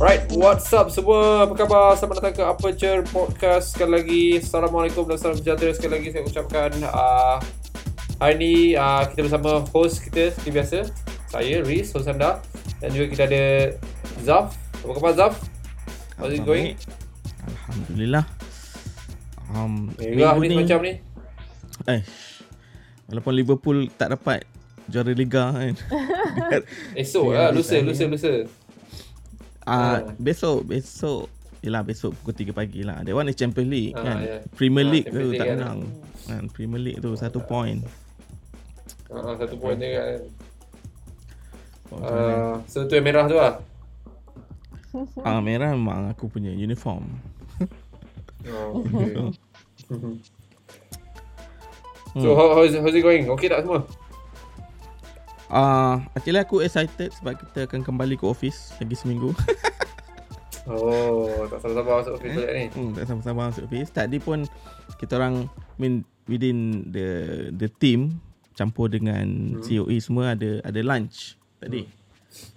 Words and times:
Alright, 0.00 0.32
what's 0.32 0.72
up 0.72 0.88
semua? 0.88 1.44
Apa 1.44 1.52
khabar? 1.60 1.92
Selamat 1.92 2.24
datang 2.24 2.34
ke 2.40 2.40
Aperture 2.40 3.04
Podcast 3.12 3.76
sekali 3.76 4.00
lagi. 4.00 4.24
Assalamualaikum 4.40 5.04
dan 5.04 5.20
salam 5.20 5.36
sejahtera 5.36 5.76
sekali 5.76 5.92
lagi 6.00 6.08
saya 6.08 6.24
ucapkan. 6.24 6.72
Uh, 6.88 7.36
hari 8.16 8.34
ni 8.40 8.52
uh, 8.80 9.04
kita 9.12 9.28
bersama 9.28 9.60
host 9.76 10.00
kita 10.00 10.32
seperti 10.32 10.50
biasa. 10.56 10.78
Saya, 11.28 11.60
Riz, 11.60 11.92
host 11.92 12.08
anda. 12.08 12.40
Dan 12.80 12.96
juga 12.96 13.12
kita 13.12 13.28
ada 13.28 13.44
Zaf. 14.24 14.56
Apa 14.80 14.92
khabar 14.96 15.12
Zaf? 15.12 15.34
How's 16.16 16.32
it 16.32 16.48
going? 16.48 16.80
Alhamdulillah. 17.44 18.24
Um, 19.52 19.92
Merah 20.00 20.32
ni 20.40 20.64
macam 20.64 20.80
ni. 20.80 20.96
Eh, 21.84 22.00
walaupun 23.04 23.36
Liverpool 23.36 23.92
tak 24.00 24.16
dapat 24.16 24.48
juara 24.88 25.12
Liga 25.12 25.52
kan. 25.52 25.76
Esok 27.04 27.36
lah, 27.36 27.52
lusa, 27.52 27.78
saya- 27.78 27.84
lusa, 27.84 28.04
lusa. 28.08 28.32
Ah, 29.70 29.78
Ah. 29.94 29.98
besok 30.16 30.66
besok 30.66 31.30
Yelah 31.60 31.80
besok 31.80 32.16
pukul 32.16 32.34
3 32.42 32.50
pagi 32.52 32.80
lah 32.80 32.98
That 33.00 33.12
one 33.12 33.28
is 33.28 33.36
Champions 33.36 33.68
League 33.68 33.92
Ah, 33.92 34.02
kan 34.02 34.16
ya. 34.18 34.36
Premier 34.50 34.82
Ah, 34.82 34.90
League 34.90 35.06
Champions 35.06 35.22
tu 35.22 35.28
League 35.28 35.38
tak 35.38 35.46
kan. 35.46 35.56
menang 35.56 35.78
kan 36.22 36.42
Premier 36.48 36.80
League 36.82 36.98
tu 36.98 37.10
satu 37.14 37.38
point 37.40 37.80
Uh, 39.06 39.34
satu 39.34 39.54
poin 39.56 39.74
je 39.74 39.90
kan. 39.90 40.20
Oh, 41.88 41.98
Uh, 41.98 42.54
so 42.64 42.86
tu 42.86 42.94
yang 42.94 43.02
merah 43.02 43.26
tu 43.26 43.34
lah. 43.34 43.58
Ah 45.20 45.38
merah 45.38 45.70
memang 45.70 46.06
aku 46.08 46.26
punya 46.26 46.50
uniform 46.50 47.06
Oh, 48.46 48.80
okay. 48.80 49.14
Hmm. 49.86 50.16
so 52.16 52.32
how, 52.32 52.54
how's, 52.54 52.72
how's 52.72 52.90
it 52.90 53.02
going? 53.02 53.26
Okay 53.28 53.46
tak 53.46 53.60
semua? 53.60 53.82
Ah, 55.50 56.06
Actually 56.14 56.40
aku 56.40 56.62
excited 56.62 57.10
sebab 57.10 57.34
kita 57.34 57.66
akan 57.66 57.82
kembali 57.82 58.14
ke 58.14 58.24
office 58.24 58.70
lagi 58.78 58.94
seminggu 58.94 59.34
Oh, 60.70 61.48
tak 61.50 61.58
sabar-sabar 61.64 61.92
masuk 62.04 62.12
office 62.20 62.34
balik 62.36 62.52
ni. 62.52 62.64
Hmm, 62.76 62.92
tak 62.92 63.04
sama-sama 63.08 63.48
masuk 63.48 63.64
office. 63.66 63.90
Tadi 63.90 64.18
pun 64.20 64.44
kita 65.00 65.16
orang 65.18 65.48
mean 65.80 66.06
within 66.28 66.84
the 66.94 67.08
the 67.56 67.66
team 67.80 68.20
campur 68.54 68.92
dengan 68.92 69.56
hmm. 69.56 69.64
COE 69.64 69.96
semua 69.98 70.36
ada 70.36 70.60
ada 70.62 70.80
lunch 70.84 71.40
tadi. 71.58 71.88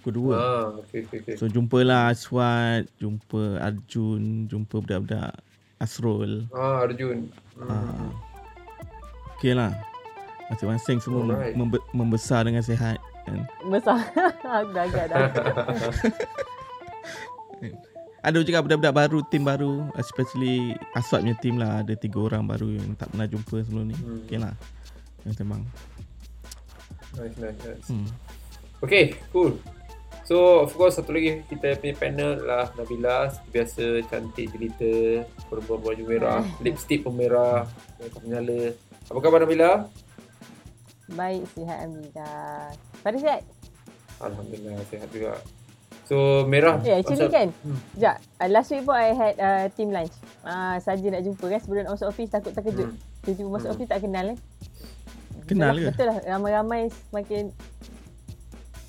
Pukul 0.04 0.12
dua. 0.14 0.34
Ah, 0.36 0.66
okay, 0.78 1.02
okay, 1.02 1.18
okay. 1.24 1.34
So 1.34 1.50
jumpalah 1.50 2.14
Aswad, 2.14 2.86
jumpa 3.02 3.58
Arjun, 3.58 4.46
jumpa 4.46 4.78
budak-budak 4.78 5.34
Asrul. 5.82 6.46
Ah, 6.54 6.86
Arjun. 6.86 7.32
Ah. 7.58 8.14
Okay 9.34 9.56
lah. 9.58 9.74
Masing-masing 10.52 10.98
semua 11.00 11.22
Alright. 11.24 11.56
membe- 11.56 11.84
membesar 11.96 12.44
dengan 12.44 12.60
sihat. 12.60 13.00
Kan? 13.24 13.48
Besar. 13.68 13.96
Aku 14.60 14.70
dah 14.76 14.84
agak 14.84 15.06
dah. 15.08 15.28
Ada 18.24 18.40
juga 18.40 18.64
budak-budak 18.64 18.94
baru, 18.96 19.18
tim 19.28 19.44
baru. 19.44 19.84
Especially 20.00 20.72
Aswad 20.96 21.28
punya 21.28 21.36
tim 21.44 21.60
lah. 21.60 21.84
Ada 21.84 21.92
tiga 21.92 22.24
orang 22.24 22.48
baru 22.48 22.72
yang 22.72 22.96
tak 22.96 23.12
pernah 23.12 23.28
jumpa 23.28 23.60
sebelum 23.68 23.92
ni. 23.92 23.96
Hmm. 24.00 24.24
Okay 24.24 24.40
lah. 24.40 24.56
Memang. 25.28 25.60
Nice, 27.20 27.36
nice, 27.36 27.60
nice. 27.60 27.84
Hmm. 27.92 28.08
Okay, 28.80 29.20
cool. 29.28 29.60
So, 30.24 30.64
of 30.64 30.72
course, 30.72 30.96
satu 30.96 31.12
lagi 31.12 31.44
kita 31.52 31.76
punya 31.76 31.92
panel 32.00 32.40
lah 32.48 32.72
Nabila. 32.80 33.28
Seperti 33.28 33.48
biasa, 33.52 33.84
cantik 34.08 34.46
jelita. 34.56 34.94
Perempuan 35.52 35.84
baju 35.84 36.04
merah. 36.08 36.40
Lipstick 36.64 37.04
pun 37.04 37.20
merah. 37.20 37.68
Menyala. 38.24 38.72
Apa 39.12 39.18
khabar 39.20 39.44
Nabila? 39.44 39.84
Baik, 41.12 41.44
sihat 41.52 41.84
Alhamdulillah. 41.84 42.72
Pada 43.04 43.16
sihat? 43.20 43.40
Alhamdulillah, 44.18 44.80
sihat 44.88 45.08
juga. 45.12 45.36
So, 46.04 46.44
merah. 46.44 46.80
Ya, 46.80 46.96
yeah, 46.96 46.96
actually 47.00 47.28
pasal- 47.28 47.32
kan. 47.32 47.48
Hmm. 47.64 47.78
Sekejap. 47.96 48.16
Uh, 48.36 48.48
last 48.52 48.68
week 48.72 48.84
pun 48.84 48.96
I 48.96 49.12
had 49.12 49.34
uh, 49.36 49.64
team 49.72 49.88
lunch. 49.88 50.12
Ah, 50.40 50.48
uh, 50.48 50.76
saja 50.76 51.04
nak 51.08 51.24
jumpa 51.24 51.44
kan 51.48 51.60
sebelum 51.60 51.80
nak 51.84 51.96
masuk 51.96 52.08
office 52.12 52.28
takut 52.28 52.52
terkejut. 52.52 52.88
Hmm. 52.88 52.96
Hmm. 52.96 53.20
Tiba-tiba 53.24 53.48
masuk 53.48 53.68
Hmm. 53.68 53.76
office 53.76 53.90
tak 53.90 54.00
kenal 54.04 54.24
kan. 54.28 54.38
Kenal 55.44 55.74
betul 55.76 55.84
ke? 55.84 55.90
Betul 55.92 56.06
lah. 56.08 56.18
Ramai-ramai 56.24 56.80
semakin 57.08 57.44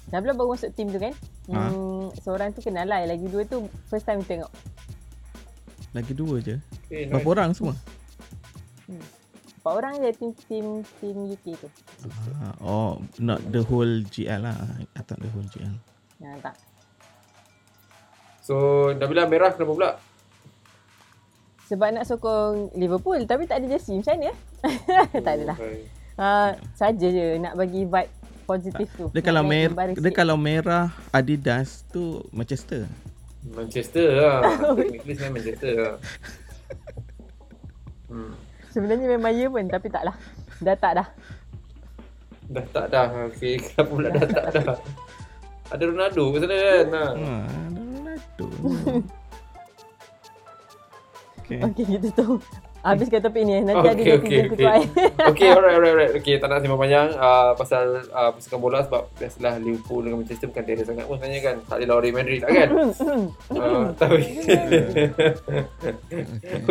Nabila 0.05 0.31
baru 0.31 0.55
masuk 0.55 0.71
team 0.71 0.87
tu 0.87 0.99
kan. 1.01 1.11
Ha. 1.51 1.59
Hmm, 1.67 2.07
seorang 2.19 2.55
tu 2.55 2.63
kenal 2.63 2.87
lah. 2.87 3.03
Lagi 3.03 3.27
dua 3.27 3.43
tu 3.43 3.67
first 3.87 4.07
time 4.07 4.23
tengok. 4.23 4.51
Lagi 5.91 6.13
dua 6.15 6.39
je. 6.39 6.55
Okay, 6.85 7.07
nice. 7.07 7.11
Berapa 7.11 7.27
orang 7.31 7.51
semua? 7.51 7.75
Empat 9.65 9.81
orang 9.81 9.97
je 9.97 10.13
team 10.13 10.31
team 10.45 10.65
team 11.01 11.17
UK 11.25 11.57
tu. 11.57 11.65
Ah, 12.37 12.53
oh, 12.61 13.01
not 13.17 13.41
the 13.49 13.65
whole 13.65 13.97
GL 14.13 14.45
lah. 14.45 14.53
I 14.93 15.01
thought 15.01 15.17
the 15.17 15.25
whole 15.33 15.41
GL. 15.41 15.73
Ha, 16.21 16.37
tak. 16.37 16.53
So, 18.45 18.53
Nabila 18.93 19.25
merah 19.25 19.57
kenapa 19.57 19.73
pula? 19.73 19.91
Sebab 21.65 21.97
nak 21.97 22.05
sokong 22.05 22.77
Liverpool 22.77 23.25
tapi 23.25 23.49
tak 23.49 23.65
ada 23.65 23.73
jersey 23.73 23.97
macam 23.97 24.21
mana? 24.21 24.37
tak 25.25 25.33
adalah. 25.33 25.57
Okay. 25.57 25.81
Uh, 26.13 26.49
saja 26.77 27.07
je 27.09 27.25
nak 27.41 27.57
bagi 27.57 27.89
vibe 27.89 28.13
positif 28.45 28.85
tu. 28.93 29.09
Dia 29.17 29.25
kalau 29.25 29.41
naik 29.41 29.49
mer 29.49 29.69
embara 29.73 29.91
dia 29.97 29.97
sikit. 29.97 30.13
kalau 30.13 30.37
merah 30.37 30.93
Adidas 31.09 31.81
tu 31.89 32.21
Manchester. 32.29 32.85
Manchester 33.49 34.13
lah. 34.13 34.45
Technically 34.93 35.33
Manchester 35.33 35.73
lah. 35.73 35.95
Hmm. 38.13 38.44
Sebenarnya 38.75 39.07
memang 39.15 39.31
ya 39.31 39.47
pun 39.47 39.63
tapi 39.71 39.87
taklah. 39.87 40.19
Dah 40.59 40.75
tak 40.75 40.99
dah. 40.99 41.07
Dah 42.51 42.65
tak 42.75 42.91
dah. 42.91 43.07
Okay, 43.31 43.55
kenapa 43.63 43.87
pula 43.87 44.11
dah 44.11 44.27
tak 44.27 44.45
dah? 44.51 44.75
Ada 45.71 45.83
Ronaldo 45.87 46.35
ke 46.35 46.37
sana 46.43 46.55
kan? 46.59 46.87
Ha. 46.91 47.05
Ha, 47.15 47.39
Ronaldo. 47.71 48.47
okay. 51.39 51.59
Okey 51.63 52.03
gitu 52.03 52.35
tu. 52.85 52.89
Habiskan 52.93 53.19
topik 53.25 53.43
ni. 53.49 53.57
Nanti 53.65 53.81
Okay, 53.81 53.89
ada 53.89 53.97
netizen 53.97 54.21
okay, 54.21 54.45
kutuk 54.45 54.69
okay. 54.69 54.85
Okay, 55.33 55.47
alright, 55.49 55.73
alright, 55.73 55.93
alright. 55.97 56.13
Okay, 56.21 56.37
tak 56.37 56.53
nak 56.53 56.61
sembang 56.61 56.77
panjang 56.77 57.09
uh, 57.17 57.51
pasal 57.57 58.05
uh, 58.13 58.29
pasukan 58.37 58.59
bola 58.61 58.85
sebab 58.85 59.09
biasalah 59.17 59.57
Liverpool 59.57 60.05
dengan 60.05 60.21
Manchester 60.21 60.47
bukan 60.53 60.63
tiada 60.63 60.83
sangat 60.85 61.05
pun 61.09 61.17
sebenarnya 61.17 61.41
kan. 61.41 61.55
Tak 61.65 61.75
ada 61.81 61.85
lawan 61.89 62.01
Real 62.05 62.15
Madrid 62.15 62.39
tak 62.45 62.49
kan? 62.53 62.69
uh, 63.57 63.85
tapi 63.97 64.23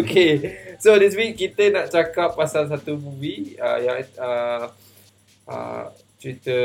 okay, 0.00 0.30
so 0.78 0.94
this 0.94 1.18
week 1.18 1.34
kita 1.34 1.74
nak 1.74 1.90
cakap 1.90 2.38
pasal 2.38 2.70
satu 2.70 2.94
movie 2.94 3.58
uh, 3.58 3.78
yang 3.82 3.98
uh, 4.22 4.70
uh, 5.50 5.90
cerita 6.22 6.56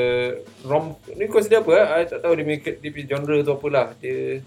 rom 0.64 0.96
ni 1.18 1.26
consider 1.28 1.66
apa? 1.66 1.74
eh? 1.76 1.86
I 2.00 2.02
tak 2.08 2.22
tahu 2.22 2.38
dia 2.38 2.46
punya, 2.46 2.60
dia 2.80 2.90
punya 2.94 3.06
genre 3.12 3.38
tu 3.42 3.52
apalah. 3.52 3.88
Dia 3.98 4.46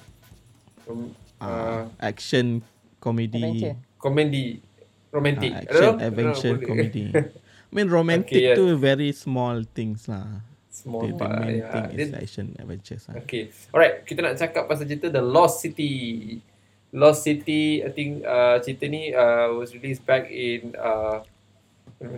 um, 0.87 1.11
uh, 1.43 1.91
action 1.99 2.63
comedy. 3.03 3.75
Komedi 4.01 4.72
romantik. 5.13 5.53
I 5.53 5.69
don't 5.69 5.69
action 5.69 5.93
know. 5.95 6.07
adventure 6.09 6.55
Boleh. 6.57 6.67
comedy. 6.67 7.05
I 7.73 7.73
mean 7.73 7.89
romantic 7.89 8.37
Okay, 8.37 8.53
yes. 8.53 8.57
tu 8.57 8.65
very 8.77 9.13
small 9.13 9.65
things 9.65 10.09
lah. 10.09 10.45
Small 10.73 11.09
the, 11.09 11.13
the 11.13 11.21
part. 11.21 11.41
main 11.41 11.61
ya. 11.61 11.69
thing 11.69 11.87
is 11.97 12.09
action 12.13 12.47
adventures 12.57 13.05
lah. 13.09 13.21
Okay. 13.23 13.53
Alright, 13.73 14.05
kita 14.05 14.25
nak 14.25 14.37
cakap 14.37 14.65
pasal 14.67 14.89
cerita 14.89 15.09
The 15.09 15.21
Lost 15.21 15.61
City. 15.61 16.37
Lost 16.93 17.25
City, 17.25 17.81
I 17.81 17.89
think 17.89 18.25
uh, 18.25 18.61
cerita 18.61 18.85
ni 18.85 19.13
uh, 19.13 19.57
was 19.57 19.73
released 19.73 20.05
back 20.05 20.29
in 20.29 20.77
uh, 20.77 21.25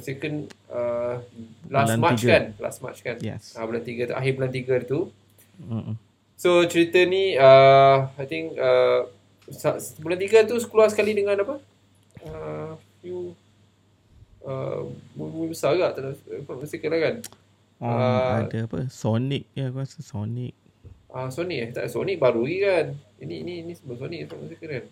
second 0.03 0.51
uh, 0.67 1.21
last 1.71 1.95
Bulan 1.95 2.01
March 2.01 2.23
tiga. 2.25 2.31
kan? 2.35 2.45
Last 2.59 2.79
March 2.83 2.99
kan? 3.05 3.17
Yes. 3.21 3.55
Uh, 3.55 3.63
bulan 3.69 3.83
3 3.87 4.11
tu, 4.11 4.15
akhir 4.17 4.33
bulan 4.35 4.51
3 4.51 4.91
tu. 4.91 4.99
Mm-mm. 5.61 5.95
So 6.35 6.67
cerita 6.67 6.99
ni 7.07 7.39
uh, 7.39 8.11
I 8.19 8.25
think 8.27 8.59
uh, 8.59 9.07
bulan 10.03 10.19
3 10.19 10.51
tu 10.51 10.57
keluar 10.67 10.89
sekali 10.91 11.15
dengan 11.15 11.39
apa? 11.39 11.63
Uh, 12.25 12.64
few 13.05 13.37
uh, 14.41 14.89
movie 15.13 15.53
besar 15.53 15.77
ke? 15.77 15.85
Tak 15.85 16.03
tahu 16.49 16.65
mesti 16.65 16.81
kena 16.81 16.97
kan? 16.97 17.15
Oh, 17.79 17.91
Ah. 17.91 18.41
ada 18.41 18.65
apa? 18.65 18.89
Sonic 18.89 19.45
ya 19.53 19.69
aku 19.69 19.85
rasa 19.85 20.01
Sonic. 20.01 20.57
Ah 21.13 21.29
Sony 21.29 21.63
eh? 21.63 21.69
Tak 21.71 21.87
Sony 21.87 22.17
baru 22.17 22.43
lagi 22.43 22.59
kan. 22.59 22.87
Ini 23.21 23.35
ini 23.45 23.53
ini 23.61 23.73
sebelum 23.77 24.01
Sony 24.01 24.25
sebelum 24.25 24.49
saya 24.49 24.59
keren. 24.59 24.85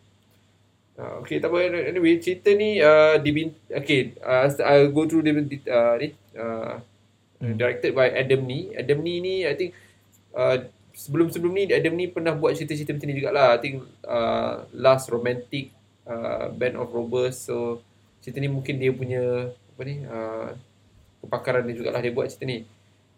Ah, 0.93 1.19
okay, 1.19 1.41
tak 1.41 1.49
apa. 1.49 1.89
Anyway, 1.89 2.21
cerita 2.21 2.53
ni 2.53 2.77
uh, 2.79 3.17
dibin 3.17 3.49
okay, 3.67 4.13
uh, 4.21 4.45
I'll 4.61 4.93
go 4.93 5.09
through 5.09 5.25
the 5.25 5.33
uh, 5.67 5.97
ni 5.97 6.13
uh, 6.37 6.79
Hmm. 7.43 7.59
directed 7.59 7.91
by 7.91 8.07
Adam 8.07 8.47
Nee. 8.47 8.71
Adam 8.71 9.03
Nee 9.03 9.19
ni 9.19 9.43
I 9.43 9.59
think 9.59 9.75
uh, 10.31 10.63
sebelum-sebelum 10.95 11.51
ni 11.51 11.67
Adam 11.75 11.99
Nee 11.99 12.07
pernah 12.07 12.39
buat 12.39 12.55
cerita-cerita 12.55 12.95
macam 12.95 13.09
ni 13.11 13.19
jugalah. 13.19 13.49
I 13.51 13.59
think 13.59 13.77
uh, 14.07 14.63
Last 14.71 15.11
Romantic 15.11 15.75
uh, 16.07 16.55
Band 16.55 16.79
of 16.79 16.95
Robbers. 16.95 17.43
So 17.43 17.83
cerita 18.23 18.39
ni 18.39 18.47
mungkin 18.47 18.79
dia 18.79 18.95
punya 18.95 19.51
apa 19.51 19.83
ni 19.83 20.07
uh, 20.07 20.55
kepakaran 21.27 21.67
dia 21.67 21.75
jugalah 21.75 21.99
dia 21.99 22.15
buat 22.15 22.31
cerita 22.31 22.47
ni. 22.47 22.65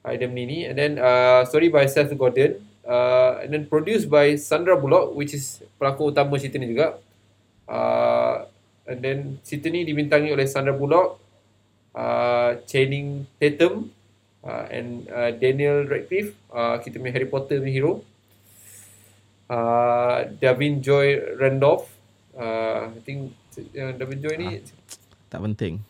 Adam 0.04 0.36
Nee 0.36 0.44
ni 0.44 0.58
and 0.68 0.76
then 0.76 0.92
uh, 1.00 1.44
story 1.48 1.72
by 1.72 1.84
Seth 1.88 2.12
Gordon 2.16 2.60
uh, 2.84 3.40
and 3.40 3.52
then 3.52 3.64
produced 3.68 4.08
by 4.08 4.36
Sandra 4.36 4.76
Bullock 4.76 5.16
which 5.16 5.32
is 5.32 5.64
pelakon 5.80 6.12
utama 6.12 6.40
cerita 6.40 6.56
ni 6.56 6.72
juga. 6.72 6.96
Uh, 7.64 8.44
and 8.84 9.00
then 9.00 9.18
cerita 9.44 9.72
ni 9.72 9.84
dibintangi 9.84 10.28
oleh 10.28 10.44
Sandra 10.44 10.76
Bullock, 10.76 11.16
uh, 11.96 12.60
Channing 12.68 13.24
Tatum 13.40 13.88
uh, 14.44 14.68
and 14.68 15.08
uh, 15.08 15.32
Daniel 15.36 15.88
Radcliffe, 15.88 16.36
uh, 16.52 16.76
kita 16.84 17.00
punya 17.00 17.16
Harry 17.16 17.28
Potter 17.28 17.60
punya 17.60 17.72
hero. 17.72 18.04
uh, 19.48 20.28
Davin 20.40 20.80
Joy 20.80 21.20
Randolph. 21.36 21.88
Uh, 22.34 22.90
I 22.90 23.00
think 23.04 23.32
yang 23.70 23.94
Davin 23.94 24.18
Joy 24.18 24.34
ni 24.36 24.46
Tak 25.26 25.40
penting. 25.42 25.82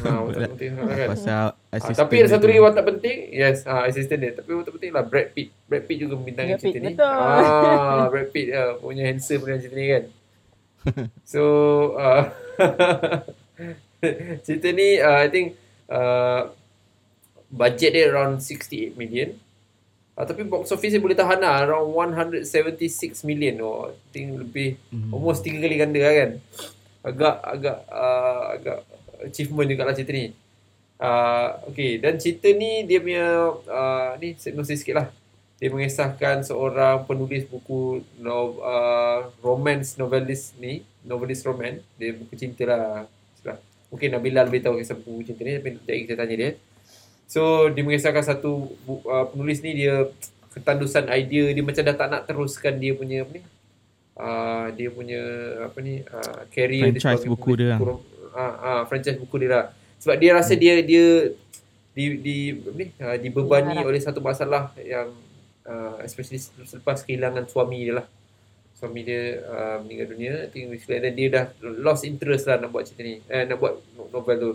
ah, 0.00 0.22
watak 0.22 0.48
penting 0.54 0.70
sangat 0.72 0.96
kan. 0.96 1.08
Pasal 1.10 1.44
Ah, 1.70 1.76
assistant 1.76 1.98
tapi 2.00 2.14
ada 2.18 2.28
satu 2.28 2.46
lagi 2.46 2.60
watak 2.60 2.84
penting. 2.86 3.18
Yes, 3.30 3.62
ah, 3.62 3.82
assistant 3.84 4.18
dia. 4.18 4.32
Tapi 4.32 4.50
watak 4.52 4.72
penting 4.74 4.90
lah 4.90 5.02
Brad 5.02 5.28
Pitt. 5.30 5.50
Brad 5.66 5.84
Pitt 5.84 5.98
juga 5.98 6.14
Brad 6.14 6.62
Pitt, 6.62 6.72
cerita 6.72 6.78
ni. 6.80 6.94
betul. 6.94 7.06
Ah, 7.06 8.06
Brad 8.06 8.28
Pitt 8.30 8.48
uh, 8.50 8.72
punya 8.76 9.02
handsome 9.04 9.40
dalam 9.40 9.60
cerita 9.60 9.76
ni 9.76 9.88
kan. 9.88 10.04
So, 11.28 11.42
uh, 11.94 12.22
cerita 14.42 14.68
ni 14.70 14.96
uh, 14.96 15.18
I 15.20 15.28
think 15.28 15.46
uh, 15.86 16.48
budget 17.46 17.90
dia 17.92 18.08
around 18.08 18.40
68 18.40 18.96
million. 18.96 19.36
Uh, 20.20 20.28
tapi 20.28 20.44
box 20.44 20.68
office 20.68 20.92
dia 20.92 21.00
boleh 21.00 21.16
tahan 21.16 21.40
lah 21.40 21.64
around 21.64 21.88
176 22.12 23.24
million. 23.24 23.56
Oh, 23.64 23.88
I 23.88 23.96
think 24.12 24.36
lebih 24.36 24.76
Mhm. 24.92 25.16
almost 25.16 25.40
tiga 25.40 25.64
kali 25.64 25.80
ganda 25.80 25.96
lah 26.04 26.12
kan. 26.12 26.30
Agak 27.00 27.34
agak 27.40 27.78
uh, 27.88 28.42
agak 28.52 28.78
achievement 29.24 29.64
juga 29.64 29.88
lah 29.88 29.96
cerita 29.96 30.12
ni. 30.12 30.36
Uh, 31.00 31.56
okay, 31.72 31.96
dan 31.96 32.20
cerita 32.20 32.52
ni 32.52 32.84
dia 32.84 33.00
punya 33.00 33.56
uh, 33.64 34.12
ni 34.20 34.36
synopsis 34.36 34.84
sikit 34.84 35.00
lah. 35.00 35.08
Dia 35.56 35.72
mengisahkan 35.72 36.44
seorang 36.44 37.08
penulis 37.08 37.48
buku 37.48 38.04
no, 38.20 38.60
uh, 38.60 39.32
romance 39.40 39.96
novelist 39.96 40.52
ni, 40.60 40.84
novelist 41.00 41.48
romance. 41.48 41.80
Dia 41.96 42.12
buku 42.12 42.36
cinta 42.36 42.68
lah. 42.68 43.08
Mungkin 43.88 44.12
Nabila 44.12 44.44
lebih 44.44 44.60
tahu 44.60 44.76
kisah 44.76 45.00
buku 45.00 45.32
cinta 45.32 45.40
ni 45.48 45.56
tapi 45.56 45.80
jadi 45.88 45.98
kita 46.04 46.14
tanya 46.20 46.34
dia. 46.36 46.50
So 47.30 47.70
dia 47.70 47.86
mengisahkan 47.86 48.26
satu 48.26 48.74
uh, 49.06 49.26
penulis 49.30 49.62
ni 49.62 49.86
dia 49.86 50.10
ketandusan 50.50 51.06
idea 51.14 51.54
dia 51.54 51.62
macam 51.62 51.86
dah 51.86 51.94
tak 51.94 52.08
nak 52.10 52.22
teruskan 52.26 52.74
dia 52.74 52.90
punya 52.90 53.22
apa 53.22 53.38
ni? 53.38 53.42
Uh, 54.18 54.66
dia 54.74 54.88
punya 54.90 55.22
apa 55.62 55.78
ni 55.78 56.02
uh, 56.02 56.42
career 56.50 56.90
Franchise 56.90 57.22
sebagai 57.22 57.30
buku 57.30 57.50
dia 57.54 57.66
lah. 57.70 57.78
ah 58.34 58.54
ah 58.58 58.80
franchise 58.90 59.14
buku 59.22 59.46
dia 59.46 59.50
lah. 59.54 59.64
Sebab 60.02 60.18
dia 60.18 60.30
rasa 60.34 60.58
dia 60.58 60.82
dia 60.82 61.30
di 61.94 62.04
di 62.18 62.36
apa 62.58 62.74
ni 62.74 62.86
uh, 62.98 63.16
dibebani 63.22 63.78
Diharap. 63.78 63.88
oleh 63.94 64.00
satu 64.02 64.18
masalah 64.18 64.74
yang 64.82 65.14
uh, 65.70 66.02
especially 66.02 66.42
selepas 66.42 67.06
kehilangan 67.06 67.46
suami 67.46 67.78
dia 67.86 68.02
lah. 68.02 68.06
Suami 68.74 69.06
dia 69.06 69.38
uh, 69.46 69.76
meninggal 69.86 70.18
dunia. 70.18 70.32
I 70.44 70.48
think 70.50 70.66
basically 70.74 70.98
then 70.98 71.14
dia 71.14 71.28
dah 71.30 71.44
lost 71.62 72.02
interest 72.02 72.50
lah 72.50 72.58
nak 72.58 72.74
buat 72.74 72.90
cerita 72.90 73.06
ni. 73.06 73.22
Eh, 73.30 73.46
nak 73.46 73.54
buat 73.62 73.78
no- 73.94 74.10
novel 74.10 74.36
tu. 74.42 74.52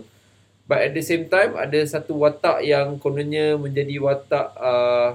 But 0.66 0.82
at 0.82 0.92
the 0.98 1.02
same 1.02 1.30
time 1.30 1.54
ada 1.54 1.78
satu 1.86 2.18
watak 2.18 2.66
yang 2.66 2.98
kononnya 2.98 3.54
menjadi 3.54 4.02
watak 4.02 4.50
uh, 4.58 5.14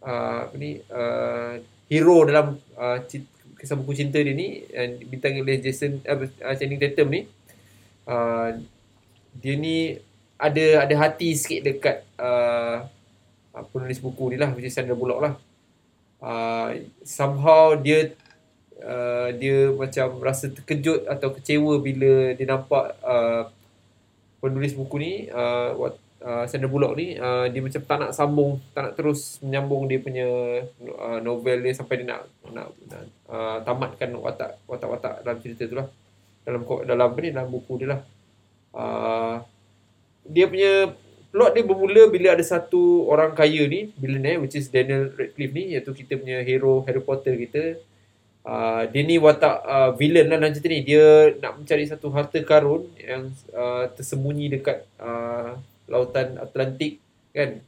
uh, 0.00 0.38
apa 0.48 0.54
ni 0.56 0.80
uh, 0.88 1.60
hero 1.92 2.24
dalam 2.24 2.56
uh, 2.80 2.98
cit- 3.04 3.28
kisah 3.60 3.76
buku 3.76 3.92
cinta 3.92 4.16
dia 4.20 4.32
ni 4.32 4.64
yang 4.72 4.96
dibintangi 4.96 5.44
oleh 5.44 5.60
Jason 5.60 6.00
uh, 6.08 6.16
uh, 6.16 6.54
Channing 6.56 6.80
Tatum 6.80 7.12
ni. 7.12 7.28
Uh, 8.08 8.64
dia 9.36 9.54
ni 9.60 10.00
ada 10.40 10.88
ada 10.88 10.94
hati 10.96 11.36
sikit 11.36 11.60
dekat 11.60 12.04
uh, 12.16 12.88
penulis 13.68 14.00
buku 14.00 14.34
ni 14.34 14.36
lah 14.40 14.50
is 14.56 14.72
Sandra 14.72 14.96
Bullock 14.96 15.20
lah. 15.20 15.34
Uh, 16.24 16.88
somehow 17.04 17.76
dia 17.76 18.16
uh, 18.80 19.28
dia 19.36 19.68
macam 19.76 20.24
rasa 20.24 20.48
terkejut 20.48 21.04
atau 21.04 21.36
kecewa 21.36 21.76
bila 21.84 22.32
dia 22.32 22.46
nampak 22.48 22.96
uh, 23.04 23.52
penulis 24.44 24.76
buku 24.76 24.96
ni 25.00 25.12
uh, 25.32 25.72
what, 25.72 25.96
uh, 26.20 26.44
Sandra 26.44 26.68
Bullock 26.68 26.92
ni 27.00 27.16
uh, 27.16 27.48
dia 27.48 27.64
macam 27.64 27.80
tak 27.80 27.96
nak 27.96 28.12
sambung 28.12 28.60
tak 28.76 28.82
nak 28.84 28.92
terus 29.00 29.40
menyambung 29.40 29.88
dia 29.88 30.04
punya 30.04 30.28
uh, 31.00 31.18
novel 31.24 31.64
dia 31.64 31.72
sampai 31.72 32.04
dia 32.04 32.12
nak 32.12 32.28
nak, 32.52 32.68
uh, 33.32 33.64
tamatkan 33.64 34.12
watak 34.20 34.60
watak-watak 34.68 35.24
dalam 35.24 35.40
cerita 35.40 35.64
tu 35.64 35.80
lah. 35.80 35.88
Dalam 36.44 36.60
dalam 36.84 37.08
ni 37.16 37.32
dalam 37.32 37.48
buku 37.48 37.80
dia 37.80 37.88
lah. 37.96 38.00
Uh, 38.76 39.40
dia 40.28 40.44
punya 40.44 40.92
plot 41.32 41.50
dia 41.56 41.64
bermula 41.64 42.02
bila 42.12 42.36
ada 42.36 42.44
satu 42.44 43.08
orang 43.08 43.32
kaya 43.32 43.64
ni 43.64 43.90
billionaire 43.96 44.44
which 44.44 44.60
is 44.60 44.68
Daniel 44.68 45.08
Radcliffe 45.16 45.56
ni 45.56 45.72
iaitu 45.72 45.96
kita 45.96 46.20
punya 46.20 46.44
hero 46.44 46.84
Harry 46.84 47.00
Potter 47.00 47.34
kita 47.48 47.80
Uh, 48.44 48.84
dia 48.92 49.00
ni 49.08 49.16
watak 49.16 49.64
uh, 49.64 49.90
villain 49.96 50.28
lah 50.28 50.52
cerita 50.52 50.68
ni. 50.68 50.84
Dia 50.84 51.32
nak 51.40 51.64
mencari 51.64 51.88
satu 51.88 52.12
harta 52.12 52.36
karun 52.44 52.84
yang 53.00 53.32
uh, 53.56 53.88
tersembunyi 53.96 54.52
dekat 54.52 54.84
uh, 55.00 55.56
lautan 55.88 56.36
Atlantik 56.36 57.00
kan. 57.32 57.64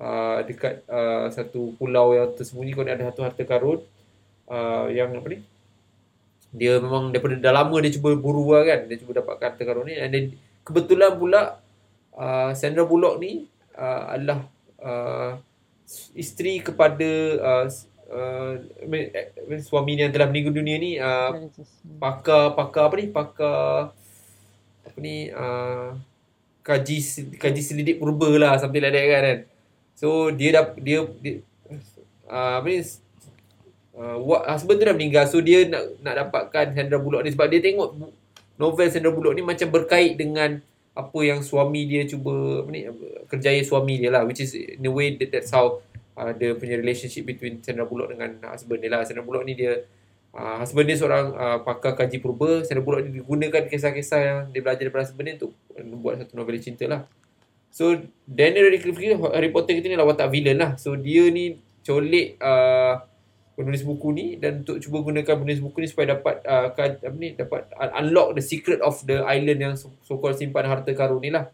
Uh, 0.00 0.42
dekat 0.48 0.82
uh, 0.90 1.30
satu 1.30 1.78
pulau 1.78 2.16
yang 2.16 2.34
tersembunyi 2.34 2.74
kau 2.74 2.82
ada 2.82 3.06
satu 3.06 3.22
harta 3.22 3.46
karun 3.46 3.86
uh, 4.50 4.90
yang 4.90 5.14
apa 5.14 5.28
ni? 5.30 5.38
Dia 6.50 6.82
memang 6.82 7.14
daripada 7.14 7.38
dah 7.38 7.54
lama 7.54 7.78
dia 7.78 7.94
cuba 7.94 8.10
buru 8.18 8.50
lah 8.50 8.66
kan. 8.66 8.90
Dia 8.90 8.98
cuba 8.98 9.22
dapatkan 9.22 9.54
harta 9.54 9.62
karun 9.62 9.86
ni 9.86 9.94
then 9.94 10.34
kebetulan 10.66 11.14
pula 11.14 11.62
uh, 12.18 12.50
Sandra 12.58 12.82
Bullock 12.82 13.22
ni 13.22 13.46
uh, 13.78 14.10
adalah 14.10 14.42
uh, 14.82 15.38
isteri 16.18 16.58
kepada 16.58 17.10
uh, 17.38 17.66
uh, 18.10 18.58
mean, 18.84 19.08
suami 19.62 19.96
ni 19.96 20.02
yang 20.04 20.12
telah 20.12 20.28
meninggal 20.28 20.54
dunia 20.54 20.76
ni 20.76 20.98
uh, 20.98 21.30
pakar 22.02 22.58
pakar 22.58 22.90
apa 22.90 22.94
ni? 22.98 23.06
Pakar 23.08 23.94
apa 24.84 24.98
ni? 24.98 25.30
Uh, 25.30 25.96
kaji 26.60 26.96
kaji 27.40 27.62
selidik 27.64 27.96
purba 28.02 28.28
lah 28.36 28.52
something 28.60 28.84
like 28.84 28.92
that 28.92 29.06
kan, 29.08 29.22
kan. 29.24 29.38
so 29.96 30.28
dia 30.28 30.52
dah 30.52 30.64
dia, 30.76 31.08
dia 31.22 31.40
uh, 32.28 32.60
apa 32.60 32.66
ni? 32.68 32.80
Uh, 33.90 34.16
what, 34.22 34.46
husband 34.46 34.80
tu 34.80 34.86
dah 34.86 34.96
meninggal 34.96 35.24
so 35.26 35.42
dia 35.42 35.66
nak 35.66 35.82
nak 36.00 36.14
dapatkan 36.26 36.76
Sandra 36.76 36.98
Bullock 37.00 37.24
ni. 37.24 37.32
Sebab 37.32 37.46
dia 37.48 37.60
tengok 37.62 37.96
novel 38.60 38.88
Sandra 38.92 39.12
Bullock 39.14 39.34
ni 39.38 39.42
macam 39.44 39.68
berkait 39.72 40.18
dengan 40.18 40.60
apa 40.90 41.18
yang 41.22 41.40
suami 41.40 41.86
dia 41.86 42.02
cuba 42.04 42.66
apa 42.66 42.70
ni 42.74 42.82
kerjaya 43.30 43.62
suami 43.62 44.02
dia 44.02 44.10
lah 44.10 44.26
which 44.26 44.42
is 44.42 44.52
in 44.58 44.82
a 44.82 44.90
way 44.90 45.14
that, 45.14 45.30
that's 45.30 45.54
how 45.54 45.78
uh, 46.20 46.32
dia 46.36 46.52
punya 46.52 46.76
relationship 46.76 47.24
between 47.24 47.64
Sandra 47.64 47.88
Bullock 47.88 48.12
dengan 48.12 48.36
husband 48.52 48.84
dia 48.84 48.92
lah. 48.92 49.00
Sandra 49.08 49.24
Bullock 49.24 49.48
ni 49.48 49.56
dia 49.56 49.88
uh, 50.36 50.60
husband 50.60 50.84
dia 50.84 51.00
seorang 51.00 51.32
uh, 51.32 51.58
pakar 51.64 51.96
kaji 51.96 52.20
purba. 52.20 52.60
Sandra 52.68 52.84
Bullock 52.84 53.08
ni 53.08 53.24
digunakan 53.24 53.64
kisah-kisah 53.64 54.20
yang 54.20 54.38
dia 54.52 54.60
belajar 54.60 54.84
daripada 54.84 55.08
husband 55.08 55.24
dia 55.24 55.34
untuk 55.40 55.52
buat 56.04 56.20
satu 56.20 56.36
novel 56.36 56.60
cinta 56.60 56.84
lah. 56.84 57.08
So 57.72 57.96
Daniel 58.28 58.68
Radcliffe 58.68 59.54
Potter 59.54 59.78
kita 59.78 59.86
ni 59.88 59.96
lah 59.96 60.04
watak 60.04 60.28
villain 60.28 60.60
lah. 60.60 60.76
So 60.76 60.92
dia 60.98 61.30
ni 61.32 61.56
colik 61.80 62.36
uh, 62.42 63.00
penulis 63.56 63.84
buku 63.84 64.08
ni 64.16 64.26
dan 64.40 64.64
untuk 64.64 64.80
cuba 64.80 65.04
gunakan 65.04 65.34
penulis 65.44 65.60
buku 65.60 65.84
ni 65.84 65.88
supaya 65.88 66.16
dapat 66.16 66.40
uh, 66.48 66.72
kaj, 66.72 67.04
apa 67.04 67.16
ni 67.20 67.36
dapat 67.36 67.68
unlock 68.00 68.32
the 68.32 68.44
secret 68.44 68.80
of 68.80 68.96
the 69.04 69.20
island 69.28 69.58
yang 69.60 69.74
so, 69.76 69.92
so 70.00 70.16
called 70.16 70.36
simpan 70.36 70.64
harta 70.64 70.92
karun 70.96 71.20
ni 71.20 71.30
lah. 71.32 71.52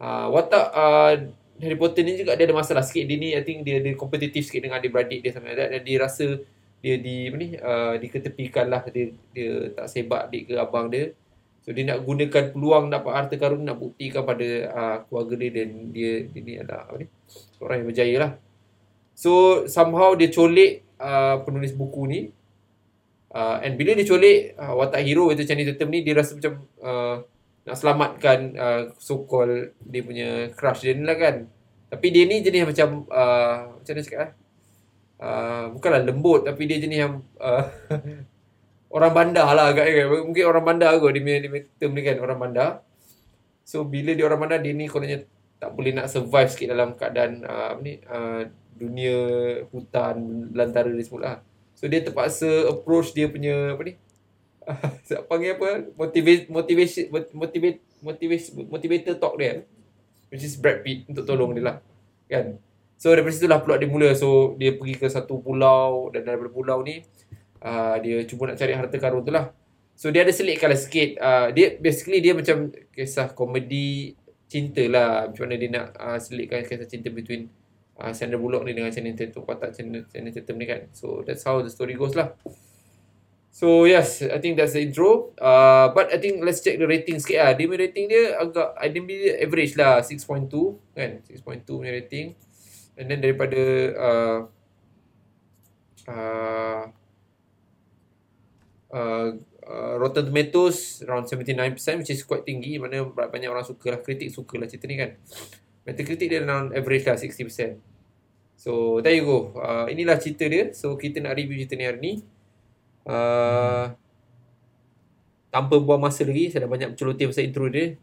Uh, 0.00 0.32
watak 0.32 0.66
uh, 0.72 1.12
Harry 1.60 1.76
Potter 1.76 2.02
ni 2.02 2.16
juga 2.16 2.34
dia 2.34 2.48
ada 2.48 2.56
masalah 2.56 2.80
sikit. 2.80 3.04
Dia 3.04 3.16
ni 3.20 3.36
I 3.36 3.44
think 3.44 3.62
dia 3.62 3.78
ada 3.78 3.92
kompetitif 3.94 4.48
sikit 4.48 4.64
dengan 4.64 4.80
adik-beradik 4.80 5.20
dia 5.20 5.30
sama 5.36 5.52
dan 5.52 5.80
dia 5.84 5.96
rasa 6.00 6.40
dia 6.80 6.96
di 6.96 7.28
apa 7.28 7.36
ni 7.36 7.48
uh, 7.60 7.94
diketepikan 8.00 8.72
lah 8.72 8.80
dia 8.88 9.12
dia 9.36 9.68
tak 9.76 9.86
sebab 9.92 10.28
adik 10.28 10.48
ke 10.50 10.54
abang 10.56 10.88
dia. 10.88 11.12
So 11.60 11.76
dia 11.76 11.84
nak 11.84 12.00
gunakan 12.08 12.56
peluang 12.56 12.88
dapat 12.88 13.12
harta 13.12 13.36
karun 13.36 13.68
nak 13.68 13.76
buktikan 13.76 14.24
pada 14.24 14.48
uh, 14.72 14.96
keluarga 15.04 15.34
dia 15.36 15.50
dan 15.60 15.68
dia, 15.92 16.24
dia 16.24 16.40
ni 16.40 16.54
adalah 16.56 16.88
apa 16.88 17.04
ni 17.04 17.06
seorang 17.60 17.76
yang 17.84 17.88
berjaya 17.92 18.16
lah. 18.16 18.32
So 19.12 19.30
somehow 19.68 20.16
dia 20.16 20.32
colik 20.32 20.80
uh, 20.96 21.44
penulis 21.44 21.76
buku 21.76 22.02
ni 22.08 22.20
uh, 23.36 23.60
and 23.60 23.76
bila 23.76 23.92
dia 23.92 24.08
colik 24.08 24.56
uh, 24.56 24.72
watak 24.80 25.04
hero 25.04 25.28
itu 25.28 25.44
Channing 25.44 25.68
Tatum 25.68 25.92
ni 25.92 26.00
dia 26.00 26.16
rasa 26.16 26.32
macam 26.32 26.64
uh, 26.80 27.20
nak 27.70 27.78
selamatkan 27.78 28.38
uh, 28.58 28.82
so 28.98 29.22
called 29.30 29.78
dia 29.78 30.02
punya 30.02 30.50
crush 30.58 30.82
dia 30.82 30.98
ni 30.98 31.06
lah 31.06 31.14
kan. 31.14 31.46
Tapi 31.86 32.06
dia 32.10 32.26
ni 32.26 32.42
jenis 32.42 32.66
macam 32.66 33.06
uh, 33.06 33.78
macam 33.78 33.92
mana 33.94 34.02
cakap 34.02 34.20
eh? 34.26 34.32
Uh, 35.20 35.64
bukanlah 35.78 36.02
lembut 36.02 36.42
tapi 36.42 36.66
dia 36.66 36.82
jenis 36.82 36.98
yang 37.06 37.22
uh, 37.38 37.62
orang 38.96 39.12
bandar 39.14 39.46
lah 39.54 39.70
agak 39.70 39.86
kan. 39.86 40.06
Mungkin 40.26 40.44
orang 40.50 40.64
bandar 40.66 40.98
kot 40.98 41.14
dia 41.14 41.22
punya, 41.22 41.38
dia 41.46 41.62
term 41.78 41.94
ni 41.94 42.02
kan 42.02 42.18
orang 42.18 42.38
bandar. 42.42 42.70
So 43.62 43.86
bila 43.86 44.18
dia 44.18 44.26
orang 44.26 44.42
bandar 44.42 44.58
dia 44.58 44.74
ni 44.74 44.90
kononnya 44.90 45.22
tak 45.62 45.70
boleh 45.78 45.94
nak 45.94 46.10
survive 46.10 46.50
sikit 46.50 46.74
dalam 46.74 46.98
keadaan 46.98 47.46
uh, 47.46 47.78
apa 47.78 47.80
ni 47.86 48.02
uh, 48.02 48.50
dunia 48.74 49.16
hutan 49.70 50.50
belantara 50.50 50.90
ni 50.90 51.06
semua 51.06 51.22
lah. 51.22 51.36
So 51.78 51.86
dia 51.86 52.02
terpaksa 52.02 52.66
approach 52.66 53.14
dia 53.14 53.30
punya 53.30 53.78
apa 53.78 53.82
ni? 53.86 53.94
Uh, 55.10 55.26
panggil 55.26 55.58
apa? 55.58 55.90
Motivate 55.98 56.46
motivation 56.46 57.10
motivate 57.34 57.82
motivate 57.98 58.46
motivator 58.70 59.18
talk 59.18 59.34
dia. 59.42 59.66
Which 60.30 60.46
is 60.46 60.54
Brad 60.54 60.86
Pitt 60.86 61.10
untuk 61.10 61.26
tolong 61.26 61.50
dia 61.50 61.66
lah. 61.66 61.76
Kan? 62.30 62.62
So 62.94 63.10
daripada 63.10 63.34
situ 63.34 63.50
lah 63.50 63.58
plot 63.58 63.82
dia 63.82 63.90
mula. 63.90 64.14
So 64.14 64.54
dia 64.54 64.78
pergi 64.78 64.94
ke 65.02 65.10
satu 65.10 65.42
pulau 65.42 66.14
dan 66.14 66.22
daripada 66.22 66.46
pulau 66.46 66.86
ni 66.86 67.02
uh, 67.66 67.98
dia 67.98 68.22
cuba 68.22 68.54
nak 68.54 68.62
cari 68.62 68.70
harta 68.78 68.96
karun 69.02 69.26
tu 69.26 69.34
lah. 69.34 69.50
So 69.98 70.14
dia 70.14 70.22
ada 70.22 70.30
selitkan 70.30 70.70
lah 70.70 70.78
sikit. 70.78 71.18
Uh, 71.18 71.50
dia 71.50 71.74
basically 71.82 72.22
dia 72.22 72.38
macam 72.38 72.70
kisah 72.94 73.34
komedi 73.34 74.14
cinta 74.46 74.86
lah. 74.86 75.26
Macam 75.26 75.42
mana 75.50 75.58
dia 75.58 75.70
nak 75.74 75.86
uh, 75.98 76.18
selitkan 76.22 76.62
kisah 76.62 76.86
cinta 76.86 77.10
between 77.10 77.50
uh, 78.00 78.12
Sandra 78.16 78.40
Bullock 78.40 78.64
ni 78.64 78.72
dengan 78.72 78.88
Channing 78.88 79.14
Tatum 79.14 79.44
Channing, 79.44 80.08
Channing 80.08 80.32
Tatum 80.32 80.56
ni 80.56 80.64
kan 80.64 80.88
so 80.90 81.20
that's 81.22 81.44
how 81.44 81.60
the 81.60 81.68
story 81.68 81.94
goes 81.94 82.16
lah 82.16 82.32
So 83.50 83.84
yes, 83.84 84.22
I 84.22 84.38
think 84.38 84.56
that's 84.56 84.78
the 84.78 84.82
intro. 84.86 85.34
Uh, 85.34 85.90
but 85.90 86.14
I 86.14 86.22
think 86.22 86.40
let's 86.46 86.62
check 86.62 86.78
the 86.78 86.86
rating 86.86 87.18
sikit 87.18 87.38
lah. 87.42 87.50
Punya 87.58 87.82
rating 87.90 88.06
dia 88.06 88.38
agak 88.38 88.78
IMDb 88.78 89.08
dia 89.26 89.32
average 89.42 89.74
lah 89.74 90.00
6.2 90.06 90.48
kan. 90.94 91.10
6.2 91.26 91.66
punya 91.66 91.92
rating. 91.92 92.38
And 92.94 93.10
then 93.10 93.18
daripada 93.18 93.62
uh, 93.98 94.38
uh, 96.06 96.82
uh, 98.94 99.28
uh, 99.66 99.94
Rotten 99.98 100.24
Tomatoes 100.30 101.02
around 101.06 101.26
79% 101.30 102.02
which 102.02 102.10
is 102.10 102.22
quite 102.26 102.42
tinggi 102.46 102.78
mana 102.78 103.06
banyak 103.06 103.50
orang 103.50 103.66
suka 103.66 103.94
lah 103.94 104.00
kritik 104.02 104.30
suka 104.34 104.58
lah 104.58 104.66
cerita 104.66 104.90
ni 104.90 104.98
kan 104.98 105.14
Metacritic 105.86 106.28
dia 106.28 106.42
around 106.44 106.76
average 106.76 107.06
lah 107.06 107.16
60% 107.16 107.78
so 108.58 109.00
there 109.00 109.16
you 109.16 109.24
go 109.24 109.56
uh, 109.56 109.88
inilah 109.88 110.20
cerita 110.20 110.44
dia 110.44 110.74
so 110.76 110.98
kita 110.98 111.22
nak 111.24 111.38
review 111.38 111.56
cerita 111.64 111.74
ni 111.78 111.84
hari 111.88 112.00
ni 112.02 112.12
uh, 113.06 113.92
tanpa 115.50 115.74
buang 115.80 116.00
masa 116.00 116.22
lagi 116.24 116.50
saya 116.52 116.66
dah 116.66 116.70
banyak 116.70 116.94
berceloteh 116.94 117.26
pasal 117.30 117.44
intro 117.46 117.66
dia 117.68 117.96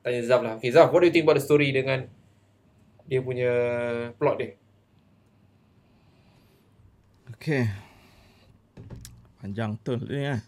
tanya 0.00 0.20
Zaf 0.22 0.40
lah 0.42 0.52
okay 0.56 0.70
Zaf 0.70 0.88
what 0.90 1.02
do 1.02 1.08
you 1.08 1.14
think 1.14 1.26
about 1.26 1.38
the 1.38 1.44
story 1.44 1.70
dengan 1.70 2.06
dia 3.06 3.22
punya 3.22 3.52
plot 4.18 4.36
dia 4.38 4.50
Okay. 7.36 7.68
Panjang 9.38 9.76
betul 9.76 10.00
ni 10.08 10.24
lah. 10.24 10.40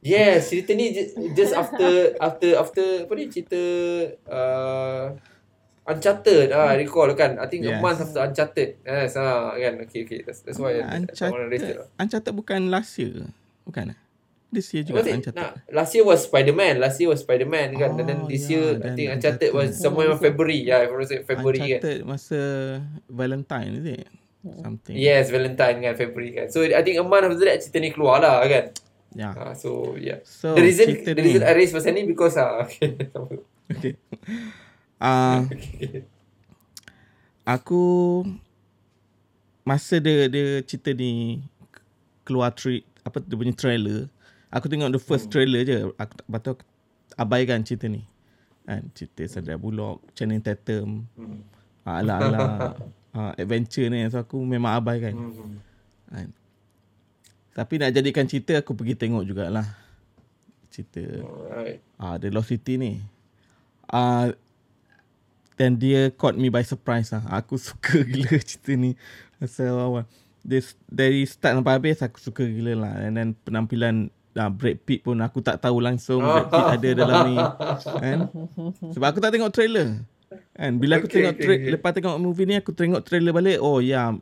Yes, 0.00 0.48
cerita 0.48 0.72
ni 0.72 0.96
ju- 0.96 1.12
just 1.36 1.52
after 1.52 2.16
after 2.16 2.56
after 2.56 2.86
apa 3.04 3.12
ni 3.16 3.28
cerita 3.28 3.60
uh, 4.24 5.12
Uncharted 5.84 6.48
ah 6.48 6.72
recall 6.72 7.12
kan 7.12 7.36
I 7.36 7.44
think 7.44 7.68
yes. 7.68 7.76
a 7.76 7.84
month 7.84 8.00
after 8.00 8.20
Uncharted 8.24 8.80
yes 8.80 9.20
ah 9.20 9.52
kan 9.52 9.84
okay 9.84 10.08
okay 10.08 10.24
that's 10.24 10.40
that's 10.40 10.56
why 10.56 10.80
I, 10.80 10.80
I 10.80 11.04
it 11.04 11.12
Uncharted, 11.12 11.76
lah. 11.76 11.86
Uncharted 12.00 12.32
bukan 12.32 12.72
last 12.72 12.96
year. 12.96 13.28
Bukan? 13.68 13.92
This 14.48 14.70
year 14.72 14.86
juga 14.86 15.02
Was 15.02 15.06
it? 15.10 15.14
Uncharted. 15.20 15.36
Nah, 15.36 15.52
last 15.74 15.92
year 15.92 16.06
was 16.06 16.24
Spider-Man. 16.24 16.78
Last 16.78 16.96
year 17.02 17.10
was 17.10 17.20
Spider-Man 17.20 17.74
kan. 17.74 17.98
And 17.98 18.06
then 18.06 18.18
Oh, 18.24 18.30
this 18.30 18.46
yeah, 18.46 18.52
year 18.54 18.66
I 18.72 18.80
then 18.80 18.94
think 18.96 19.08
Uncharted 19.12 19.50
was 19.50 19.76
Uncharted. 19.76 19.82
somewhere 19.82 20.08
in 20.14 20.18
February. 20.22 20.60
Yeah, 20.62 20.86
if 20.86 20.90
I 20.90 20.96
was 20.96 21.10
February 21.10 21.58
kan. 21.58 21.68
Uncharted 21.68 21.98
masa 22.06 22.38
Valentine 23.10 23.72
is 23.82 23.86
it? 23.98 24.06
Something. 24.44 24.94
Yes, 24.94 25.28
Valentine 25.28 25.76
kan 25.82 25.92
February 25.98 26.30
kan. 26.32 26.46
So 26.48 26.62
I 26.62 26.80
think 26.80 26.96
a 26.96 27.04
month 27.04 27.28
after 27.28 27.44
that 27.44 27.60
cerita 27.60 27.76
ni 27.82 27.90
keluar 27.90 28.22
lah 28.22 28.40
kan. 28.46 28.72
Yeah. 29.12 29.34
Ah, 29.34 29.52
so 29.58 29.98
yeah. 29.98 30.22
So, 30.22 30.54
the 30.54 30.62
reason 30.62 30.86
the 31.02 31.12
ni- 31.18 31.34
reason 31.34 31.42
I 31.44 31.52
raise 31.54 31.70
pasal 31.70 31.92
ni 31.92 32.06
because 32.06 32.38
ah 32.38 32.60
okay. 32.64 32.94
Okay. 33.74 33.94
Ah, 35.04 35.44
okay. 35.52 36.08
aku 37.44 37.84
masa 39.68 40.00
dia 40.00 40.32
dia 40.32 40.64
cerita 40.64 40.96
ni 40.96 41.44
keluar 42.24 42.56
tri, 42.56 42.80
apa 43.04 43.20
dia 43.20 43.36
punya 43.36 43.52
trailer, 43.52 44.08
aku 44.48 44.64
tengok 44.64 44.96
the 44.96 45.00
first 45.00 45.28
trailer 45.28 45.60
je. 45.60 45.92
Aku 46.00 46.12
tak 46.16 46.24
lepas 46.24 46.40
tu 46.40 46.50
aku 46.56 46.64
abaikan 47.20 47.60
cerita 47.60 47.84
ni. 47.84 48.00
Kan 48.64 48.88
cerita 48.96 49.28
Sandra 49.28 49.60
Bullock, 49.60 50.00
Channing 50.16 50.40
Tatum, 50.40 51.04
Hmm. 51.20 51.44
ah, 51.84 52.00
ala-ala 52.00 52.40
ah, 53.16 53.32
adventure 53.36 53.92
ni 53.92 54.08
so 54.08 54.24
aku 54.24 54.40
memang 54.40 54.80
abaikan. 54.80 55.12
Hmm. 55.12 55.60
Kan. 56.08 56.28
Tapi 57.52 57.74
nak 57.76 57.92
jadikan 57.92 58.24
cerita 58.24 58.56
aku 58.56 58.72
pergi 58.72 58.96
tengok 58.96 59.20
jugalah. 59.28 59.68
Cerita 60.72 61.04
Alright. 61.22 61.78
Ah, 62.00 62.16
The 62.16 62.32
Lost 62.32 62.48
City 62.50 62.80
ni. 62.80 63.04
Ah, 63.84 64.32
dan 65.54 65.78
dia 65.78 66.10
caught 66.10 66.34
me 66.34 66.48
by 66.48 66.62
surprise 66.62 67.10
lah. 67.10 67.22
Aku 67.30 67.54
suka 67.70 68.02
gila 68.02 68.38
cerita 68.38 68.74
ni. 68.74 68.98
Masa 69.38 69.70
awal. 69.70 70.06
Dia, 70.44 70.60
dari 70.86 71.24
start 71.24 71.56
sampai 71.56 71.74
habis 71.74 71.98
aku 71.98 72.18
suka 72.20 72.44
gila 72.44 72.76
lah. 72.76 72.92
And 73.00 73.14
then 73.14 73.28
penampilan 73.42 74.08
ah, 74.34 74.50
Brad 74.50 74.82
Pitt 74.82 75.00
pun 75.00 75.16
aku 75.18 75.40
tak 75.40 75.58
tahu 75.58 75.80
langsung 75.80 76.20
Brad 76.20 76.48
Pitt 76.48 76.66
ada 76.76 76.88
dalam 76.92 77.18
ni. 77.24 77.36
Kan? 78.02 78.18
Sebab 78.92 79.06
aku 79.08 79.20
tak 79.22 79.32
tengok 79.32 79.50
trailer. 79.50 80.04
Kan? 80.52 80.72
Bila 80.76 80.98
aku 80.98 81.06
Okay, 81.06 81.16
tengok, 81.22 81.34
tra- 81.38 81.54
okay. 81.56 81.70
lepas 81.72 81.90
tengok 81.94 82.16
movie 82.18 82.44
ni 82.44 82.54
aku 82.58 82.70
tengok 82.70 83.00
trailer 83.02 83.32
balik. 83.32 83.58
Oh 83.62 83.78
ya, 83.78 84.12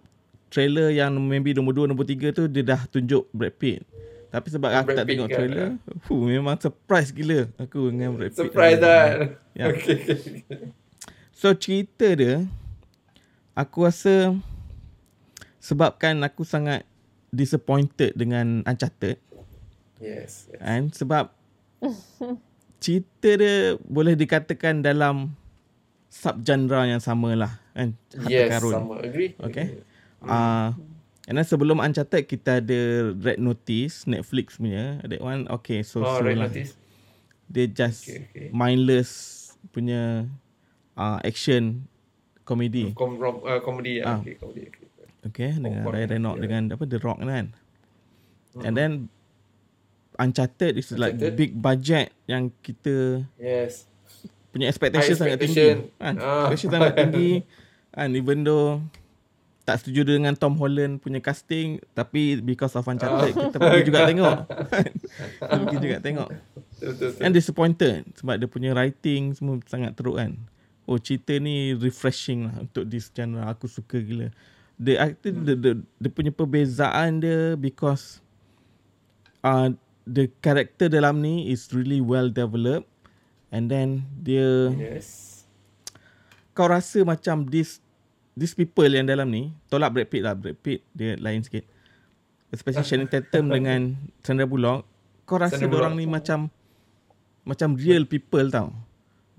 trailer 0.46 0.92
yang 0.92 1.16
maybe 1.16 1.56
nombor 1.56 1.72
2, 1.74 1.90
nombor 1.90 2.04
3 2.04 2.30
tu 2.30 2.44
dia 2.46 2.62
dah 2.62 2.84
tunjuk 2.86 3.26
Brad 3.32 3.56
Pitt. 3.56 3.82
Tapi 4.28 4.48
sebab 4.48 4.70
aku 4.70 4.92
Brad 4.92 4.96
tak 4.96 5.04
Pitt 5.04 5.12
tengok 5.16 5.28
kan, 5.28 5.36
trailer, 5.36 5.66
huh, 6.06 6.22
memang 6.24 6.56
surprise 6.56 7.10
gila 7.10 7.48
aku 7.58 7.88
dengan 7.88 8.14
Brad 8.14 8.30
Pitt. 8.30 8.38
Surprise 8.38 8.78
kan. 8.78 9.16
Ya. 9.56 9.66
Okay. 9.72 9.98
So 11.32 11.52
cerita 11.56 12.06
dia 12.12 12.44
aku 13.52 13.84
rasa 13.84 14.36
sebabkan 15.58 16.20
aku 16.22 16.42
sangat 16.42 16.84
disappointed 17.28 18.12
dengan 18.14 18.60
Uncharted 18.64 19.16
Yes. 19.96 20.50
yes. 20.50 20.58
kan 20.58 20.82
sebab 20.90 21.24
cerita 22.78 23.38
dia 23.38 23.78
boleh 23.86 24.18
dikatakan 24.18 24.82
dalam 24.82 25.30
subgenre 26.10 26.90
yang 26.90 26.98
sama 26.98 27.32
lah 27.32 27.52
kan 27.72 27.94
harta 28.12 28.28
Yes, 28.28 28.48
karun. 28.50 28.72
sama. 28.74 28.94
Agree. 29.00 29.32
Okay. 29.38 29.66
Ah 30.20 30.28
uh, 30.28 30.68
and 31.24 31.38
then 31.38 31.46
sebelum 31.46 31.78
Uncharted 31.78 32.26
kita 32.26 32.58
ada 32.58 32.80
Red 33.14 33.38
Notice 33.38 34.04
Netflix 34.04 34.58
punya 34.58 34.98
that 35.06 35.22
one 35.22 35.46
okay 35.48 35.80
so 35.80 36.02
Oh, 36.02 36.18
so 36.18 36.26
right 36.26 36.36
lah. 36.36 36.50
notice. 36.50 36.74
Dia 37.46 37.66
just 37.66 38.04
Okay, 38.04 38.26
okay. 38.28 38.46
mindless 38.50 39.10
punya 39.70 40.26
uh, 40.94 41.18
action 41.20 41.86
komedi. 42.42 42.92
Com 42.92 43.16
rom 43.16 43.40
uh, 43.42 43.60
comedy 43.60 44.00
Ah. 44.00 44.16
ah. 44.16 44.18
Okay, 44.20 44.34
comedy. 44.36 44.62
Okay. 44.66 44.80
Okay, 45.22 45.50
dengan 45.54 45.86
Ryan 45.86 46.08
Reynolds 46.10 46.34
yeah. 46.34 46.42
dengan 46.42 46.62
apa 46.74 46.82
The 46.82 46.98
Rock 46.98 47.18
kan. 47.22 47.46
And 48.58 48.74
then 48.74 49.06
Uncharted 50.14 50.76
is 50.76 50.92
like 50.92 51.14
Uncharted. 51.16 51.38
big 51.38 51.52
budget 51.54 52.12
yang 52.26 52.52
kita 52.60 53.24
Yes. 53.38 53.88
punya 54.50 54.68
expectation 54.68 55.14
High 55.14 55.20
sangat 55.22 55.38
expectation. 55.38 55.76
tinggi. 55.88 55.98
Kan? 55.98 56.14
Ah. 56.18 56.50
Expectation 56.50 56.70
sangat 56.70 56.92
tinggi. 56.98 57.30
And 58.00 58.10
even 58.12 58.42
though 58.42 58.82
tak 59.62 59.78
setuju 59.78 60.18
dengan 60.18 60.34
Tom 60.34 60.58
Holland 60.58 60.98
punya 60.98 61.22
casting 61.22 61.78
tapi 61.94 62.36
because 62.36 62.74
of 62.74 62.84
Uncharted 62.84 63.32
Ah. 63.32 63.46
kita 63.48 63.56
pergi 63.56 63.82
juga 63.86 64.00
tengok. 64.10 64.36
kita 65.38 65.54
pergi 65.56 65.78
juga 65.80 65.96
tengok. 66.02 66.28
Betul, 66.28 66.88
betul, 66.92 67.08
betul. 67.08 67.22
And 67.22 67.32
disappointed 67.32 67.98
sebab 68.18 68.34
dia 68.36 68.48
punya 68.50 68.70
writing 68.74 69.32
semua 69.32 69.62
sangat 69.64 69.94
teruk 69.94 70.18
kan. 70.18 70.34
Oh 70.92 71.00
cerita 71.00 71.32
ni 71.40 71.72
refreshing 71.72 72.52
lah 72.52 72.68
untuk 72.68 72.84
this 72.84 73.08
genre. 73.08 73.48
Aku 73.48 73.64
suka 73.64 73.96
gila. 73.96 74.28
The, 74.76 75.00
I 75.00 75.16
think 75.16 75.48
the, 75.48 75.56
the, 75.56 75.72
the 75.96 76.08
punya 76.12 76.28
perbezaan 76.28 77.24
dia 77.24 77.56
because 77.56 78.20
uh, 79.40 79.72
the 80.04 80.28
character 80.44 80.92
dalam 80.92 81.24
ni 81.24 81.48
is 81.48 81.72
really 81.72 82.04
well 82.04 82.28
developed 82.28 82.84
and 83.48 83.72
then 83.72 84.04
dia 84.20 84.68
Yes. 84.76 85.40
kau 86.52 86.68
rasa 86.68 87.00
macam 87.06 87.48
this 87.48 87.80
these 88.36 88.52
people 88.52 88.84
yang 88.84 89.08
dalam 89.08 89.28
ni 89.32 89.54
tolak 89.72 89.96
Brad 89.96 90.08
Pitt 90.12 90.22
lah 90.24 90.36
Brad 90.36 90.58
Pitt 90.60 90.84
dia 90.92 91.16
lain 91.16 91.40
sikit 91.40 91.64
especially 92.52 92.84
Channing 92.84 93.08
Tatum 93.08 93.48
dengan 93.56 93.96
Sandra 94.20 94.44
Bullock 94.44 94.84
kau 95.24 95.40
rasa 95.40 95.62
orang 95.64 95.96
ni 95.96 96.04
macam 96.04 96.52
macam 97.48 97.72
real 97.78 98.04
people 98.04 98.44
tau 98.52 98.74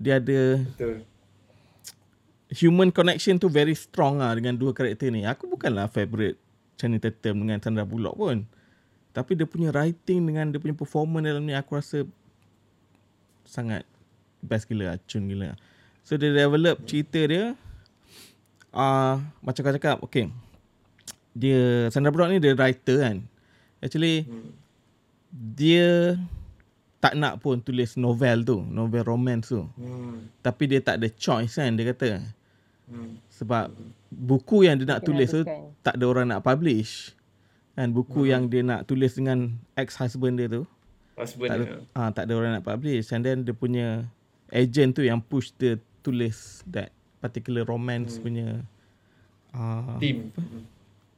dia 0.00 0.18
ada 0.18 0.58
Betul. 0.74 1.06
Human 2.54 2.94
connection 2.94 3.36
tu 3.36 3.50
very 3.50 3.74
strong 3.74 4.22
lah 4.22 4.32
dengan 4.38 4.54
dua 4.54 4.70
karakter 4.70 5.10
ni. 5.10 5.26
Aku 5.26 5.50
bukanlah 5.50 5.90
favourite 5.90 6.38
Channing 6.78 7.02
Tatum 7.02 7.42
dengan 7.42 7.58
Sandra 7.58 7.82
Bullock 7.82 8.14
pun. 8.14 8.46
Tapi 9.14 9.38
dia 9.38 9.46
punya 9.46 9.70
writing 9.70 10.26
dengan 10.26 10.50
dia 10.50 10.58
punya 10.58 10.74
performance 10.74 11.22
dalam 11.22 11.46
ni 11.46 11.54
aku 11.54 11.78
rasa 11.78 12.02
sangat 13.46 13.86
best 14.42 14.66
gila 14.66 14.98
acun 14.98 15.30
gila 15.30 15.54
so 16.02 16.18
dia 16.18 16.34
develop 16.34 16.82
cerita 16.84 17.20
dia 17.22 17.54
uh, 18.74 19.16
macam 19.40 19.60
kau 19.62 19.74
cakap 19.78 19.96
okay. 20.02 20.28
Dia 21.30 21.86
Sandra 21.94 22.10
Bullock 22.10 22.34
ni 22.34 22.38
dia 22.42 22.58
writer 22.58 22.98
kan. 23.00 23.16
Actually 23.78 24.26
Hmm. 24.26 24.50
dia 25.30 26.18
tak 26.98 27.14
nak 27.14 27.42
pun 27.42 27.58
tulis 27.58 27.94
novel 28.00 28.42
tu 28.42 28.62
novel 28.66 29.02
romance 29.02 29.50
tu. 29.52 29.66
Hmm. 29.76 30.30
tapi 30.40 30.70
dia 30.70 30.80
tak 30.80 31.02
ada 31.02 31.08
choice 31.10 31.58
kan 31.58 31.74
dia 31.74 31.92
kata 31.92 32.22
Hmm. 32.84 33.16
sebab 33.28 33.72
buku 34.06 34.68
yang 34.68 34.76
dia 34.76 34.84
nak 34.86 35.00
Kena 35.00 35.08
tulis 35.08 35.28
tu 35.30 35.40
tak 35.80 35.94
ada 35.96 36.04
orang 36.04 36.26
nak 36.28 36.40
publish 36.40 37.16
kan 37.72 37.88
buku 37.88 38.22
Hmm. 38.22 38.30
yang 38.30 38.42
dia 38.46 38.62
nak 38.62 38.84
tulis 38.84 39.12
dengan 39.12 39.38
ex 39.72 39.96
husband 39.96 40.36
dia 40.36 40.48
tu 40.48 40.62
Husband 41.14 41.48
tak 41.48 41.56
ada, 41.56 41.64
dia. 41.64 41.78
ah, 41.92 42.10
tak 42.10 42.22
ada 42.26 42.32
orang 42.34 42.52
nak 42.52 42.64
publish 42.64 43.08
and 43.08 43.22
then 43.22 43.40
dia 43.40 43.52
punya 43.52 44.04
agent 44.48 44.92
tu 44.92 45.00
yang 45.00 45.18
push 45.18 45.50
dia 45.54 45.74
tulis 46.00 46.60
that 46.66 46.92
particular 47.18 47.64
romance 47.64 48.14
Hmm. 48.14 48.22
punya 48.22 48.46
ah, 49.50 49.96
Team. 49.96 50.28
Hmm. 50.36 50.62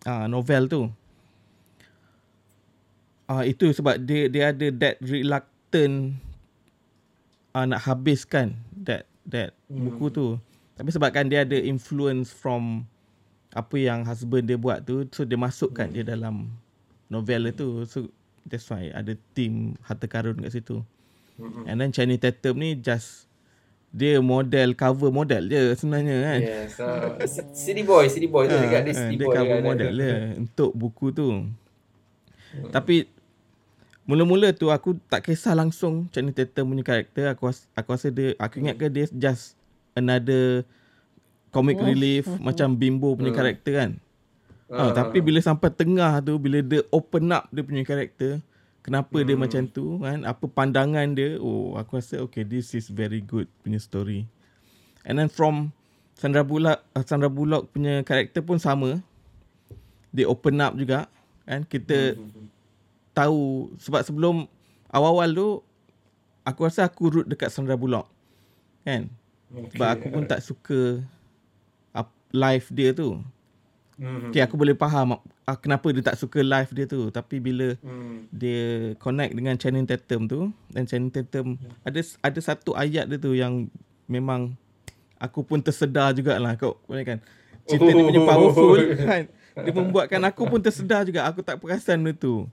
ah, 0.04 0.26
novel 0.26 0.62
tu 0.66 0.82
ah, 3.26 3.42
itu 3.42 3.70
sebab 3.70 3.98
dia 3.98 4.30
dia 4.30 4.54
ada 4.54 4.66
that 4.72 4.96
reluctant 5.02 6.14
ah, 7.50 7.66
nak 7.66 7.82
habiskan 7.82 8.54
that 8.78 9.02
that 9.24 9.50
Hmm. 9.66 9.90
buku 9.90 10.06
tu 10.08 10.26
tapi 10.76 10.88
sebabkan 10.88 11.26
dia 11.26 11.42
ada 11.42 11.56
influence 11.56 12.30
from 12.30 12.84
apa 13.50 13.74
yang 13.74 14.04
husband 14.04 14.44
dia 14.44 14.54
buat 14.54 14.84
tu 14.84 15.08
so 15.10 15.24
dia 15.24 15.34
masukkan 15.34 15.88
dia 15.88 16.04
dalam 16.04 16.52
novel 17.08 17.48
tu 17.50 17.82
so 17.88 18.04
that's 18.44 18.68
why 18.68 18.92
ada 18.92 19.16
team 19.32 19.74
harta 19.82 20.04
karun 20.04 20.36
kat 20.38 20.52
situ 20.52 20.84
Mm-mm. 21.36 21.64
and 21.64 21.76
then 21.76 21.88
Channing 21.90 22.20
Tatum 22.20 22.56
ni 22.56 22.76
just 22.76 23.24
dia 23.88 24.20
model 24.20 24.76
cover 24.76 25.08
model 25.08 25.48
je 25.48 25.72
sebenarnya 25.74 26.16
kan 26.20 26.40
Yes. 26.44 26.76
Uh, 26.76 27.16
City 27.56 27.80
Boy, 27.80 28.12
City 28.12 28.28
Boy 28.28 28.44
tu 28.44 28.52
Ah, 28.52 28.60
dekat 28.60 28.80
dia 28.84 28.92
ah, 28.92 28.98
City 29.00 29.16
dia 29.16 29.24
Boy. 29.24 29.32
cover 29.32 29.56
kan. 29.56 29.64
model 29.64 29.92
dia 29.94 30.16
untuk 30.44 30.70
buku 30.76 31.06
tu. 31.10 31.28
Tapi 32.68 33.08
mula-mula 34.04 34.52
tu 34.52 34.68
aku 34.68 35.00
tak 35.08 35.24
kisah 35.24 35.56
langsung 35.56 36.12
Channing 36.12 36.36
Tatum 36.36 36.68
punya 36.68 36.84
karakter. 36.84 37.32
Aku 37.32 37.48
aku 37.48 37.88
rasa 37.88 38.08
dia 38.08 38.36
aku 38.36 38.60
ingat 38.60 38.76
ke 38.76 38.86
dia 38.86 39.08
just 39.08 39.55
another 39.96 40.62
comic 41.50 41.80
relief 41.80 42.28
macam 42.38 42.76
Bimbo 42.76 43.16
punya 43.16 43.32
Hmm. 43.32 43.40
karakter 43.40 43.72
kan. 43.72 43.90
Ah, 44.68 44.90
Ah, 44.90 44.92
tapi 44.92 45.22
bila 45.22 45.40
sampai 45.40 45.72
tengah 45.72 46.20
tu 46.20 46.36
bila 46.36 46.60
dia 46.60 46.84
open 46.90 47.32
up 47.32 47.48
dia 47.48 47.62
punya 47.62 47.80
karakter, 47.80 48.42
kenapa 48.82 49.16
dia 49.22 49.32
Hmm. 49.32 49.42
macam 49.42 49.62
tu 49.64 49.98
kan? 49.98 50.20
Apa 50.22 50.44
pandangan 50.46 51.06
dia? 51.10 51.40
Oh, 51.40 51.74
aku 51.74 51.96
rasa 51.96 52.20
okay 52.20 52.44
this 52.44 52.76
is 52.76 52.86
very 52.86 53.18
good 53.18 53.48
punya 53.62 53.78
story. 53.78 54.28
And 55.06 55.16
then 55.16 55.30
from 55.30 55.70
Sandra 56.12 56.42
Bullock 56.42 56.82
uh, 56.92 57.04
Sandra 57.06 57.30
Bullock 57.30 57.70
punya 57.70 58.02
karakter 58.02 58.42
pun 58.42 58.58
sama. 58.58 59.00
Dia 60.10 60.26
open 60.26 60.60
up 60.60 60.74
juga 60.74 61.08
kan 61.46 61.62
kita 61.62 62.18
Hmm. 62.18 62.50
tahu 63.12 63.70
sebab 63.78 64.02
sebelum 64.02 64.36
awal-awal 64.88 65.30
tu 65.30 65.48
aku 66.42 66.60
rasa 66.62 66.84
aku 66.84 67.08
root 67.08 67.26
dekat 67.26 67.48
Sandra 67.48 67.78
Bullock. 67.78 68.10
Kan? 68.82 69.08
Sebab 69.46 69.88
aku 69.88 70.06
pun 70.10 70.24
tak 70.24 70.40
suka 70.40 71.00
live 72.34 72.66
dia 72.70 72.90
tu. 72.92 73.22
Mhm. 73.96 74.28
Okay, 74.28 74.44
aku 74.44 74.60
boleh 74.60 74.76
faham 74.76 75.16
uh, 75.16 75.56
kenapa 75.56 75.88
dia 75.88 76.04
tak 76.04 76.20
suka 76.20 76.44
live 76.44 76.68
dia 76.68 76.84
tu. 76.84 77.08
Tapi 77.08 77.40
bila 77.40 77.72
Hmm. 77.80 78.28
dia 78.28 78.92
connect 79.00 79.32
dengan 79.32 79.56
Channing 79.56 79.88
Tatum 79.88 80.28
tu 80.28 80.40
dan 80.68 80.84
Channing 80.84 81.08
Tatum 81.08 81.56
ada 81.80 81.96
ada 82.20 82.40
satu 82.42 82.76
ayat 82.76 83.08
dia 83.08 83.16
tu 83.16 83.32
yang 83.32 83.70
memang 84.04 84.52
aku 85.16 85.40
pun 85.40 85.64
tersedar 85.64 86.12
jugalah 86.12 86.60
kau 86.60 86.76
kan. 86.84 87.24
Cerita 87.64 87.88
dia 87.88 88.04
punya 88.04 88.20
Oh. 88.20 88.28
powerful 88.28 88.76
kan. 89.08 89.22
Dia 89.56 89.72
membuatkan 89.72 90.20
aku 90.28 90.44
pun 90.44 90.60
tersedar 90.60 91.08
juga. 91.08 91.24
Aku 91.24 91.40
tak 91.40 91.56
perasan 91.56 92.04
dia 92.04 92.12
tu. 92.12 92.44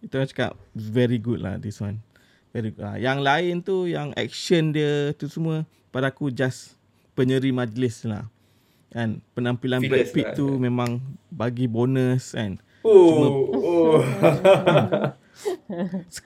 Itu 0.00 0.16
aku 0.16 0.32
cakap 0.32 0.56
very 0.72 1.20
good 1.20 1.44
lah 1.44 1.60
this 1.60 1.76
one. 1.76 2.00
Very 2.56 2.72
good. 2.72 2.80
lah. 2.80 2.96
Yang 2.96 3.18
lain 3.20 3.54
tu 3.60 3.76
yang 3.84 4.16
action 4.16 4.72
dia 4.72 5.12
tu 5.12 5.28
semua 5.28 5.62
pada 5.92 6.08
aku 6.08 6.32
just 6.32 6.72
penyeri 7.12 7.52
majlis 7.52 8.00
lah. 8.02 8.24
Kan 8.88 9.20
penampilan 9.30 9.84
Brad 9.84 10.08
Fillers 10.08 10.10
Pitt 10.10 10.26
lah, 10.26 10.34
tu 10.34 10.46
ya. 10.48 10.56
memang 10.58 10.96
bagi 11.28 11.68
bonus 11.68 12.32
kan. 12.32 12.56
Oh, 12.80 13.44
oh. 13.52 13.98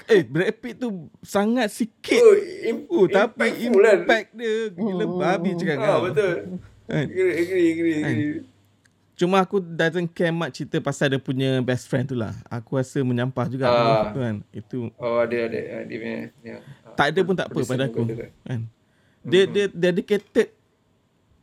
Eh 0.07 0.23
Brad 0.23 0.55
Pitt 0.55 0.79
tu 0.79 1.11
sangat 1.19 1.67
sikit. 1.69 2.15
oh, 2.17 2.35
im- 2.63 2.87
Oh, 2.89 3.07
tapi 3.07 3.51
impactful 3.59 3.83
kan? 3.83 3.97
impact 3.99 4.29
dia 4.33 4.55
gila 4.71 5.05
babi 5.09 5.51
cakap 5.59 5.77
Ah, 5.77 5.87
kau. 5.89 6.01
betul. 6.07 6.35
Kan? 6.87 7.05
Agree, 7.07 7.35
agree, 7.37 7.67
agree. 7.69 7.99
agree. 8.01 8.35
Cuma 9.21 9.37
aku 9.37 9.61
doesn't 9.61 10.09
care 10.09 10.33
much 10.33 10.57
cerita 10.57 10.81
pasal 10.81 11.13
dia 11.13 11.21
punya 11.21 11.61
best 11.61 11.85
friend 11.85 12.09
tu 12.09 12.17
lah. 12.17 12.33
Aku 12.49 12.81
rasa 12.81 13.05
menyampah 13.05 13.45
juga 13.47 13.69
Ah. 13.69 14.09
tu 14.09 14.19
kan. 14.19 14.41
Itu 14.51 14.89
Oh, 14.97 15.21
ada, 15.21 15.37
ada. 15.45 15.61
Ah, 15.61 15.83
Dia 15.85 15.97
punya, 16.01 16.17
ya. 16.41 16.57
Ah, 16.81 16.97
tak 16.97 17.07
ada 17.13 17.21
pun 17.21 17.35
tak 17.37 17.47
apa 17.47 17.61
pada 17.63 17.85
aku. 17.85 18.01
betul. 18.03 18.33
Kan. 18.43 18.61
Dia 19.21 19.43
dia 19.45 19.69
dedicated 19.69 20.57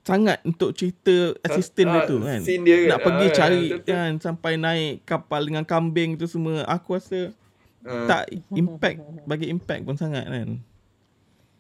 sangat 0.02 0.42
untuk 0.42 0.74
cerita 0.74 1.38
assistant 1.44 1.88
dia 1.88 2.02
ah, 2.02 2.08
tu 2.10 2.18
kan. 2.18 2.40
dia 2.42 2.58
kan. 2.80 2.90
Nak 2.90 3.00
pergi 3.00 3.28
Ah, 3.28 3.34
cari 3.36 3.62
betul-betul. 3.62 3.94
kan 3.94 4.12
sampai 4.18 4.52
naik 4.58 4.94
kapal 5.06 5.42
dengan 5.46 5.62
kambing 5.62 6.18
tu 6.18 6.26
semua. 6.26 6.66
Aku 6.66 6.98
rasa 6.98 7.30
Ah. 7.86 8.10
tak 8.10 8.24
impact 8.52 8.98
bagi 9.24 9.48
impact 9.48 9.86
pun 9.86 9.94
sangat 9.94 10.26
kan. 10.26 10.58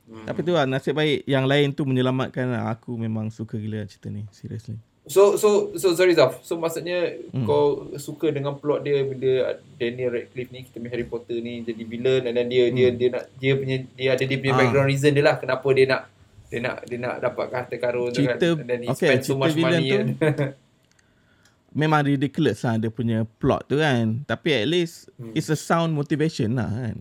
Hmm. 0.07 0.25
Tapi 0.25 0.39
tu 0.41 0.49
lah 0.49 0.65
nasib 0.65 0.97
baik 0.97 1.27
yang 1.27 1.45
lain 1.45 1.69
tu 1.69 1.83
menyelamatkan 1.83 2.49
lah. 2.49 2.73
Aku 2.73 2.97
memang 2.97 3.29
suka 3.29 3.53
gila 3.53 3.85
cerita 3.85 4.09
ni. 4.09 4.25
Seriously. 4.31 4.81
So 5.07 5.33
so 5.33 5.47
so 5.73 5.91
sorry 5.93 6.11
Zaf. 6.11 6.39
So 6.41 6.55
maksudnya 6.55 6.99
Hmm. 7.29 7.43
kau 7.43 7.65
suka 7.95 8.27
dengan 8.27 8.53
plot 8.53 8.83
dia 8.83 9.01
bila 9.01 9.55
Daniel 9.73 10.11
Radcliffe 10.13 10.51
ni 10.51 10.59
kita 10.61 10.77
punya 10.77 10.91
Harry 10.91 11.05
Potter 11.05 11.37
ni 11.37 11.61
jadi 11.61 11.79
villain 11.81 12.27
dan 12.27 12.45
dia 12.45 12.67
dia 12.67 12.91
dia 12.91 13.07
nak 13.09 13.23
dia 13.33 13.51
punya 13.53 13.75
dia 13.89 14.09
ada 14.11 14.21
dia 14.21 14.35
punya 14.35 14.49
Hmm. 14.49 14.51
Ah. 14.53 14.61
background 14.61 14.87
reason 14.87 15.11
dia 15.11 15.23
lah 15.23 15.35
kenapa 15.35 15.67
dia 15.71 15.85
nak 15.87 16.01
dia 16.45 16.59
nak 16.59 16.75
dia 16.83 16.97
nak 16.97 17.15
dapat 17.17 17.45
harta 17.49 17.75
karun 17.75 18.07
tu 18.09 18.19
Cerita- 18.19 18.51
kan. 18.53 18.67
He 18.77 18.87
okay, 18.89 19.07
spend 19.09 19.21
so 19.21 19.31
cerita 19.31 19.41
much 19.41 19.55
money. 19.57 19.87
tu. 19.87 19.97
Memang 21.77 22.01
ridiculous 22.01 22.63
lah 22.63 22.75
dia 22.75 22.89
punya 22.89 23.17
plot 23.37 23.67
tu 23.67 23.77
kan. 23.77 24.23
Tapi 24.23 24.49
at 24.55 24.65
least 24.65 25.07
Hmm. 25.13 25.31
it's 25.31 25.47
a 25.47 25.55
sound 25.55 25.91
motivation 25.91 26.51
lah 26.53 26.67
kan. 26.67 26.95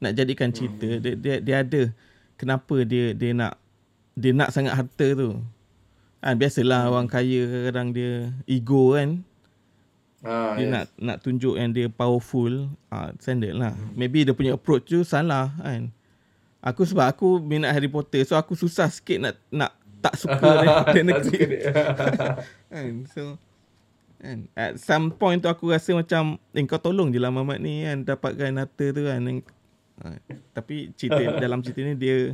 Nak 0.00 0.12
jadikan 0.12 0.50
cerita. 0.50 0.86
Hmm. 0.88 1.00
Dia, 1.00 1.12
dia, 1.14 1.34
dia 1.38 1.56
ada 1.60 1.82
kenapa 2.34 2.82
dia 2.82 3.12
dia 3.12 3.30
nak 3.30 3.58
dia 4.12 4.30
nak 4.30 4.50
sangat 4.50 4.74
harta 4.74 5.06
tu. 5.12 5.38
Kan 6.24 6.40
biasalah 6.40 6.88
Hmm. 6.88 6.92
orang 6.96 7.08
kaya 7.12 7.68
kadang 7.68 7.92
dia 7.92 8.32
ego 8.48 8.96
kan. 8.96 9.20
ah, 10.24 10.56
Dia 10.56 10.64
yes. 10.64 10.72
nak 10.72 10.84
nak 10.96 11.16
tunjuk 11.20 11.60
yang 11.60 11.68
dia 11.68 11.92
powerful. 11.92 12.72
Ah, 12.88 13.12
standard 13.20 13.52
lah. 13.52 13.76
Hmm. 13.76 13.92
Maybe 13.92 14.24
dia 14.24 14.32
punya 14.32 14.56
approach 14.56 14.88
tu 14.88 15.04
salah 15.04 15.52
kan. 15.60 15.92
Aku 16.64 16.88
sebab 16.88 17.12
aku 17.12 17.44
minat 17.44 17.76
Harry 17.76 17.92
Potter 17.92 18.24
so 18.24 18.40
aku 18.40 18.56
susah 18.56 18.88
sikit 18.88 19.20
nak 19.20 19.36
nak 19.52 19.76
tak 20.00 20.16
suka 20.16 20.48
dia, 20.64 20.72
dia 20.96 21.02
Tak 21.12 21.22
suka 21.28 21.44
dia. 21.44 21.60
kan 22.72 22.92
so 23.04 23.22
kan 24.16 24.38
at 24.56 24.80
some 24.80 25.12
point 25.12 25.44
tu 25.44 25.48
aku 25.48 25.68
rasa 25.68 25.92
macam 25.92 26.40
eh 26.56 26.64
kau 26.64 26.80
tolong 26.80 27.12
je 27.12 27.20
lah 27.20 27.28
Mamat 27.28 27.60
ni 27.60 27.84
kan 27.84 28.00
dapatkan 28.04 28.56
harta 28.56 28.96
tu 28.96 29.04
kan 29.04 29.20
ha, 30.00 30.06
tapi 30.56 30.88
cerita 30.96 31.20
dalam 31.44 31.60
cerita 31.60 31.84
ni 31.84 31.92
dia 31.96 32.32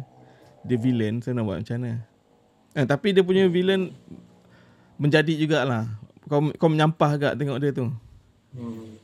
dia 0.62 0.76
villain 0.79 1.18
so 1.18 1.35
nak 1.35 1.42
buat 1.42 1.66
macam 1.66 1.79
mana 1.83 2.07
kan, 2.73 2.85
tapi 2.85 3.11
dia 3.11 3.21
punya 3.21 3.47
villain 3.47 3.91
menjadi 4.97 5.33
jugalah 5.35 5.89
kau 6.25 6.53
kau 6.55 6.69
menyampah 6.69 7.11
agak 7.11 7.33
tengok 7.35 7.59
dia 7.59 7.73
tu 7.73 7.87
Hmm. 8.51 8.99